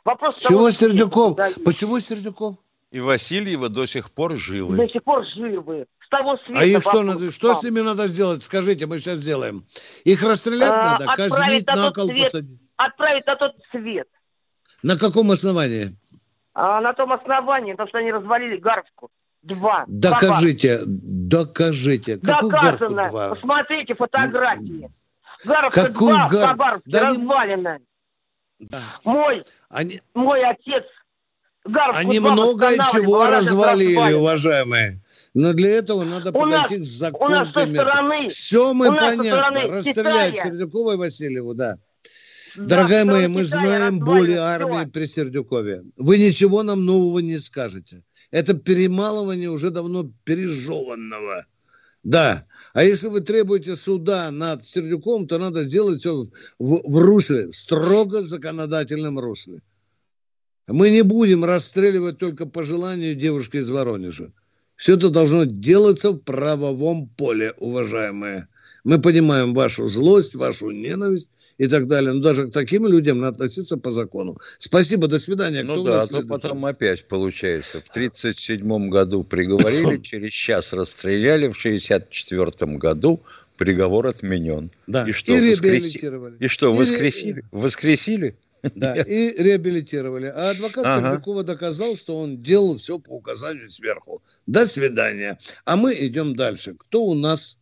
Вопрос 0.05 0.35
Чего 0.37 0.59
того, 0.59 0.71
Сердюков? 0.71 1.37
Да, 1.37 1.49
Почему 1.64 1.99
Сердюков? 2.01 2.57
И 2.90 3.01
Васильева 3.01 3.69
до 3.69 3.87
сих 3.87 4.11
пор 4.11 4.37
живы. 4.37 4.77
До 4.77 4.88
сих 4.88 5.03
пор 5.03 5.25
живы. 5.25 5.87
С 6.05 6.09
того 6.11 6.37
света 6.37 6.61
А 6.61 6.64
их 6.64 6.83
что, 6.83 7.03
надо, 7.03 7.31
что 7.31 7.55
с 7.55 7.64
ними 7.64 7.81
надо 7.81 8.07
сделать? 8.07 8.43
Скажите, 8.43 8.87
мы 8.87 8.99
сейчас 8.99 9.19
сделаем. 9.19 9.64
Их 10.05 10.23
расстрелять 10.23 10.73
А, 10.73 10.93
надо, 10.93 11.11
отправить 11.11 11.33
казнить, 11.33 11.67
на 11.67 11.75
на 11.75 11.83
тот 11.87 11.95
кол 11.95 12.07
свет. 12.07 12.19
посадить. 12.19 12.61
Отправить 12.77 13.27
на 13.27 13.37
тот 13.37 13.53
свет. 13.71 14.09
На 14.83 14.99
каком 14.99 15.31
основании? 15.31 15.87
А 16.53 16.81
на 16.81 16.93
том 16.93 17.12
основании, 17.12 17.73
потому 17.73 17.88
что 17.88 17.99
они 17.99 18.12
развалили 18.12 18.59
Гарвку. 18.59 19.11
Два. 19.45 19.85
Докажите, 19.87 20.81
докажите. 20.87 22.17
Два 22.17 22.35
Какую 22.35 22.53
бар. 22.53 22.63
горку 22.63 22.79
Доказано. 22.95 23.11
два? 23.11 23.29
Посмотрите 23.35 23.95
фотографии. 23.95 24.89
Гаровка 25.45 25.83
Какую 25.85 26.15
2 26.15 26.27
в 26.29 26.31
гар- 26.31 26.47
Хабаровске 26.49 26.91
Да 26.91 27.01
не- 27.01 27.07
развалена. 27.19 27.79
Мой, 29.05 29.43
Они, 29.69 30.01
мой 30.15 30.43
отец 30.49 30.85
Гаровку 31.65 31.99
они 32.01 32.19
2 32.21 32.33
многое 32.33 32.77
чего 32.93 33.27
развалили, 33.27 33.95
развалена. 33.97 34.19
уважаемые. 34.19 35.01
Но 35.35 35.53
для 35.53 35.71
этого 35.71 36.05
надо 36.05 36.31
У 36.31 36.47
нас- 36.47 36.63
подойти 36.71 37.11
к 37.11 37.21
у 37.21 37.29
нас 37.29 37.53
со 37.53 37.71
стороны- 37.71 38.29
Все 38.29 38.73
мы 38.73 38.89
нас 38.91 39.17
понятно. 39.17 39.69
Расстрелять. 39.69 40.39
Сердюкова 40.41 40.93
и 40.93 40.97
Васильеву, 40.97 41.55
да. 41.55 41.77
Да, 42.57 42.65
Дорогая 42.67 43.05
моя, 43.05 43.29
мы 43.29 43.43
Китая 43.43 43.61
знаем 43.63 43.99
боли 43.99 44.35
армии 44.35 44.85
при 44.87 45.07
Сердюкове. 45.07 45.83
Вы 45.97 46.19
ничего 46.19 46.63
нам 46.63 46.85
нового 46.87 47.19
не 47.19 47.37
скажете. 47.37 48.05
Это 48.31 48.55
перемалывание 48.55 49.51
уже 49.51 49.71
давно 49.71 50.11
пережеванного. 50.25 51.47
Да. 52.03 52.45
А 52.75 52.85
если 52.85 53.09
вы 53.09 53.21
требуете 53.21 53.77
суда 53.77 54.31
над 54.31 54.65
Сердюком, 54.65 55.27
то 55.27 55.39
надо 55.39 55.65
сделать 55.65 56.01
все 56.01 56.25
в, 56.59 56.93
в 56.93 56.99
русле, 56.99 57.51
строго 57.51 58.23
законодательном 58.23 59.19
русле. 59.19 59.63
Мы 60.67 60.91
не 60.91 61.03
будем 61.03 61.45
расстреливать 61.45 62.19
только 62.19 62.47
по 62.47 62.63
желанию 62.63 63.15
девушки 63.15 63.59
из 63.59 63.71
Воронежа. 63.71 64.33
Все 64.77 64.95
это 64.95 65.11
должно 65.11 65.45
делаться 65.45 66.11
в 66.11 66.19
правовом 66.19 67.09
поле, 67.09 67.55
уважаемые. 67.59 68.49
Мы 68.83 69.01
понимаем 69.01 69.55
вашу 69.55 69.87
злость, 69.87 70.35
вашу 70.35 70.71
ненависть 70.71 71.31
и 71.59 71.67
так 71.67 71.87
далее. 71.87 72.12
Но 72.12 72.21
даже 72.21 72.49
к 72.49 72.53
таким 72.53 72.87
людям 72.87 73.21
надо 73.21 73.37
относиться 73.37 73.77
по 73.77 73.90
закону. 73.90 74.37
Спасибо, 74.59 75.07
до 75.07 75.19
свидания. 75.19 75.62
Ну 75.62 75.73
Кто 75.75 75.83
у 75.83 75.87
да, 75.87 76.03
а 76.03 76.07
то 76.07 76.23
потом 76.23 76.64
опять 76.67 77.07
получается. 77.09 77.79
В 77.79 77.88
1937 77.90 78.88
году 78.88 79.25
приговорили, 79.25 79.99
через 80.03 80.33
час 80.33 80.73
расстреляли, 80.73 81.49
в 81.49 81.59
1964 81.59 82.77
году 82.79 83.21
приговор 83.57 84.07
отменен. 84.09 84.71
Да. 84.87 85.09
И 85.09 85.12
что, 85.12 85.33
И 85.37 85.40
реабилитировали. 85.40 86.37
И 86.40 86.49
что, 86.49 86.71
И 86.71 86.73
ре- 86.73 86.79
воскресили? 86.79 87.45
Воскресили? 87.53 88.37
Да, 88.75 88.95
и 88.97 89.43
реабилитировали. 89.43 90.25
А 90.35 90.51
адвокат 90.51 90.87
Ага. 90.87 91.11
Сердюкова 91.11 91.45
доказал, 91.45 91.97
что 91.97 92.17
он 92.19 92.43
делал 92.43 92.79
все 92.79 92.99
по 92.99 93.11
указанию 93.11 93.69
сверху. 93.69 94.23
До 94.47 94.64
свидания. 94.64 95.38
А 95.67 95.77
мы 95.77 95.95
идем 95.95 96.35
дальше. 96.35 96.75
Кто 96.79 97.05
у 97.05 97.14
нас? 97.14 97.59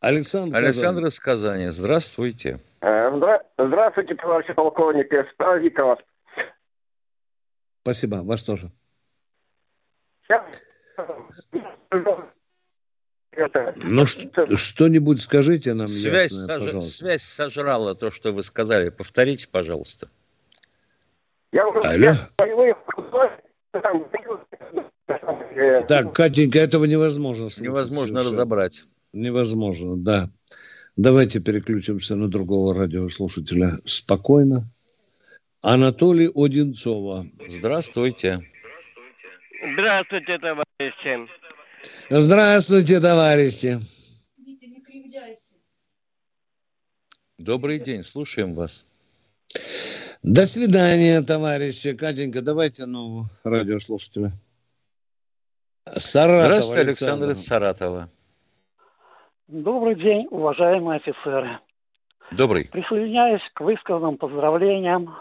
Александр 0.00 0.56
Александр 0.56 1.06
из 1.06 1.18
Казани, 1.18 1.68
здравствуйте. 1.70 2.60
Э, 2.80 3.10
здра- 3.10 3.42
Здравствуйте, 3.58 4.14
товарищи 4.14 4.52
полковники. 4.52 5.14
С 5.14 5.36
праздником 5.36 5.88
вас. 5.88 5.98
Спасибо, 7.82 8.16
вас 8.22 8.44
тоже. 8.44 8.68
Ну, 13.90 14.04
что-нибудь 14.06 15.20
скажите 15.20 15.74
нам 15.74 15.88
Связь, 15.88 16.32
ясное, 16.32 16.46
сож- 16.58 16.64
пожалуйста. 16.66 16.90
связь 16.98 17.22
сожрала 17.22 17.94
то, 17.94 18.10
что 18.10 18.32
вы 18.32 18.42
сказали. 18.42 18.90
Повторите, 18.90 19.48
пожалуйста. 19.48 20.08
Я 21.52 21.66
уже 21.66 21.80
Алло. 21.80 22.12
Так, 25.88 26.14
Катенька, 26.14 26.58
этого 26.58 26.84
невозможно 26.84 27.48
слушать 27.48 27.62
Невозможно 27.64 28.06
совершенно. 28.20 28.30
разобрать. 28.32 28.84
Невозможно, 29.12 29.96
да. 29.96 30.30
Давайте 30.96 31.40
переключимся 31.40 32.16
на 32.16 32.28
другого 32.28 32.74
радиослушателя. 32.74 33.78
Спокойно. 33.84 34.64
Анатолий 35.62 36.30
Одинцова. 36.34 37.26
Здравствуйте. 37.48 38.40
Здравствуйте, 39.72 40.38
товарищи. 40.38 41.28
Здравствуйте, 42.10 43.00
товарищи. 43.00 43.78
Добрый 47.38 47.78
день, 47.78 48.02
слушаем 48.02 48.54
вас. 48.54 48.84
До 50.22 50.46
свидания, 50.46 51.22
товарищи. 51.22 51.94
Катенька, 51.94 52.42
давайте 52.42 52.86
нового 52.86 53.30
радиослушателя. 53.44 54.32
Саратов, 55.86 56.46
Здравствуйте, 56.46 56.80
Александр 56.80 57.30
из 57.30 57.46
Саратова. 57.46 58.10
Добрый 59.48 59.94
день, 59.94 60.26
уважаемые 60.30 60.98
офицеры. 60.98 61.58
Добрый. 62.30 62.68
Присоединяюсь 62.70 63.40
к 63.54 63.62
высказанным 63.62 64.18
поздравлениям. 64.18 65.16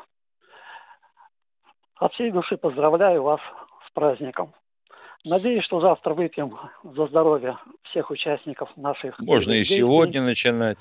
От 1.95 2.13
всей 2.13 2.31
души 2.31 2.57
поздравляю 2.57 3.23
вас 3.23 3.39
с 3.87 3.91
праздником. 3.93 4.53
Надеюсь, 5.25 5.63
что 5.63 5.79
завтра 5.79 6.13
выпьем 6.13 6.59
за 6.83 7.07
здоровье 7.07 7.57
всех 7.83 8.11
участников 8.11 8.69
наших 8.75 9.17
Можно 9.19 9.53
и 9.53 9.63
сегодня 9.63 10.21
начинать. 10.21 10.79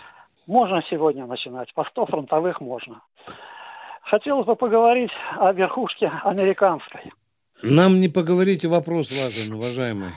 Можно 0.49 0.83
сегодня 0.91 1.25
начинать. 1.27 1.73
По 1.73 1.85
100 1.85 2.07
фронтовых 2.07 2.61
можно. 2.61 3.01
Хотелось 4.03 4.47
бы 4.47 4.57
поговорить 4.57 5.13
о 5.39 5.53
верхушке 5.53 6.11
американской. 6.25 7.03
Нам 7.63 8.01
не 8.01 8.09
поговорите, 8.09 8.67
вопрос 8.67 9.13
важен, 9.13 9.55
уважаемый. 9.55 10.11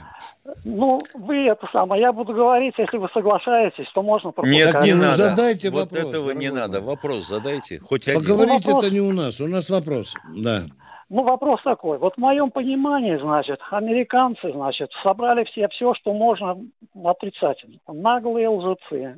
Ну, 0.64 1.00
вы 1.14 1.46
это 1.48 1.68
самое, 1.72 2.02
я 2.02 2.12
буду 2.12 2.34
говорить, 2.34 2.76
если 2.78 2.98
вы 2.98 3.08
соглашаетесь, 3.14 3.88
то 3.94 4.02
можно 4.02 4.34
Нет, 4.44 4.76
не 4.84 4.94
надо. 4.94 5.12
задайте 5.12 5.70
вот 5.70 5.92
вопрос, 5.92 6.10
этого 6.10 6.32
не 6.32 6.52
надо. 6.52 6.82
Вопрос 6.82 7.28
задайте. 7.28 7.80
Хоть 7.80 8.08
один. 8.08 8.22
Поговорить 8.22 8.66
Ну, 8.66 8.74
вопрос- 8.74 8.84
это 8.86 8.94
не 8.94 9.02
у 9.02 9.14
нас, 9.14 9.42
у 9.42 9.48
нас 9.48 9.70
вопрос. 9.70 10.16
Да. 10.38 10.64
Ну, 11.10 11.24
вопрос 11.24 11.62
такой. 11.64 11.98
Вот 11.98 12.16
в 12.16 12.18
моем 12.20 12.52
понимании, 12.52 13.18
значит, 13.18 13.60
американцы, 13.72 14.52
значит, 14.52 14.92
собрали 15.02 15.44
все, 15.46 15.68
все, 15.70 15.94
что 15.96 16.14
можно 16.14 16.58
отрицательно. 17.04 17.80
Наглые 17.88 18.48
лжецы, 18.50 19.18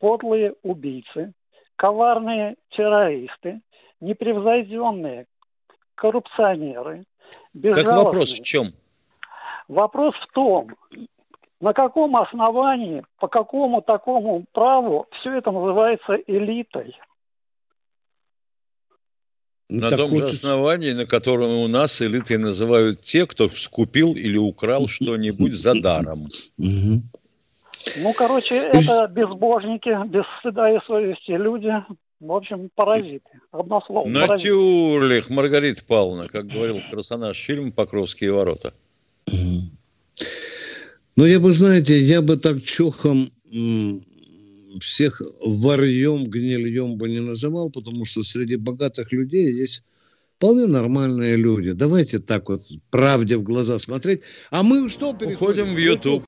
подлые 0.00 0.54
убийцы, 0.62 1.32
коварные 1.76 2.56
террористы, 2.70 3.60
непревзойденные 4.00 5.26
коррупционеры, 5.94 7.04
Так 7.62 7.86
вопрос 7.86 8.32
в 8.32 8.42
чем? 8.42 8.72
Вопрос 9.68 10.14
в 10.14 10.32
том, 10.32 10.74
на 11.60 11.74
каком 11.74 12.16
основании, 12.16 13.04
по 13.18 13.28
какому 13.28 13.82
такому 13.82 14.44
праву 14.52 15.06
все 15.20 15.36
это 15.36 15.50
называется 15.50 16.16
элитой? 16.26 16.96
На 19.68 19.90
так 19.90 19.98
том 19.98 20.16
же 20.16 20.24
основании, 20.24 20.92
на 20.92 21.04
котором 21.04 21.50
у 21.50 21.68
нас 21.68 22.00
элитой 22.00 22.38
называют 22.38 23.02
те, 23.02 23.26
кто 23.26 23.50
скупил 23.50 24.14
или 24.14 24.38
украл 24.38 24.88
что-нибудь 24.88 25.52
за 25.52 25.80
даром. 25.82 26.26
Ну, 26.56 28.12
короче, 28.16 28.54
это 28.56 29.06
безбожники, 29.08 30.08
без 30.08 30.24
стыда 30.40 30.74
и 30.74 30.80
совести 30.86 31.32
люди, 31.32 31.72
В 32.20 32.32
общем, 32.32 32.70
паразиты. 32.74 33.30
Одно 33.52 33.82
слово. 33.82 34.04
паразиты. 34.04 34.32
Натюрлих, 34.32 35.30
Маргарита 35.30 35.84
Павловна, 35.84 36.28
как 36.28 36.46
говорил 36.46 36.78
персонаж 36.90 37.36
фильма 37.36 37.70
«Покровские 37.70 38.32
ворота». 38.32 38.72
Ну, 41.16 41.26
я 41.26 41.40
бы, 41.40 41.52
знаете, 41.52 42.00
я 42.00 42.22
бы 42.22 42.36
так 42.36 42.62
чухом 42.62 43.30
м, 43.52 44.02
всех 44.80 45.20
варьем, 45.44 46.24
гнильем 46.26 46.96
бы 46.96 47.08
не 47.08 47.20
называл, 47.20 47.70
потому 47.70 48.04
что 48.04 48.22
среди 48.22 48.56
богатых 48.56 49.12
людей 49.12 49.52
есть 49.52 49.82
вполне 50.36 50.66
нормальные 50.66 51.36
люди. 51.36 51.72
Давайте 51.72 52.18
так 52.18 52.48
вот 52.48 52.62
правде 52.90 53.36
в 53.36 53.42
глаза 53.42 53.78
смотреть. 53.78 54.20
А 54.50 54.62
мы 54.62 54.88
что 54.88 55.12
переходим? 55.12 55.74
в 55.74 55.78
YouTube. 55.78 56.27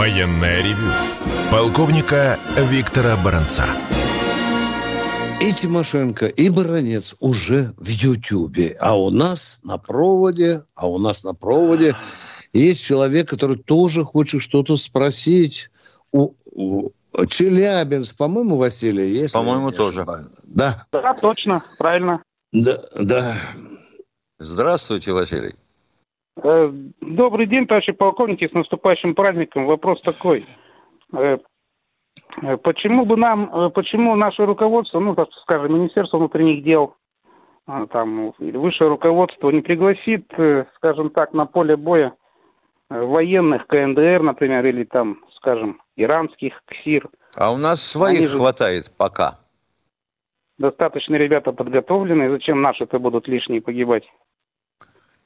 Военное 0.00 0.62
ревю 0.62 0.90
полковника 1.50 2.38
Виктора 2.56 3.18
Баранца. 3.22 3.66
И 5.42 5.52
Тимошенко, 5.52 6.24
и 6.26 6.48
Баранец 6.48 7.16
уже 7.20 7.74
в 7.76 7.86
Ютьюбе. 7.86 8.78
А 8.80 8.98
у 8.98 9.10
нас 9.10 9.60
на 9.62 9.76
проводе, 9.76 10.62
а 10.74 10.88
у 10.88 10.98
нас 10.98 11.22
на 11.22 11.34
проводе 11.34 11.94
есть 12.54 12.82
человек, 12.82 13.28
который 13.28 13.58
тоже 13.58 14.02
хочет 14.02 14.40
что-то 14.40 14.78
спросить. 14.78 15.68
У, 16.12 16.30
у- 16.54 16.92
Челябинск, 17.26 18.16
по-моему, 18.16 18.56
Василий, 18.56 19.12
есть? 19.12 19.34
По-моему, 19.34 19.70
тоже. 19.70 20.06
Да, 20.44 20.82
Да, 20.92 21.12
точно, 21.12 21.62
правильно. 21.78 22.22
да, 22.52 22.78
да. 22.98 23.36
Здравствуйте, 24.38 25.12
Василий. 25.12 25.54
Э, 26.42 26.72
Добрый 27.00 27.46
день, 27.46 27.66
товарищи 27.66 27.92
полковники, 27.92 28.48
с 28.48 28.52
наступающим 28.52 29.14
праздником. 29.14 29.66
Вопрос 29.66 30.00
такой. 30.00 30.44
Э, 31.12 31.38
э, 32.42 32.56
Почему 32.58 33.04
бы 33.04 33.16
нам, 33.16 33.70
почему 33.72 34.14
наше 34.16 34.46
руководство, 34.46 35.00
ну, 35.00 35.14
так 35.14 35.28
скажем, 35.42 35.74
Министерство 35.74 36.18
внутренних 36.18 36.62
дел, 36.64 36.94
а, 37.66 37.86
там, 37.86 38.30
или 38.38 38.56
высшее 38.56 38.88
руководство 38.90 39.50
не 39.50 39.60
пригласит, 39.60 40.26
скажем 40.76 41.10
так, 41.10 41.32
на 41.32 41.46
поле 41.46 41.76
боя 41.76 42.14
военных 42.88 43.66
КНДР, 43.68 44.22
например, 44.22 44.66
или 44.66 44.84
там, 44.84 45.22
скажем, 45.36 45.80
иранских 45.96 46.62
КСИР. 46.66 47.08
А 47.36 47.52
у 47.52 47.56
нас 47.56 47.82
своих 47.82 48.18
Они 48.18 48.26
же- 48.26 48.38
хватает 48.38 48.90
пока. 48.96 49.38
Достаточно 50.58 51.14
ребята 51.16 51.52
подготовленные, 51.52 52.30
зачем 52.30 52.60
наши-то 52.60 52.98
будут 52.98 53.28
лишние 53.28 53.60
погибать? 53.62 54.04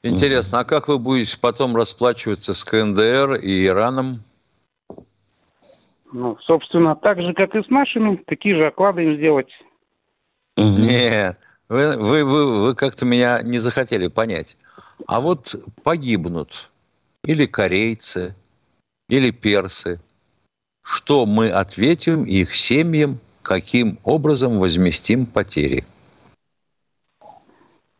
Интересно, 0.07 0.59
а 0.59 0.65
как 0.65 0.87
вы 0.87 0.99
будете 0.99 1.35
потом 1.39 1.75
расплачиваться 1.75 2.53
с 2.53 2.63
КНДР 2.63 3.39
и 3.41 3.65
Ираном? 3.65 4.23
Ну, 6.13 6.37
собственно, 6.45 6.95
так 6.95 7.19
же, 7.19 7.33
как 7.33 7.55
и 7.55 7.63
с 7.63 7.69
нашими, 7.69 8.17
такие 8.17 8.61
же 8.61 8.67
оклады 8.67 9.03
им 9.03 9.17
сделать. 9.17 9.49
Нет, 10.57 11.39
вы, 11.69 11.97
вы, 11.97 12.23
вы, 12.23 12.61
вы 12.61 12.75
как-то 12.75 13.03
меня 13.03 13.41
не 13.41 13.57
захотели 13.57 14.07
понять. 14.07 14.57
А 15.07 15.19
вот 15.19 15.55
погибнут 15.83 16.69
или 17.23 17.47
корейцы, 17.47 18.35
или 19.09 19.31
персы. 19.31 19.99
Что 20.83 21.25
мы 21.25 21.49
ответим 21.49 22.25
их 22.25 22.53
семьям, 22.53 23.19
каким 23.41 23.97
образом 24.03 24.59
возместим 24.59 25.25
потери? 25.25 25.83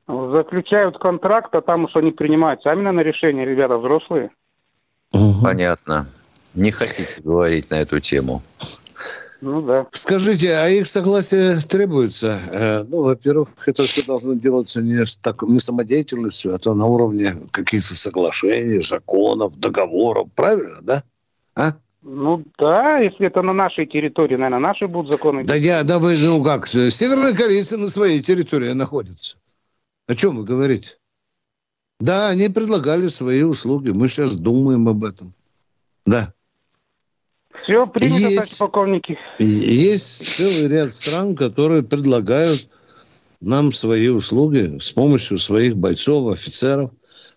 Заключают 0.08 0.99
контракт, 0.99 1.53
а 1.56 1.62
там 1.62 1.86
уж 1.86 1.95
они 1.95 2.12
принимают 2.12 2.62
сами 2.62 2.82
на 2.89 3.01
решение, 3.01 3.45
ребята 3.45 3.78
взрослые. 3.78 4.30
Понятно. 5.43 6.08
Не 6.53 6.72
хотите 6.72 7.22
говорить 7.24 7.70
на 7.70 7.76
эту 7.82 7.99
тему. 7.99 8.41
Ну 9.41 9.62
да. 9.62 9.86
Скажите, 9.91 10.53
а 10.53 10.70
их 10.70 10.88
согласие 10.88 11.58
требуется? 11.58 12.39
Э, 12.51 12.84
Ну, 12.84 13.03
во-первых, 13.03 13.49
это 13.68 13.84
все 13.84 14.03
должно 14.06 14.34
делаться 14.34 14.82
не, 14.82 15.06
с 15.06 15.18
так, 15.18 15.41
не 15.43 15.60
самодеятельностью, 15.60 16.56
а 16.56 16.58
то 16.58 16.74
на 16.74 16.86
уровне 16.86 17.36
каких-то 17.51 17.95
соглашений, 17.95 18.80
законов, 18.80 19.60
договоров. 19.60 20.30
Правильно, 20.36 20.78
да? 20.82 21.03
А? 21.56 21.74
Ну 22.01 22.43
да, 22.58 22.99
если 22.99 23.28
это 23.28 23.41
на 23.41 23.53
нашей 23.53 23.86
территории, 23.86 24.36
наверное, 24.36 24.60
наши 24.60 24.88
будут 24.88 25.12
законы. 25.12 25.43
Да 25.43 25.56
я, 25.56 25.84
да 25.84 25.99
вы, 25.99 26.16
ну 26.18 26.43
как, 26.43 26.74
э, 26.74 26.89
северные 26.89 27.36
корейцы 27.36 27.78
на 27.78 27.88
своей 27.88 28.22
территории 28.22 28.72
находятся. 28.72 29.38
О 30.08 30.16
чем 30.16 30.38
вы 30.38 30.43
говорите? 30.43 30.97
Да, 31.99 32.30
они 32.30 32.49
предлагали 32.49 33.08
свои 33.08 33.41
услуги. 33.41 33.89
Мы 33.89 34.08
сейчас 34.08 34.36
думаем 34.36 34.88
об 34.88 35.03
этом. 35.03 35.34
Да. 36.06 36.34
Все, 37.53 37.88
принято, 37.88 38.18
Есть. 38.18 38.34
товарищи 38.36 38.60
полковники. 38.60 39.20
Есть 39.39 40.36
целый 40.36 40.68
ряд 40.68 40.93
стран, 40.93 41.36
которые 41.36 41.84
предлагают 41.84 42.68
нам 43.39 43.72
свои 43.72 44.10
услуги 44.10 44.78
с 44.80 44.91
помощью 44.91 45.38
своих 45.39 45.78
бойцов, 45.78 46.34
офицеров. 46.34 46.91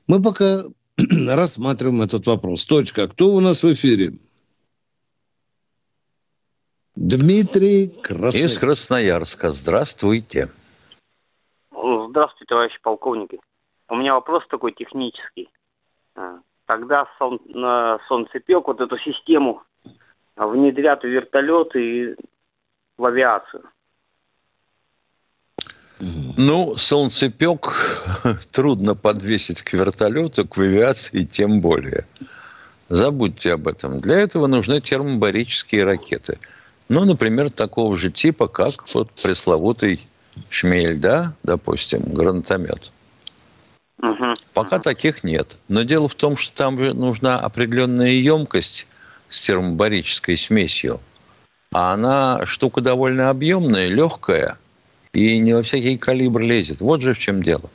Мы 0.09 0.21
пока 0.21 0.63
рассматриваем 1.29 2.03
этот 2.03 2.27
вопрос. 2.27 2.67
Точка. 2.67 3.07
Кто 3.07 3.33
у 3.33 3.41
нас 3.41 3.63
в 3.63 3.73
эфире? 3.73 4.11
Дмитрий 6.97 7.93
Красный. 8.03 8.43
Из 8.43 8.59
Красноярска. 8.59 9.53
Здравствуйте. 9.53 10.51
Здравствуйте, 12.09 12.47
товарищи 12.47 12.79
полковники. 12.83 13.39
У 13.89 13.97
меня 13.97 14.15
вопрос 14.15 14.43
такой 14.49 14.73
технический. 14.73 15.51
А, 16.15 16.39
Когда 16.65 17.07
сон- 17.19 17.41
солнцепек 18.09 18.67
вот 18.67 18.81
эту 18.81 18.97
систему 18.99 19.63
внедрят 20.37 21.03
в 21.03 21.07
вертолеты 21.07 21.81
и 21.83 22.17
в 22.97 23.05
авиацию? 23.05 23.65
Ну, 26.39 26.77
солнцепек 26.77 27.73
трудно 28.53 28.95
подвесить 28.95 29.63
к 29.63 29.75
вертолету, 29.75 30.49
к 30.49 30.57
авиации 30.59 31.25
тем 31.25 31.61
более. 31.61 32.07
Забудьте 32.89 33.53
об 33.53 33.69
этом. 33.69 33.99
Для 33.99 34.19
этого 34.19 34.47
нужны 34.47 34.81
термобарические 34.81 35.85
ракеты. 35.85 36.39
Ну, 36.89 37.05
например, 37.05 37.51
такого 37.51 37.97
же 37.99 38.11
типа, 38.11 38.49
как 38.49 38.71
вот 38.95 39.11
пресловутый 39.11 40.09
шмель, 40.51 40.99
да, 40.99 41.35
допустим, 41.43 42.03
гранатомет. 42.03 42.91
Пока 44.55 44.79
таких 44.79 45.25
нет. 45.25 45.57
Но 45.69 45.83
дело 45.83 46.09
в 46.09 46.15
том, 46.15 46.37
что 46.37 46.57
там 46.57 46.79
же 46.79 46.95
нужна 46.95 47.39
определенная 47.39 48.11
емкость 48.11 48.87
с 49.29 49.41
термобарической 49.43 50.37
смесью. 50.37 51.01
А 51.73 51.93
она 51.93 52.47
штука 52.47 52.81
довольно 52.81 53.31
объемная, 53.31 53.89
легкая, 53.89 54.57
и 55.13 55.39
не 55.39 55.53
во 55.53 55.63
всякий 55.63 55.99
калибр 55.99 56.41
лезет. 56.41 56.81
Вот 56.81 57.03
же 57.03 57.15
в 57.15 57.19
чем 57.19 57.43
дело. 57.43 57.69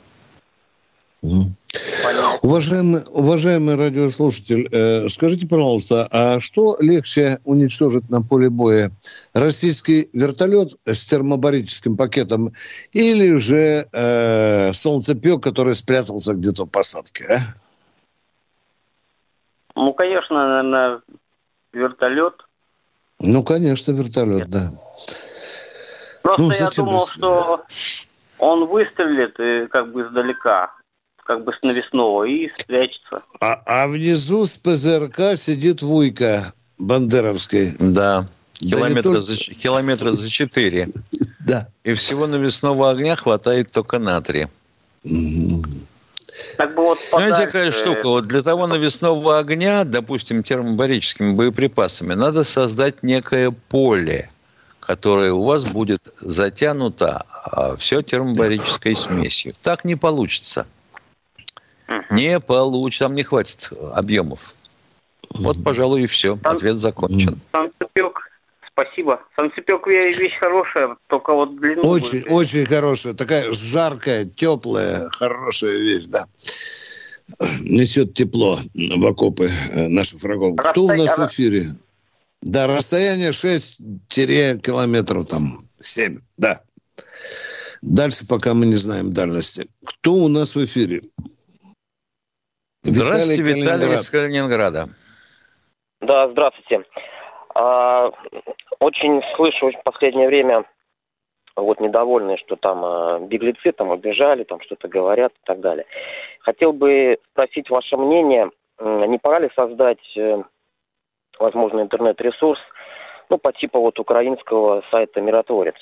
Уважаемый, 2.42 3.00
уважаемый 3.12 3.76
радиослушатель, 3.76 4.68
э, 4.70 5.08
скажите, 5.08 5.46
пожалуйста, 5.46 6.08
а 6.10 6.40
что 6.40 6.76
легче 6.80 7.38
уничтожить 7.44 8.10
на 8.10 8.22
поле 8.22 8.50
боя? 8.50 8.90
Российский 9.32 10.08
вертолет 10.12 10.70
с 10.84 11.06
термобарическим 11.06 11.96
пакетом 11.96 12.52
или 12.92 13.36
же 13.36 13.86
э, 13.92 14.72
солнцепек, 14.72 15.42
который 15.42 15.74
спрятался 15.74 16.34
где-то 16.34 16.64
в 16.64 16.70
посадке? 16.70 17.26
а? 17.28 17.38
Ну, 19.74 19.92
конечно, 19.92 20.36
наверное, 20.36 21.00
вертолет. 21.72 22.34
Ну, 23.20 23.42
конечно, 23.42 23.92
вертолет, 23.92 24.48
да. 24.48 24.70
Просто 26.22 26.42
Ну, 26.42 26.50
я 26.52 26.68
думал, 26.76 27.06
что 27.06 27.64
он 28.38 28.66
выстрелит 28.66 29.38
и 29.38 29.66
как 29.68 29.92
бы 29.92 30.02
издалека, 30.02 30.72
как 31.24 31.44
бы 31.44 31.52
с 31.52 31.62
навесного 31.62 32.24
и 32.24 32.50
спрячется. 32.54 33.18
А, 33.40 33.60
а 33.66 33.86
внизу 33.86 34.44
с 34.44 34.56
ПЗРК 34.58 35.36
сидит 35.36 35.82
Вуйка 35.82 36.52
Бандеровский. 36.78 37.72
Да. 37.78 38.24
Километра, 38.52 39.02
только- 39.02 39.20
за, 39.22 39.36
ч- 39.36 39.54
километра 39.54 40.10
за 40.10 40.30
четыре. 40.30 40.90
Да. 41.46 41.68
И 41.82 41.92
всего 41.92 42.26
навесного 42.26 42.90
огня 42.90 43.16
хватает 43.16 43.70
только 43.70 43.98
на 43.98 44.18
три. 44.22 44.46
Так 46.56 46.74
бы 46.74 46.82
вот 46.82 46.98
Знаете, 47.10 47.44
какая 47.44 47.70
штука? 47.70 48.08
Вот 48.08 48.26
для 48.28 48.40
того 48.40 48.66
навесного 48.66 49.38
огня, 49.38 49.84
допустим, 49.84 50.42
термобарическими 50.42 51.34
боеприпасами, 51.34 52.14
надо 52.14 52.44
создать 52.44 53.02
некое 53.02 53.50
поле, 53.50 54.30
которое 54.80 55.32
у 55.34 55.42
вас 55.42 55.70
будет 55.70 55.98
затянуто 56.20 57.26
а, 57.28 57.76
все 57.76 58.00
термобарической 58.00 58.94
смесью. 58.96 59.54
Так 59.60 59.84
не 59.84 59.96
получится. 59.96 60.66
Не 62.10 62.40
получится, 62.40 63.04
там 63.06 63.14
не 63.14 63.22
хватит 63.22 63.70
объемов. 63.92 64.54
Вот, 65.30 65.56
пожалуй, 65.64 66.04
и 66.04 66.06
все. 66.06 66.38
Ответ 66.44 66.78
закончен. 66.78 67.34
Санцепек, 67.52 68.30
спасибо. 68.70 69.20
Санцепек 69.36 69.86
вещь 69.86 70.38
хорошая, 70.38 70.96
только 71.08 71.34
вот 71.34 71.58
длину... 71.60 71.82
Очень, 71.82 72.20
будет. 72.20 72.32
очень 72.32 72.66
хорошая. 72.66 73.14
Такая 73.14 73.52
жаркая, 73.52 74.24
теплая, 74.26 75.08
хорошая 75.10 75.78
вещь, 75.78 76.04
да. 76.04 76.26
Несет 77.62 78.14
тепло 78.14 78.58
в 78.74 79.06
окопы 79.06 79.50
э, 79.74 79.88
наших 79.88 80.22
врагов. 80.22 80.56
Расстоя... 80.58 80.72
Кто 80.72 80.84
у 80.84 80.92
нас 80.92 81.18
в 81.18 81.26
эфире? 81.26 81.68
Да, 82.42 82.66
расстояние 82.66 83.32
6 83.32 83.80
километров, 84.08 85.28
там, 85.28 85.66
7, 85.80 86.18
да. 86.36 86.60
Дальше 87.80 88.26
пока 88.26 88.54
мы 88.54 88.66
не 88.66 88.74
знаем 88.74 89.12
дальности. 89.12 89.66
Кто 89.84 90.14
у 90.14 90.28
нас 90.28 90.54
в 90.54 90.62
эфире? 90.64 91.00
Здравствуйте, 92.86 93.42
Виталий, 93.42 93.62
Виталий 93.62 93.94
из 93.94 94.10
Калининграда. 94.10 94.88
Да, 96.02 96.28
здравствуйте. 96.28 96.84
А, 97.54 98.10
очень 98.78 99.22
слышу 99.36 99.70
в 99.70 99.82
последнее 99.84 100.28
время 100.28 100.64
вот 101.56 101.80
недовольные, 101.80 102.36
что 102.36 102.56
там 102.56 102.84
а, 102.84 103.18
беглецы 103.20 103.72
там 103.72 103.88
убежали, 103.88 104.44
там 104.44 104.60
что-то 104.60 104.88
говорят 104.88 105.32
и 105.32 105.46
так 105.46 105.60
далее. 105.60 105.86
Хотел 106.40 106.74
бы 106.74 107.16
спросить 107.32 107.70
ваше 107.70 107.96
мнение, 107.96 108.50
не 108.78 109.18
пора 109.18 109.38
ли 109.38 109.50
создать, 109.58 110.04
э, 110.18 110.42
возможно, 111.38 111.80
интернет-ресурс, 111.80 112.60
ну, 113.30 113.38
по 113.38 113.52
типу 113.52 113.80
вот 113.80 113.98
украинского 113.98 114.82
сайта 114.90 115.22
«Миротворец». 115.22 115.76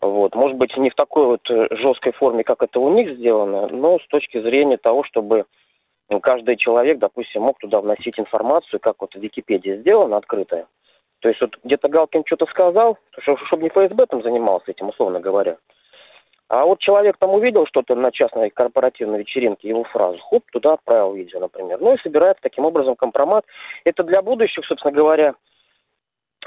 Вот. 0.00 0.36
Может 0.36 0.56
быть, 0.56 0.76
не 0.76 0.90
в 0.90 0.94
такой 0.94 1.26
вот 1.26 1.50
э, 1.50 1.66
жесткой 1.72 2.12
форме, 2.12 2.44
как 2.44 2.62
это 2.62 2.78
у 2.78 2.92
них 2.94 3.16
сделано, 3.16 3.66
но 3.66 3.98
с 3.98 4.06
точки 4.06 4.40
зрения 4.40 4.76
того, 4.76 5.02
чтобы 5.02 5.46
каждый 6.18 6.56
человек, 6.56 6.98
допустим, 6.98 7.42
мог 7.42 7.58
туда 7.60 7.80
вносить 7.80 8.18
информацию, 8.18 8.80
как 8.80 8.96
вот 8.98 9.14
в 9.14 9.20
Википедии 9.20 9.76
сделано, 9.76 10.16
открытая. 10.16 10.66
То 11.20 11.28
есть 11.28 11.40
вот 11.40 11.56
где-то 11.62 11.88
Галкин 11.88 12.24
что-то 12.26 12.46
сказал, 12.46 12.98
чтобы 13.46 13.62
не 13.62 13.68
ФСБ 13.68 14.06
там 14.06 14.22
занимался 14.22 14.72
этим, 14.72 14.88
условно 14.88 15.20
говоря. 15.20 15.56
А 16.48 16.64
вот 16.64 16.80
человек 16.80 17.16
там 17.16 17.30
увидел 17.30 17.64
что-то 17.66 17.94
на 17.94 18.10
частной 18.10 18.50
корпоративной 18.50 19.20
вечеринке, 19.20 19.68
его 19.68 19.84
фразу, 19.84 20.18
хоп, 20.18 20.42
туда 20.50 20.72
отправил 20.72 21.14
видео, 21.14 21.38
например. 21.38 21.78
Ну 21.80 21.94
и 21.94 22.00
собирает 22.02 22.38
таким 22.42 22.64
образом 22.64 22.96
компромат. 22.96 23.44
Это 23.84 24.02
для 24.02 24.20
будущих, 24.20 24.64
собственно 24.66 24.92
говоря, 24.92 25.34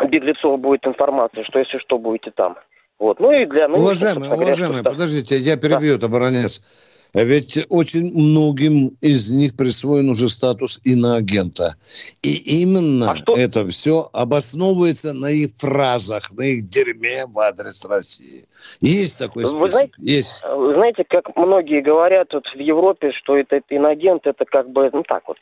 беглецов 0.03 0.59
будет 0.59 0.85
информация, 0.85 1.45
что 1.45 1.59
если 1.59 1.77
что, 1.77 1.97
будете 1.97 2.31
там. 2.31 2.57
Вот. 2.99 3.21
Ну 3.21 3.31
и 3.31 3.45
для... 3.45 3.69
Ну, 3.69 3.77
уважаемый, 3.77 4.27
уважаемый, 4.27 4.81
говоря, 4.81 4.91
подождите, 4.91 5.37
я 5.37 5.55
перебью, 5.55 5.97
да. 5.97 6.07
оборонец. 6.07 6.92
Ведь 7.13 7.59
очень 7.69 8.11
многим 8.11 8.97
из 8.99 9.29
них 9.29 9.55
присвоен 9.55 10.09
уже 10.09 10.27
статус 10.27 10.81
иноагента. 10.83 11.75
И 12.23 12.61
именно 12.61 13.11
а 13.11 13.15
что? 13.15 13.37
это 13.37 13.67
все 13.67 14.09
обосновывается 14.13 15.13
на 15.13 15.29
их 15.29 15.51
фразах, 15.55 16.31
на 16.33 16.41
их 16.41 16.65
дерьме 16.65 17.25
в 17.27 17.37
адрес 17.37 17.85
России. 17.85 18.45
Есть 18.81 19.19
такой 19.19 19.45
список? 19.45 19.61
Вы 19.61 19.69
знаете, 19.69 19.93
Есть. 19.99 20.43
Вы 20.43 20.73
знаете, 20.73 21.03
как 21.07 21.35
многие 21.35 21.81
говорят 21.81 22.33
вот 22.33 22.45
в 22.47 22.59
Европе, 22.59 23.11
что 23.11 23.37
это, 23.37 23.57
это 23.57 23.75
иноагент, 23.75 24.25
это 24.25 24.45
как 24.45 24.71
бы, 24.71 24.89
ну 24.91 25.03
так 25.03 25.21
вот, 25.27 25.37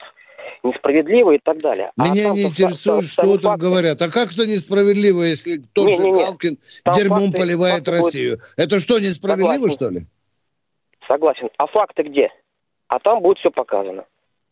несправедливо 0.64 1.36
и 1.36 1.40
так 1.40 1.58
далее. 1.60 1.92
А 1.98 2.10
Меня 2.10 2.32
а 2.32 2.34
не 2.34 2.44
интересует, 2.44 3.06
что 3.06 3.38
там 3.38 3.58
говорят. 3.58 4.02
А 4.02 4.10
как 4.10 4.34
это 4.34 4.46
несправедливо, 4.46 5.24
если 5.24 5.62
тот 5.74 5.88
не, 5.88 5.96
же 5.96 6.04
не, 6.04 6.12
не. 6.12 6.24
Галкин 6.24 6.58
там 6.84 6.96
дерьмом 6.96 7.26
факты, 7.28 7.42
поливает 7.42 7.86
факты 7.86 7.92
Россию? 7.92 8.32
Будет... 8.38 8.54
Это 8.58 8.80
что, 8.80 9.00
несправедливо, 9.00 9.70
Согласен. 9.70 9.76
что 9.76 9.90
ли? 9.90 10.06
Согласен. 11.12 11.50
А 11.58 11.68
факты 11.68 12.04
где? 12.04 12.30
А 12.88 13.00
там 13.00 13.22
будет 13.22 13.38
все 13.40 13.52
показано. 13.52 14.06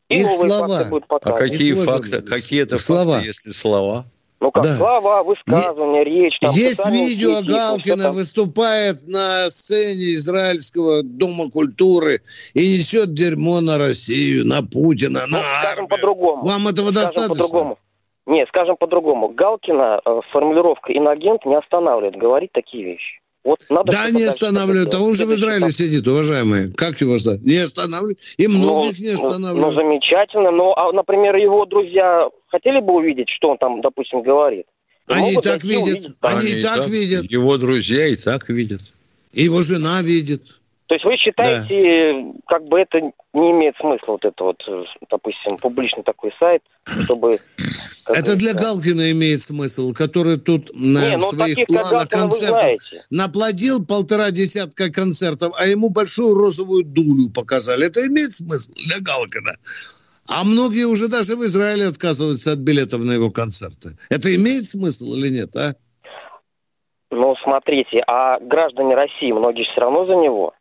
И 0.10 0.20
Их 0.22 0.32
слова. 0.32 0.68
Факты 0.68 0.90
будут 0.90 1.08
показаны. 1.08 1.38
А 1.38 1.48
какие 1.48 1.72
Их 1.72 1.86
факты? 1.86 2.22
Какие 2.22 2.64
это 2.64 2.78
слова? 2.78 3.14
факты, 3.14 3.28
если 3.28 3.52
слова? 3.52 4.06
Ну 4.42 4.52
как, 4.52 4.64
да. 4.64 4.76
слова, 4.78 5.24
высказывания, 5.24 6.00
е- 6.00 6.04
речь. 6.04 6.40
Там, 6.40 6.52
Есть 6.52 6.86
видео, 6.90 7.42
Галкина 7.42 8.04
там... 8.04 8.16
выступает 8.16 9.08
на 9.08 9.50
сцене 9.50 10.16
Израильского 10.16 11.04
Дома 11.04 11.50
культуры 11.50 12.22
и 12.54 12.74
несет 12.74 13.14
дерьмо 13.14 13.62
на 13.62 13.78
Россию, 13.78 14.46
на 14.46 14.62
Путина, 14.62 15.20
ну, 15.30 15.38
на 15.38 15.44
скажем 15.62 15.88
по-другому. 15.88 16.46
Вам 16.46 16.68
этого 16.68 16.92
скажем 16.92 17.04
достаточно? 17.04 17.36
По-другому. 17.36 17.80
Нет, 18.26 18.48
скажем 18.50 18.78
по-другому. 18.78 19.30
Галкина 19.30 20.02
э, 20.06 20.22
формулировка 20.32 20.94
«инагент» 20.94 21.46
не 21.46 21.56
останавливает 21.56 22.16
говорить 22.16 22.52
такие 22.54 22.84
вещи. 22.86 23.20
Вот 23.44 23.60
надо 23.70 23.92
да, 23.92 24.10
не 24.10 24.24
останавливают. 24.24 24.94
А 24.94 25.00
он 25.00 25.16
же 25.16 25.26
в 25.26 25.34
Израиле 25.34 25.72
сидит, 25.72 26.08
уважаемые. 26.08 26.72
Как 26.76 27.00
его 27.00 27.18
ждать? 27.18 27.42
Не 27.42 27.58
останавливают. 27.58 28.20
И 28.38 28.48
ну, 28.48 28.60
многих 28.60 29.00
ну, 29.00 29.06
не 29.06 29.12
останавливают. 29.12 29.76
Ну, 29.76 29.82
замечательно. 29.82 30.52
Но, 30.52 30.74
а, 30.76 30.92
например, 30.92 31.36
его 31.38 31.66
друзья 31.66 32.28
хотели 32.48 32.82
бы 32.82 32.96
увидеть, 32.96 33.30
что 33.30 33.52
он 33.52 33.58
там, 33.58 33.82
допустим, 33.82 34.22
говорит? 34.22 34.66
Они 35.08 35.34
и 35.34 35.36
так 35.38 35.64
видят. 35.64 36.12
Они, 36.22 36.40
Они 36.40 36.50
и 36.52 36.62
так, 36.62 36.76
так 36.76 36.90
видят. 36.90 37.32
Его 37.32 37.58
друзья 37.58 38.08
и 38.08 38.16
так 38.16 38.50
видят. 38.50 38.82
И 39.32 39.44
его 39.44 39.62
жена 39.62 40.02
видит. 40.02 40.59
То 40.90 40.96
есть 40.96 41.06
вы 41.06 41.18
считаете, 41.18 42.14
да. 42.14 42.40
как 42.48 42.64
бы 42.66 42.80
это 42.80 43.00
не 43.34 43.52
имеет 43.52 43.76
смысла, 43.78 44.14
вот 44.14 44.26
это 44.26 44.44
вот, 44.44 44.58
допустим, 45.12 45.60
публичный 45.60 46.02
такой 46.02 46.32
сайт, 46.40 46.64
чтобы... 47.04 47.30
Это 48.08 48.36
для 48.36 48.56
Галкина 48.56 49.12
имеет 49.12 49.40
смысл, 49.40 49.94
который 49.94 50.40
тут 50.40 50.64
на, 50.74 51.12
не, 51.12 51.18
в 51.18 51.20
ну, 51.20 51.26
своих 51.28 51.68
планах 51.68 52.10
концертов 52.10 52.82
наплодил 53.12 53.86
полтора 53.86 54.32
десятка 54.32 54.92
концертов, 54.92 55.54
а 55.60 55.68
ему 55.68 55.90
большую 55.90 56.34
розовую 56.34 56.84
дулю 56.84 57.30
показали. 57.30 57.86
Это 57.86 58.08
имеет 58.08 58.32
смысл 58.32 58.74
для 58.74 59.00
Галкина. 59.00 59.58
А 60.26 60.44
многие 60.44 60.86
уже 60.86 61.08
даже 61.08 61.36
в 61.36 61.46
Израиле 61.46 61.86
отказываются 61.86 62.54
от 62.54 62.60
билетов 62.60 63.02
на 63.04 63.12
его 63.12 63.30
концерты. 63.30 63.92
Это 64.10 64.36
имеет 64.36 64.66
смысл 64.66 65.14
или 65.14 65.30
нет, 65.30 65.56
а? 65.56 65.76
Ну, 67.12 67.36
смотрите, 67.44 68.04
а 68.08 68.40
граждане 68.40 68.96
России, 68.96 69.32
многие 69.32 69.66
все 69.66 69.82
равно 69.82 70.08
за 70.08 70.16
него. 70.16 70.54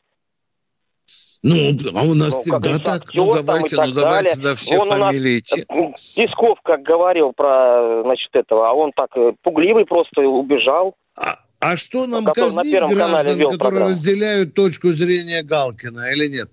Ну, 1.49 1.99
а 1.99 2.03
у 2.03 2.14
нас 2.14 2.46
ну, 2.46 2.59
всегда 2.59 2.78
так. 2.78 3.03
Актер, 3.03 3.20
ну, 3.22 3.34
давайте, 3.34 3.76
ну, 3.76 3.92
давайте, 3.92 4.36
да, 4.36 4.55
все 4.55 4.78
Вон 4.78 4.88
фамилии. 4.88 5.42
Нас, 5.68 6.14
Песков, 6.14 6.59
как 6.62 6.82
говорил 6.82 7.32
про, 7.32 8.03
значит, 8.05 8.28
этого, 8.34 8.68
а 8.68 8.72
он 8.74 8.92
так 8.94 9.09
э, 9.16 9.32
пугливый 9.42 9.86
просто 9.86 10.22
убежал. 10.22 10.94
А, 11.16 11.38
а 11.61 11.76
что 11.76 12.07
нам 12.07 12.24
казнить 12.24 12.78
граждан, 12.78 13.38
которые 13.38 13.59
программу. 13.59 13.86
разделяют 13.86 14.55
точку 14.55 14.90
зрения 14.90 15.42
Галкина 15.42 16.12
или 16.12 16.28
нет? 16.28 16.51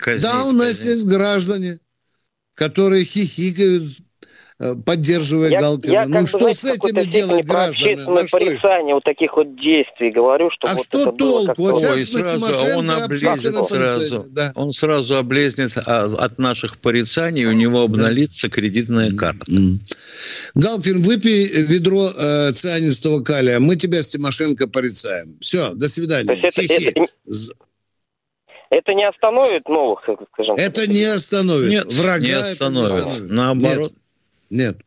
Казнить, 0.00 0.22
да, 0.22 0.44
у 0.44 0.52
нас 0.52 0.68
казнить. 0.68 0.86
есть 0.86 1.06
граждане, 1.06 1.78
которые 2.54 3.04
хихикают, 3.04 3.82
Э, 3.82 4.11
поддерживая 4.84 5.50
я, 5.50 5.60
Галкина. 5.60 5.92
Я, 5.92 6.06
ну 6.06 6.26
что 6.26 6.38
знаете, 6.38 6.60
с 6.60 6.64
этими 6.64 7.04
делать 7.04 7.44
граждане? 7.44 7.96
Ну, 8.06 8.24
порицание 8.30 8.94
вот 8.94 9.04
таких 9.04 9.36
вот 9.36 9.56
действий 9.56 10.10
говорю, 10.10 10.50
что 10.50 10.68
а 10.68 10.74
вот 10.74 10.84
что 10.84 11.00
это 11.02 11.12
толк? 11.12 11.58
Вот 11.58 11.80
сейчас 11.80 12.40
сразу, 12.40 12.78
он 12.78 12.90
облезнет 12.90 13.64
сразу. 13.64 14.26
Да. 14.28 14.52
Он 14.54 14.72
сразу 14.72 15.16
облезнет 15.16 15.72
а, 15.76 16.12
от 16.18 16.38
наших 16.38 16.78
порицаний, 16.78 17.44
у 17.46 17.52
него 17.52 17.82
обналится 17.82 18.48
да. 18.48 18.54
кредитная 18.54 19.10
карта. 19.12 19.44
Галкин, 20.54 21.02
выпей 21.02 21.46
ведро 21.62 22.08
э, 22.08 22.52
цианистого 22.52 23.22
калия, 23.22 23.58
мы 23.58 23.76
тебя 23.76 24.02
с 24.02 24.10
Тимошенко 24.10 24.66
порицаем. 24.68 25.36
Все, 25.40 25.70
до 25.70 25.88
свидания. 25.88 26.32
Это, 26.32 26.62
это, 26.62 27.10
это 28.72 28.94
не 28.94 29.06
остановит 29.06 29.68
новых, 29.68 30.00
скажем 30.32 30.54
Это 30.56 30.86
не 30.86 31.04
остановит. 31.04 31.70
Нет, 31.70 31.92
Врага 31.92 32.24
не 32.24 32.30
остановит. 32.30 32.92
Не 32.92 33.00
остановит. 33.00 33.30
Наоборот. 33.30 33.90
Нет. 33.90 34.01
Нет. 34.52 34.78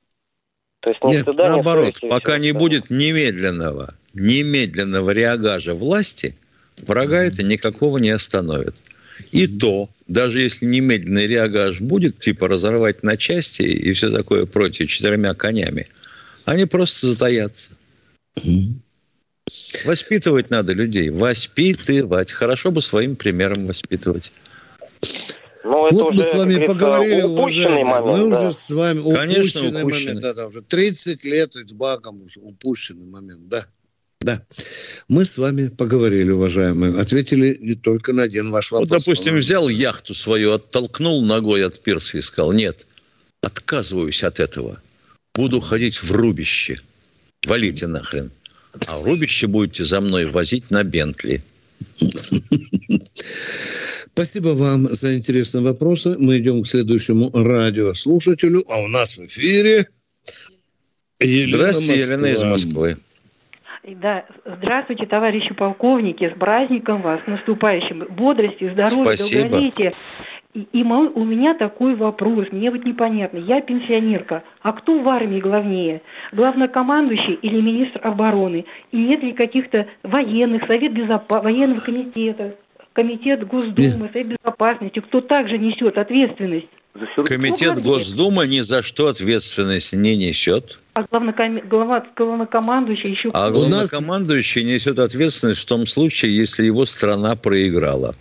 То 0.80 0.92
есть 0.92 1.04
Нет, 1.04 1.26
туда, 1.26 1.50
наоборот, 1.50 1.98
не 2.02 2.10
пока 2.10 2.38
не 2.38 2.52
будет 2.52 2.90
немедленного, 2.90 3.96
немедленного 4.14 5.10
реагажа 5.10 5.74
власти, 5.74 6.38
врага 6.86 7.24
это 7.24 7.42
никакого 7.42 7.98
не 7.98 8.12
остановит. 8.12 8.76
И 9.32 9.48
то, 9.48 9.90
даже 10.08 10.42
если 10.42 10.66
немедленный 10.66 11.26
реагаж 11.26 11.82
будет, 11.82 12.20
типа 12.20 12.48
разорвать 12.48 13.02
на 13.02 13.18
части 13.18 13.64
и 13.64 13.94
все 13.94 14.12
такое 14.12 14.46
прочее 14.46 14.88
четырьмя 14.88 15.34
конями, 15.34 15.88
они 16.46 16.66
просто 16.66 17.08
затаятся. 17.08 17.72
Воспитывать 19.86 20.50
надо 20.50 20.74
людей. 20.74 21.10
Воспитывать. 21.10 22.32
Хорошо 22.32 22.72
бы 22.72 22.82
своим 22.82 23.16
примером 23.16 23.66
воспитывать. 23.66 24.32
Ну, 25.66 25.88
это 25.88 25.96
вот 25.96 26.14
уже, 26.14 26.18
мы 26.18 26.24
с 26.24 26.34
вами 26.34 26.66
поговорили, 26.66 27.22
упущенный 27.24 27.84
момент. 27.84 28.06
Мы 28.06 28.30
да. 28.30 28.40
уже 28.40 28.52
с 28.52 28.70
вами 28.70 29.02
Конечно, 29.02 29.62
упущенный, 29.62 29.82
упущенный. 29.82 30.06
момент. 30.06 30.22
Да, 30.22 30.34
да, 30.34 30.48
уже 30.48 30.62
30 30.62 31.26
лет 31.26 31.54
с 31.56 31.74
Баком 31.74 32.22
уже 32.22 32.40
упущенный 32.40 33.08
момент, 33.08 33.48
да. 33.48 33.66
Да. 34.20 34.46
Мы 35.08 35.26
с 35.26 35.40
вами 35.40 35.70
поговорили, 35.70 36.30
уважаемые. 36.30 37.00
Ответили 37.00 37.58
не 37.60 37.74
только 37.74 38.14
на 38.14 38.24
один 38.24 38.52
ваш 38.52 38.72
вопрос. 38.72 38.90
Вот, 38.90 39.00
допустим, 39.00 39.38
взял 39.38 39.68
яхту 39.68 40.14
свою, 40.14 40.54
оттолкнул 40.54 41.26
ногой 41.26 41.66
от 41.66 41.82
пирса 41.82 42.20
и 42.20 42.22
сказал, 42.22 42.52
нет, 42.52 42.86
отказываюсь 43.42 44.24
от 44.24 44.40
этого. 44.40 44.80
Буду 45.34 45.62
ходить 45.62 46.02
в 46.04 46.12
рубище. 46.12 46.80
Валите 47.46 47.88
нахрен. 47.88 48.32
А 48.86 49.00
в 49.00 49.06
рубище 49.06 49.48
будете 49.48 49.84
за 49.84 50.00
мной 50.00 50.26
возить 50.26 50.70
на 50.70 50.84
Бентли. 50.84 51.44
Спасибо 54.16 54.56
вам 54.56 54.86
за 54.86 55.18
интересные 55.18 55.62
вопросы. 55.62 56.16
Мы 56.18 56.38
идем 56.38 56.62
к 56.64 56.68
следующему 56.68 57.30
радиослушателю. 57.34 58.64
А 58.70 58.80
у 58.80 58.88
нас 58.88 59.18
в 59.18 59.26
эфире 59.26 59.88
Елена 61.20 61.58
Здравствуйте, 61.58 62.02
Елена 62.02 62.26
из 62.28 62.44
Москвы. 62.50 62.98
Да, 63.84 64.26
здравствуйте, 64.46 65.06
товарищи 65.06 65.54
полковники, 65.54 66.32
с 66.34 66.40
праздником 66.40 67.02
вас, 67.02 67.20
наступающим, 67.28 68.08
бодрости, 68.10 68.72
здоровья, 68.72 69.18
Спасибо. 69.18 69.50
долголетия. 69.50 69.94
И, 70.54 70.66
и 70.72 70.84
у 70.84 71.26
меня 71.26 71.54
такой 71.54 71.96
вопрос, 71.96 72.48
мне 72.54 72.72
вот 72.72 72.86
непонятно, 72.86 73.40
я 73.40 73.60
пенсионерка, 73.60 74.46
а 74.62 74.72
кто 74.72 74.98
в 74.98 75.10
армии 75.10 75.42
главнее, 75.42 76.02
главнокомандующий 76.32 77.34
или 77.34 77.60
министр 77.60 78.00
обороны? 78.08 78.64
И 78.94 78.98
нет 78.98 79.22
ли 79.22 79.34
каких-то 79.34 79.88
военных, 80.04 80.66
совет 80.68 80.94
безопасности, 80.94 81.44
военного 81.44 81.82
комитета, 81.82 82.56
комитет 82.96 83.46
Госдумы, 83.48 84.10
совет 84.12 84.40
безопасности, 84.40 85.00
кто 85.00 85.22
также 85.22 85.58
несет 85.58 85.98
ответственность? 85.98 86.68
Комитет 87.26 87.82
Госдумы 87.84 88.48
ни 88.48 88.62
за 88.62 88.82
что 88.82 89.08
ответственность 89.10 89.94
не 89.94 90.16
несет. 90.16 90.80
А 90.94 91.04
главноком... 91.04 91.60
глава... 91.68 92.06
главнокомандующий 92.16 93.12
еще... 93.12 93.30
А 93.34 93.52
главнокомандующий 93.52 94.64
несет 94.64 94.98
ответственность 95.00 95.62
в 95.62 95.66
том 95.66 95.86
случае, 95.86 96.36
если 96.36 96.64
его 96.64 96.86
страна 96.86 97.36
проиграла. 97.36 98.16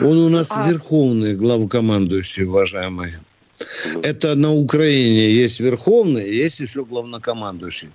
Он 0.00 0.18
у 0.18 0.28
нас 0.28 0.52
а... 0.56 0.68
верховный 0.68 1.36
главнокомандующий, 1.36 2.44
уважаемый. 2.44 3.10
Это 4.02 4.34
на 4.34 4.52
Украине 4.52 5.30
есть 5.30 5.60
верховный, 5.60 6.28
есть 6.28 6.58
еще 6.58 6.84
главнокомандующий. 6.84 7.90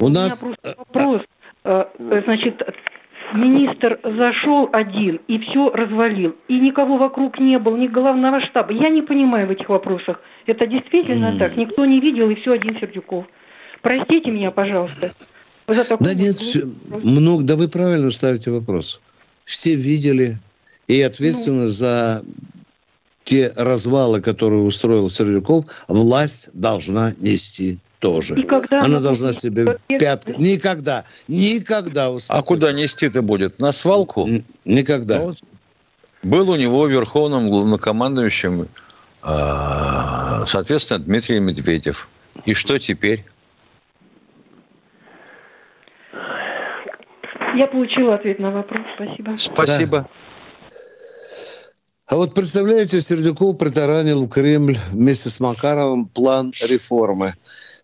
У, 0.00 0.06
у 0.06 0.08
нас... 0.08 0.42
Меня 0.42 0.56
вопрос. 0.78 1.22
Э, 1.64 1.84
значит, 1.98 2.60
министр 3.34 3.98
зашел 4.02 4.68
один 4.72 5.20
и 5.28 5.38
все 5.38 5.70
развалил. 5.70 6.36
И 6.48 6.58
никого 6.58 6.96
вокруг 6.96 7.38
не 7.38 7.58
было, 7.58 7.76
ни 7.76 7.86
главного 7.86 8.40
штаба. 8.40 8.72
Я 8.72 8.90
не 8.90 9.02
понимаю 9.02 9.46
в 9.46 9.50
этих 9.50 9.68
вопросах. 9.68 10.20
Это 10.46 10.66
действительно 10.66 11.36
так. 11.38 11.56
Никто 11.56 11.84
не 11.84 12.00
видел, 12.00 12.30
и 12.30 12.34
все 12.36 12.52
один 12.52 12.78
Сердюков. 12.78 13.26
Простите 13.80 14.30
меня, 14.30 14.50
пожалуйста. 14.50 15.08
За 15.68 15.88
такой 15.88 16.06
да 16.06 16.14
нет, 16.14 16.34
все, 16.34 16.60
много, 17.04 17.44
да 17.44 17.56
вы 17.56 17.68
правильно 17.68 18.10
ставите 18.10 18.50
вопрос. 18.50 19.00
Все 19.44 19.74
видели, 19.74 20.36
и 20.88 21.00
ответственность 21.00 21.80
ну. 21.80 21.86
за 21.86 22.22
те 23.24 23.52
развалы, 23.56 24.20
которые 24.20 24.62
устроил 24.62 25.08
Сердюков, 25.08 25.64
власть 25.88 26.50
должна 26.54 27.12
нести 27.20 27.78
тоже. 28.02 28.34
Никогда 28.34 28.80
она 28.80 28.98
должна 28.98 29.30
себе 29.32 29.78
пятка... 29.86 30.32
Никогда, 30.32 31.04
никогда. 31.28 32.10
А 32.28 32.42
куда 32.42 32.72
нести-то 32.72 33.22
будет? 33.22 33.60
На 33.60 33.70
свалку? 33.70 34.26
Н- 34.26 34.44
никогда. 34.64 35.18
Ну, 35.18 35.24
вот. 35.26 35.38
Был 36.24 36.50
у 36.50 36.56
него 36.56 36.86
верховным 36.88 37.48
главнокомандующим, 37.48 38.68
э, 39.22 40.44
соответственно, 40.46 40.98
Дмитрий 40.98 41.38
Медведев. 41.38 42.08
И 42.44 42.54
что 42.54 42.78
теперь? 42.78 43.24
Я 47.54 47.66
получила 47.68 48.16
ответ 48.16 48.40
на 48.40 48.50
вопрос. 48.50 48.80
Спасибо. 48.96 49.32
Спасибо. 49.36 49.98
Да. 50.00 50.08
А 52.08 52.16
вот 52.16 52.34
представляете, 52.34 53.00
Сердюков 53.00 53.58
притаранил 53.58 54.26
в 54.26 54.28
Кремль 54.28 54.76
вместе 54.90 55.28
с 55.28 55.38
Макаровым 55.40 56.06
план 56.06 56.52
реформы. 56.68 57.34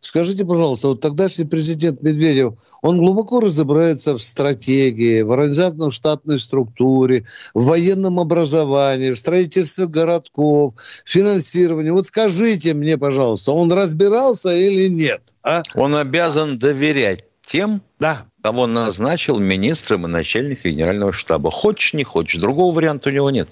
Скажите, 0.00 0.44
пожалуйста, 0.44 0.88
вот 0.88 1.00
тогдашний 1.00 1.44
президент 1.44 2.02
Медведев, 2.02 2.54
он 2.82 2.98
глубоко 2.98 3.40
разбирается 3.40 4.14
в 4.14 4.22
стратегии, 4.22 5.22
в 5.22 5.32
организационно-штатной 5.32 6.38
структуре, 6.38 7.24
в 7.52 7.66
военном 7.66 8.20
образовании, 8.20 9.10
в 9.10 9.18
строительстве 9.18 9.86
городков, 9.88 10.74
финансировании. 11.04 11.90
Вот 11.90 12.06
скажите 12.06 12.74
мне, 12.74 12.96
пожалуйста, 12.96 13.52
он 13.52 13.72
разбирался 13.72 14.54
или 14.54 14.88
нет? 14.88 15.22
А? 15.42 15.62
Он 15.74 15.96
обязан 15.96 16.58
доверять 16.58 17.24
тем, 17.42 17.82
да. 17.98 18.26
кого 18.42 18.66
назначил 18.66 19.38
министром 19.38 20.06
и 20.06 20.08
начальником 20.08 20.70
генерального 20.70 21.12
штаба. 21.12 21.50
Хочешь, 21.50 21.94
не 21.94 22.04
хочешь. 22.04 22.40
Другого 22.40 22.74
варианта 22.74 23.08
у 23.10 23.12
него 23.12 23.30
нет. 23.30 23.48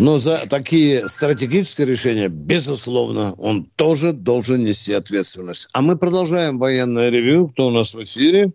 Но 0.00 0.18
за 0.18 0.48
такие 0.48 1.08
стратегические 1.08 1.86
решения, 1.86 2.28
безусловно, 2.28 3.32
он 3.38 3.64
тоже 3.76 4.12
должен 4.12 4.58
нести 4.60 4.92
ответственность. 4.92 5.70
А 5.74 5.82
мы 5.82 5.96
продолжаем 5.96 6.58
военное 6.58 7.10
ревю. 7.10 7.48
Кто 7.48 7.68
у 7.68 7.70
нас 7.70 7.94
в 7.94 8.02
эфире? 8.02 8.48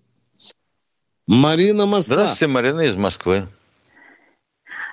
Марина 1.28 1.86
Москва. 1.86 2.18
Здравствуйте, 2.18 2.54
Марина 2.54 2.82
из 2.82 2.96
Москвы. 2.96 3.48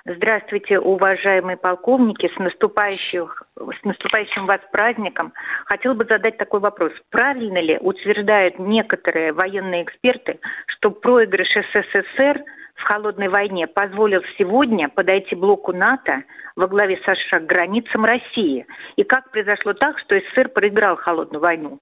Здравствуйте, 0.03 0.79
уважаемые 0.79 1.57
полковники, 1.57 2.27
с 2.35 2.39
наступающим, 2.39 3.29
с 3.55 3.85
наступающим 3.85 4.47
вас 4.47 4.61
праздником. 4.71 5.31
Хотел 5.65 5.93
бы 5.93 6.07
задать 6.09 6.37
такой 6.37 6.59
вопрос. 6.59 6.91
Правильно 7.11 7.61
ли 7.61 7.77
утверждают 7.77 8.57
некоторые 8.57 9.31
военные 9.31 9.83
эксперты, 9.83 10.39
что 10.67 10.89
проигрыш 10.89 11.49
СССР– 11.49 12.43
в 12.81 12.83
холодной 12.83 13.29
войне 13.29 13.67
позволил 13.67 14.21
сегодня 14.37 14.89
подойти 14.89 15.35
блоку 15.35 15.71
НАТО 15.71 16.23
во 16.55 16.67
главе 16.67 16.97
США 16.97 17.39
к 17.39 17.45
границам 17.45 18.03
России? 18.03 18.65
И 18.95 19.03
как 19.03 19.31
произошло 19.31 19.73
так, 19.73 19.99
что 19.99 20.17
СССР 20.17 20.49
проиграл 20.49 20.95
холодную 20.97 21.41
войну? 21.41 21.79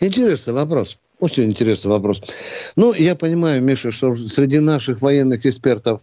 Интересный 0.00 0.54
вопрос. 0.54 0.98
Очень 1.20 1.44
интересный 1.44 1.90
вопрос. 1.90 2.72
Ну, 2.76 2.92
я 2.92 3.14
понимаю, 3.14 3.62
Миша, 3.62 3.92
что 3.92 4.16
среди 4.16 4.58
наших 4.58 5.00
военных 5.00 5.46
экспертов, 5.46 6.00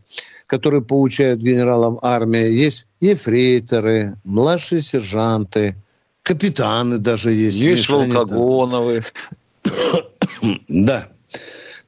которые 0.47 0.81
получают 0.81 1.41
генералов 1.41 1.99
армии, 2.01 2.49
есть 2.49 2.87
ефрейторы, 3.01 4.15
младшие 4.23 4.81
сержанты, 4.81 5.75
капитаны 6.23 6.97
даже 6.97 7.33
есть. 7.33 7.57
Есть 7.57 7.89
Волкогоновы. 7.89 9.01
Да. 10.69 11.07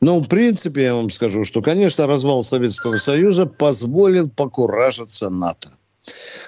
Но, 0.04 0.20
в 0.20 0.28
принципе, 0.28 0.84
я 0.84 0.96
вам 0.96 1.10
скажу, 1.10 1.46
что, 1.46 1.62
конечно, 1.62 2.08
развал 2.08 2.44
Советского 2.44 2.98
Союза 2.98 3.46
позволил 3.46 4.30
покуражиться 4.30 5.30
НАТО. 5.30 5.70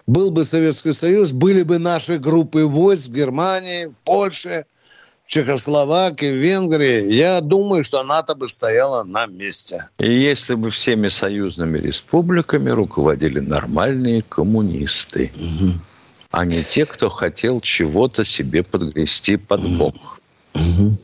Был 0.05 0.29
бы 0.29 0.43
Советский 0.43 0.91
Союз, 0.91 1.31
были 1.31 1.63
бы 1.63 1.79
наши 1.79 2.17
группы 2.17 2.65
войск 2.65 3.07
в 3.07 3.13
Германии, 3.13 3.93
Польше, 4.03 4.65
Чехословакии, 5.25 6.25
Венгрии, 6.25 7.13
я 7.13 7.39
думаю, 7.39 7.85
что 7.85 8.03
НАТО 8.03 8.35
бы 8.35 8.49
стояло 8.49 9.05
на 9.05 9.25
месте. 9.25 9.87
И 9.99 10.13
если 10.13 10.55
бы 10.55 10.69
всеми 10.69 11.07
союзными 11.07 11.77
республиками 11.77 12.69
руководили 12.71 13.39
нормальные 13.39 14.21
коммунисты, 14.23 15.31
угу. 15.33 15.71
а 16.31 16.43
не 16.43 16.61
те, 16.61 16.85
кто 16.85 17.07
хотел 17.09 17.61
чего-то 17.61 18.25
себе 18.25 18.63
подгрести 18.63 19.37
под 19.37 19.61
бок. 19.77 19.95
Угу. 20.55 20.97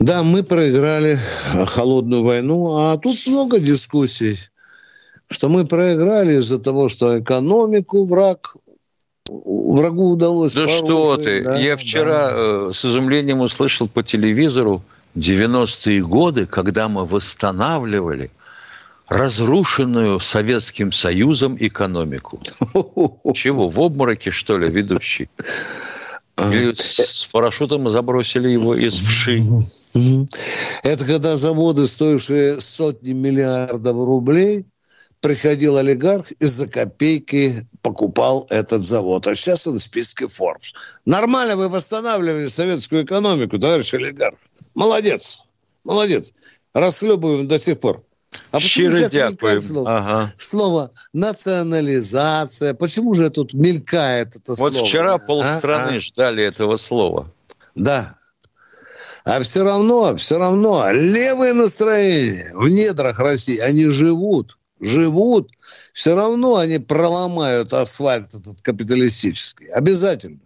Да, 0.00 0.22
мы 0.22 0.42
проиграли 0.42 1.18
холодную 1.66 2.24
войну, 2.24 2.78
а 2.78 2.96
тут 2.96 3.18
много 3.26 3.58
дискуссий, 3.58 4.36
что 5.28 5.48
мы 5.48 5.66
проиграли 5.66 6.38
из-за 6.38 6.58
того, 6.58 6.88
что 6.88 7.20
экономику 7.20 8.06
враг 8.06 8.56
врагу 9.28 10.10
удалось. 10.12 10.54
Да 10.54 10.62
порушить, 10.62 10.84
что 10.84 11.16
ты! 11.16 11.44
Да, 11.44 11.58
Я 11.58 11.76
вчера 11.76 12.30
да. 12.30 12.34
Э, 12.34 12.70
с 12.72 12.84
изумлением 12.84 13.40
услышал 13.40 13.88
по 13.88 14.02
телевизору 14.02 14.82
90-е 15.16 16.02
годы, 16.02 16.46
когда 16.46 16.88
мы 16.88 17.04
восстанавливали 17.04 18.30
разрушенную 19.08 20.20
Советским 20.20 20.92
Союзом 20.92 21.56
экономику. 21.58 22.40
Чего, 23.34 23.68
в 23.68 23.80
обмороке, 23.80 24.30
что 24.30 24.56
ли, 24.56 24.66
ведущий? 24.66 25.28
Или 26.40 26.72
с 26.72 27.28
парашютом 27.30 27.90
забросили 27.90 28.48
его 28.48 28.74
из 28.74 28.94
вши. 28.94 29.42
Это 30.82 31.04
когда 31.04 31.36
заводы, 31.36 31.86
стоившие 31.86 32.60
сотни 32.60 33.12
миллиардов 33.12 33.96
рублей, 33.96 34.64
приходил 35.20 35.76
олигарх 35.76 36.30
и 36.32 36.46
за 36.46 36.66
копейки 36.66 37.66
покупал 37.82 38.46
этот 38.48 38.82
завод. 38.82 39.26
А 39.26 39.34
сейчас 39.34 39.66
он 39.66 39.78
в 39.78 39.82
списке 39.82 40.24
Forbes. 40.24 40.72
Нормально 41.04 41.56
вы 41.56 41.68
восстанавливали 41.68 42.46
советскую 42.46 43.04
экономику, 43.04 43.58
товарищ 43.58 43.92
олигарх. 43.94 44.38
Молодец. 44.74 45.44
Молодец. 45.84 46.32
Расхлебываем 46.72 47.48
до 47.48 47.58
сих 47.58 47.80
пор. 47.80 48.02
А 48.50 48.60
почему 48.60 48.90
сейчас 48.92 49.14
мелькает 49.14 49.62
слово? 49.62 49.98
Ага. 49.98 50.32
слово 50.36 50.90
национализация? 51.12 52.74
Почему 52.74 53.14
же 53.14 53.30
тут 53.30 53.54
мелькает 53.54 54.36
это 54.36 54.52
вот 54.52 54.58
слово? 54.58 54.72
Вот 54.72 54.86
вчера 54.86 55.18
полстраны 55.18 55.96
а? 55.96 56.00
ждали 56.00 56.44
этого 56.44 56.76
слова. 56.76 57.32
Да. 57.74 58.16
А 59.24 59.40
все 59.42 59.64
равно, 59.64 60.16
все 60.16 60.38
равно 60.38 60.90
левые 60.90 61.52
настроения 61.52 62.50
в 62.54 62.68
недрах 62.68 63.18
России, 63.18 63.58
они 63.58 63.88
живут, 63.88 64.56
живут. 64.80 65.50
Все 65.92 66.14
равно 66.14 66.56
они 66.56 66.78
проломают 66.78 67.74
асфальт 67.74 68.34
этот 68.34 68.62
капиталистический. 68.62 69.66
Обязательно. 69.68 70.38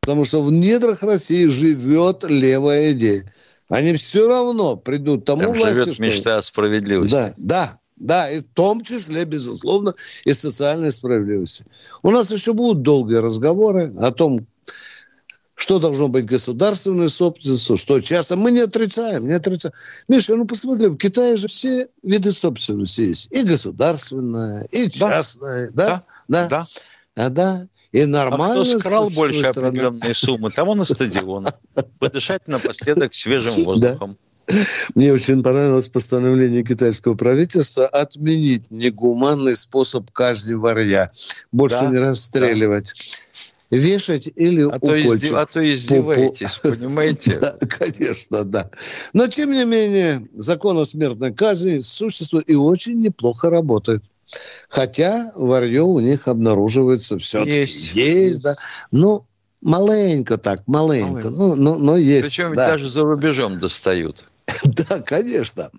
Потому 0.00 0.24
что 0.24 0.42
в 0.42 0.52
недрах 0.52 1.02
России 1.02 1.46
живет 1.46 2.24
левая 2.28 2.92
идея. 2.92 3.24
Они 3.68 3.94
все 3.94 4.28
равно 4.28 4.76
придут 4.76 5.24
тому 5.24 5.42
Там 5.42 5.52
власти, 5.52 5.74
живет 5.74 5.94
что... 5.94 6.02
мечта 6.02 6.38
о 6.38 6.42
справедливости. 6.42 7.10
Да, 7.10 7.34
да, 7.36 7.78
да, 7.96 8.30
и 8.30 8.40
в 8.40 8.44
том 8.54 8.82
числе, 8.82 9.24
безусловно, 9.24 9.94
и 10.24 10.32
социальной 10.32 10.92
справедливости. 10.92 11.64
У 12.02 12.10
нас 12.10 12.30
еще 12.30 12.52
будут 12.52 12.82
долгие 12.82 13.16
разговоры 13.16 13.92
о 13.98 14.10
том, 14.12 14.46
что 15.56 15.78
должно 15.78 16.08
быть 16.08 16.26
государственной 16.26 17.08
собственностью, 17.08 17.78
что 17.78 18.00
часто. 18.00 18.36
Мы 18.36 18.50
не 18.50 18.60
отрицаем, 18.60 19.26
не 19.26 19.32
отрицаем. 19.32 19.74
Миша, 20.06 20.36
ну 20.36 20.44
посмотри, 20.44 20.88
в 20.88 20.96
Китае 20.96 21.36
же 21.36 21.48
все 21.48 21.88
виды 22.02 22.30
собственности 22.30 23.00
есть. 23.00 23.32
И 23.32 23.42
государственная, 23.42 24.64
и 24.70 24.90
частная. 24.90 25.70
Да, 25.72 26.04
да. 26.28 26.48
да. 26.48 26.48
да. 26.48 26.66
А, 27.16 27.30
да. 27.30 27.66
И 27.92 28.04
нормально. 28.04 28.62
А 28.62 28.64
кто 28.64 28.78
скрал 28.78 29.10
больше 29.10 29.44
страна. 29.50 29.68
определенной 29.68 30.14
суммы, 30.14 30.50
того 30.50 30.74
на 30.74 30.84
стадион. 30.84 31.46
Подышать 31.98 32.46
напоследок 32.46 33.14
свежим 33.14 33.64
воздухом. 33.64 34.16
Мне 34.94 35.12
очень 35.12 35.42
понравилось 35.42 35.88
постановление 35.88 36.62
китайского 36.62 37.14
правительства 37.14 37.86
отменить 37.86 38.70
негуманный 38.70 39.56
способ 39.56 40.10
казни 40.12 40.54
варья. 40.54 41.10
Больше 41.50 41.80
да, 41.80 41.90
не 41.90 41.98
расстреливать. 41.98 42.92
Да. 43.70 43.76
Вешать 43.76 44.30
или 44.36 44.62
а 44.62 44.76
укольчик. 44.76 45.30
То 45.30 45.40
а 45.40 45.46
то 45.46 45.74
издеваетесь, 45.74 46.58
по, 46.58 46.70
понимаете? 46.70 47.36
Да, 47.40 47.56
конечно, 47.68 48.44
да. 48.44 48.70
Но, 49.12 49.26
тем 49.26 49.52
не 49.52 49.64
менее, 49.64 50.28
закон 50.34 50.78
о 50.78 50.84
смертной 50.84 51.34
казни 51.34 51.80
существует 51.80 52.48
и 52.48 52.54
очень 52.54 53.00
неплохо 53.00 53.50
работает. 53.50 54.04
Хотя 54.68 55.32
варье 55.36 55.82
у 55.82 56.00
них 56.00 56.28
обнаруживается 56.28 57.18
все-таки. 57.18 57.60
Есть. 57.60 57.96
Есть, 57.96 58.42
да. 58.42 58.56
Ну, 58.90 59.24
маленько 59.60 60.36
так, 60.36 60.66
маленько. 60.66 61.10
маленько. 61.10 61.30
Ну, 61.30 61.54
но, 61.54 61.76
но 61.76 61.96
есть. 61.96 62.28
Причем 62.28 62.54
да. 62.54 62.68
даже 62.68 62.88
за 62.88 63.02
рубежом 63.02 63.58
достают. 63.58 64.24
Да, 64.64 65.00
конечно. 65.00 65.70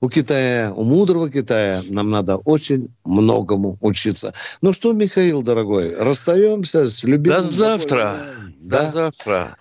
У 0.00 0.08
Китая, 0.08 0.72
у 0.74 0.84
мудрого 0.84 1.30
Китая 1.30 1.82
нам 1.88 2.10
надо 2.10 2.36
очень 2.36 2.88
многому 3.04 3.78
учиться. 3.80 4.34
Ну 4.62 4.72
что, 4.72 4.92
Михаил, 4.92 5.42
дорогой, 5.42 5.94
расстаемся 5.94 6.86
с 6.86 7.04
любимым... 7.04 7.42
До 7.42 7.50
завтра. 7.50 8.34
Да? 8.58 8.84
До 8.86 8.90
завтра. 8.90 9.56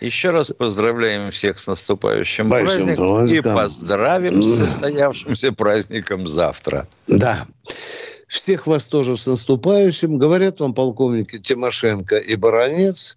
Еще 0.00 0.30
раз 0.30 0.50
поздравляем 0.50 1.30
всех 1.30 1.58
с 1.58 1.66
наступающим 1.66 2.48
Большим 2.48 2.84
праздником 2.84 3.16
праздником. 3.16 3.52
и 3.52 3.54
поздравим 3.54 4.42
с 4.42 4.58
состоявшимся 4.58 5.52
праздником 5.52 6.28
завтра. 6.28 6.86
Да. 7.06 7.46
Всех 8.28 8.66
вас 8.66 8.88
тоже 8.88 9.16
с 9.16 9.26
наступающим. 9.26 10.18
Говорят 10.18 10.60
вам 10.60 10.74
полковники 10.74 11.38
Тимошенко 11.38 12.16
и 12.16 12.36
Баранец. 12.36 13.16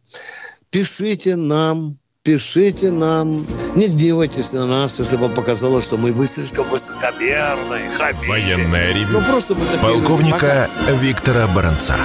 Пишите 0.69 1.35
нам, 1.35 1.97
пишите 2.23 2.91
нам. 2.91 3.45
Не 3.75 3.87
гневайтесь 3.87 4.53
на 4.53 4.65
нас, 4.65 4.99
если 4.99 5.17
вам 5.17 5.33
показалось, 5.33 5.85
что 5.85 5.97
мы 5.97 6.13
вы 6.13 6.27
слишком 6.27 6.67
высокомерны. 6.67 7.89
Военная 8.27 8.93
ревю. 8.93 9.19
Ну, 9.19 9.25
просто 9.25 9.55
мы 9.55 9.65
Полковника 9.81 10.69
Виктора 11.01 11.47
Баранца. 11.47 11.95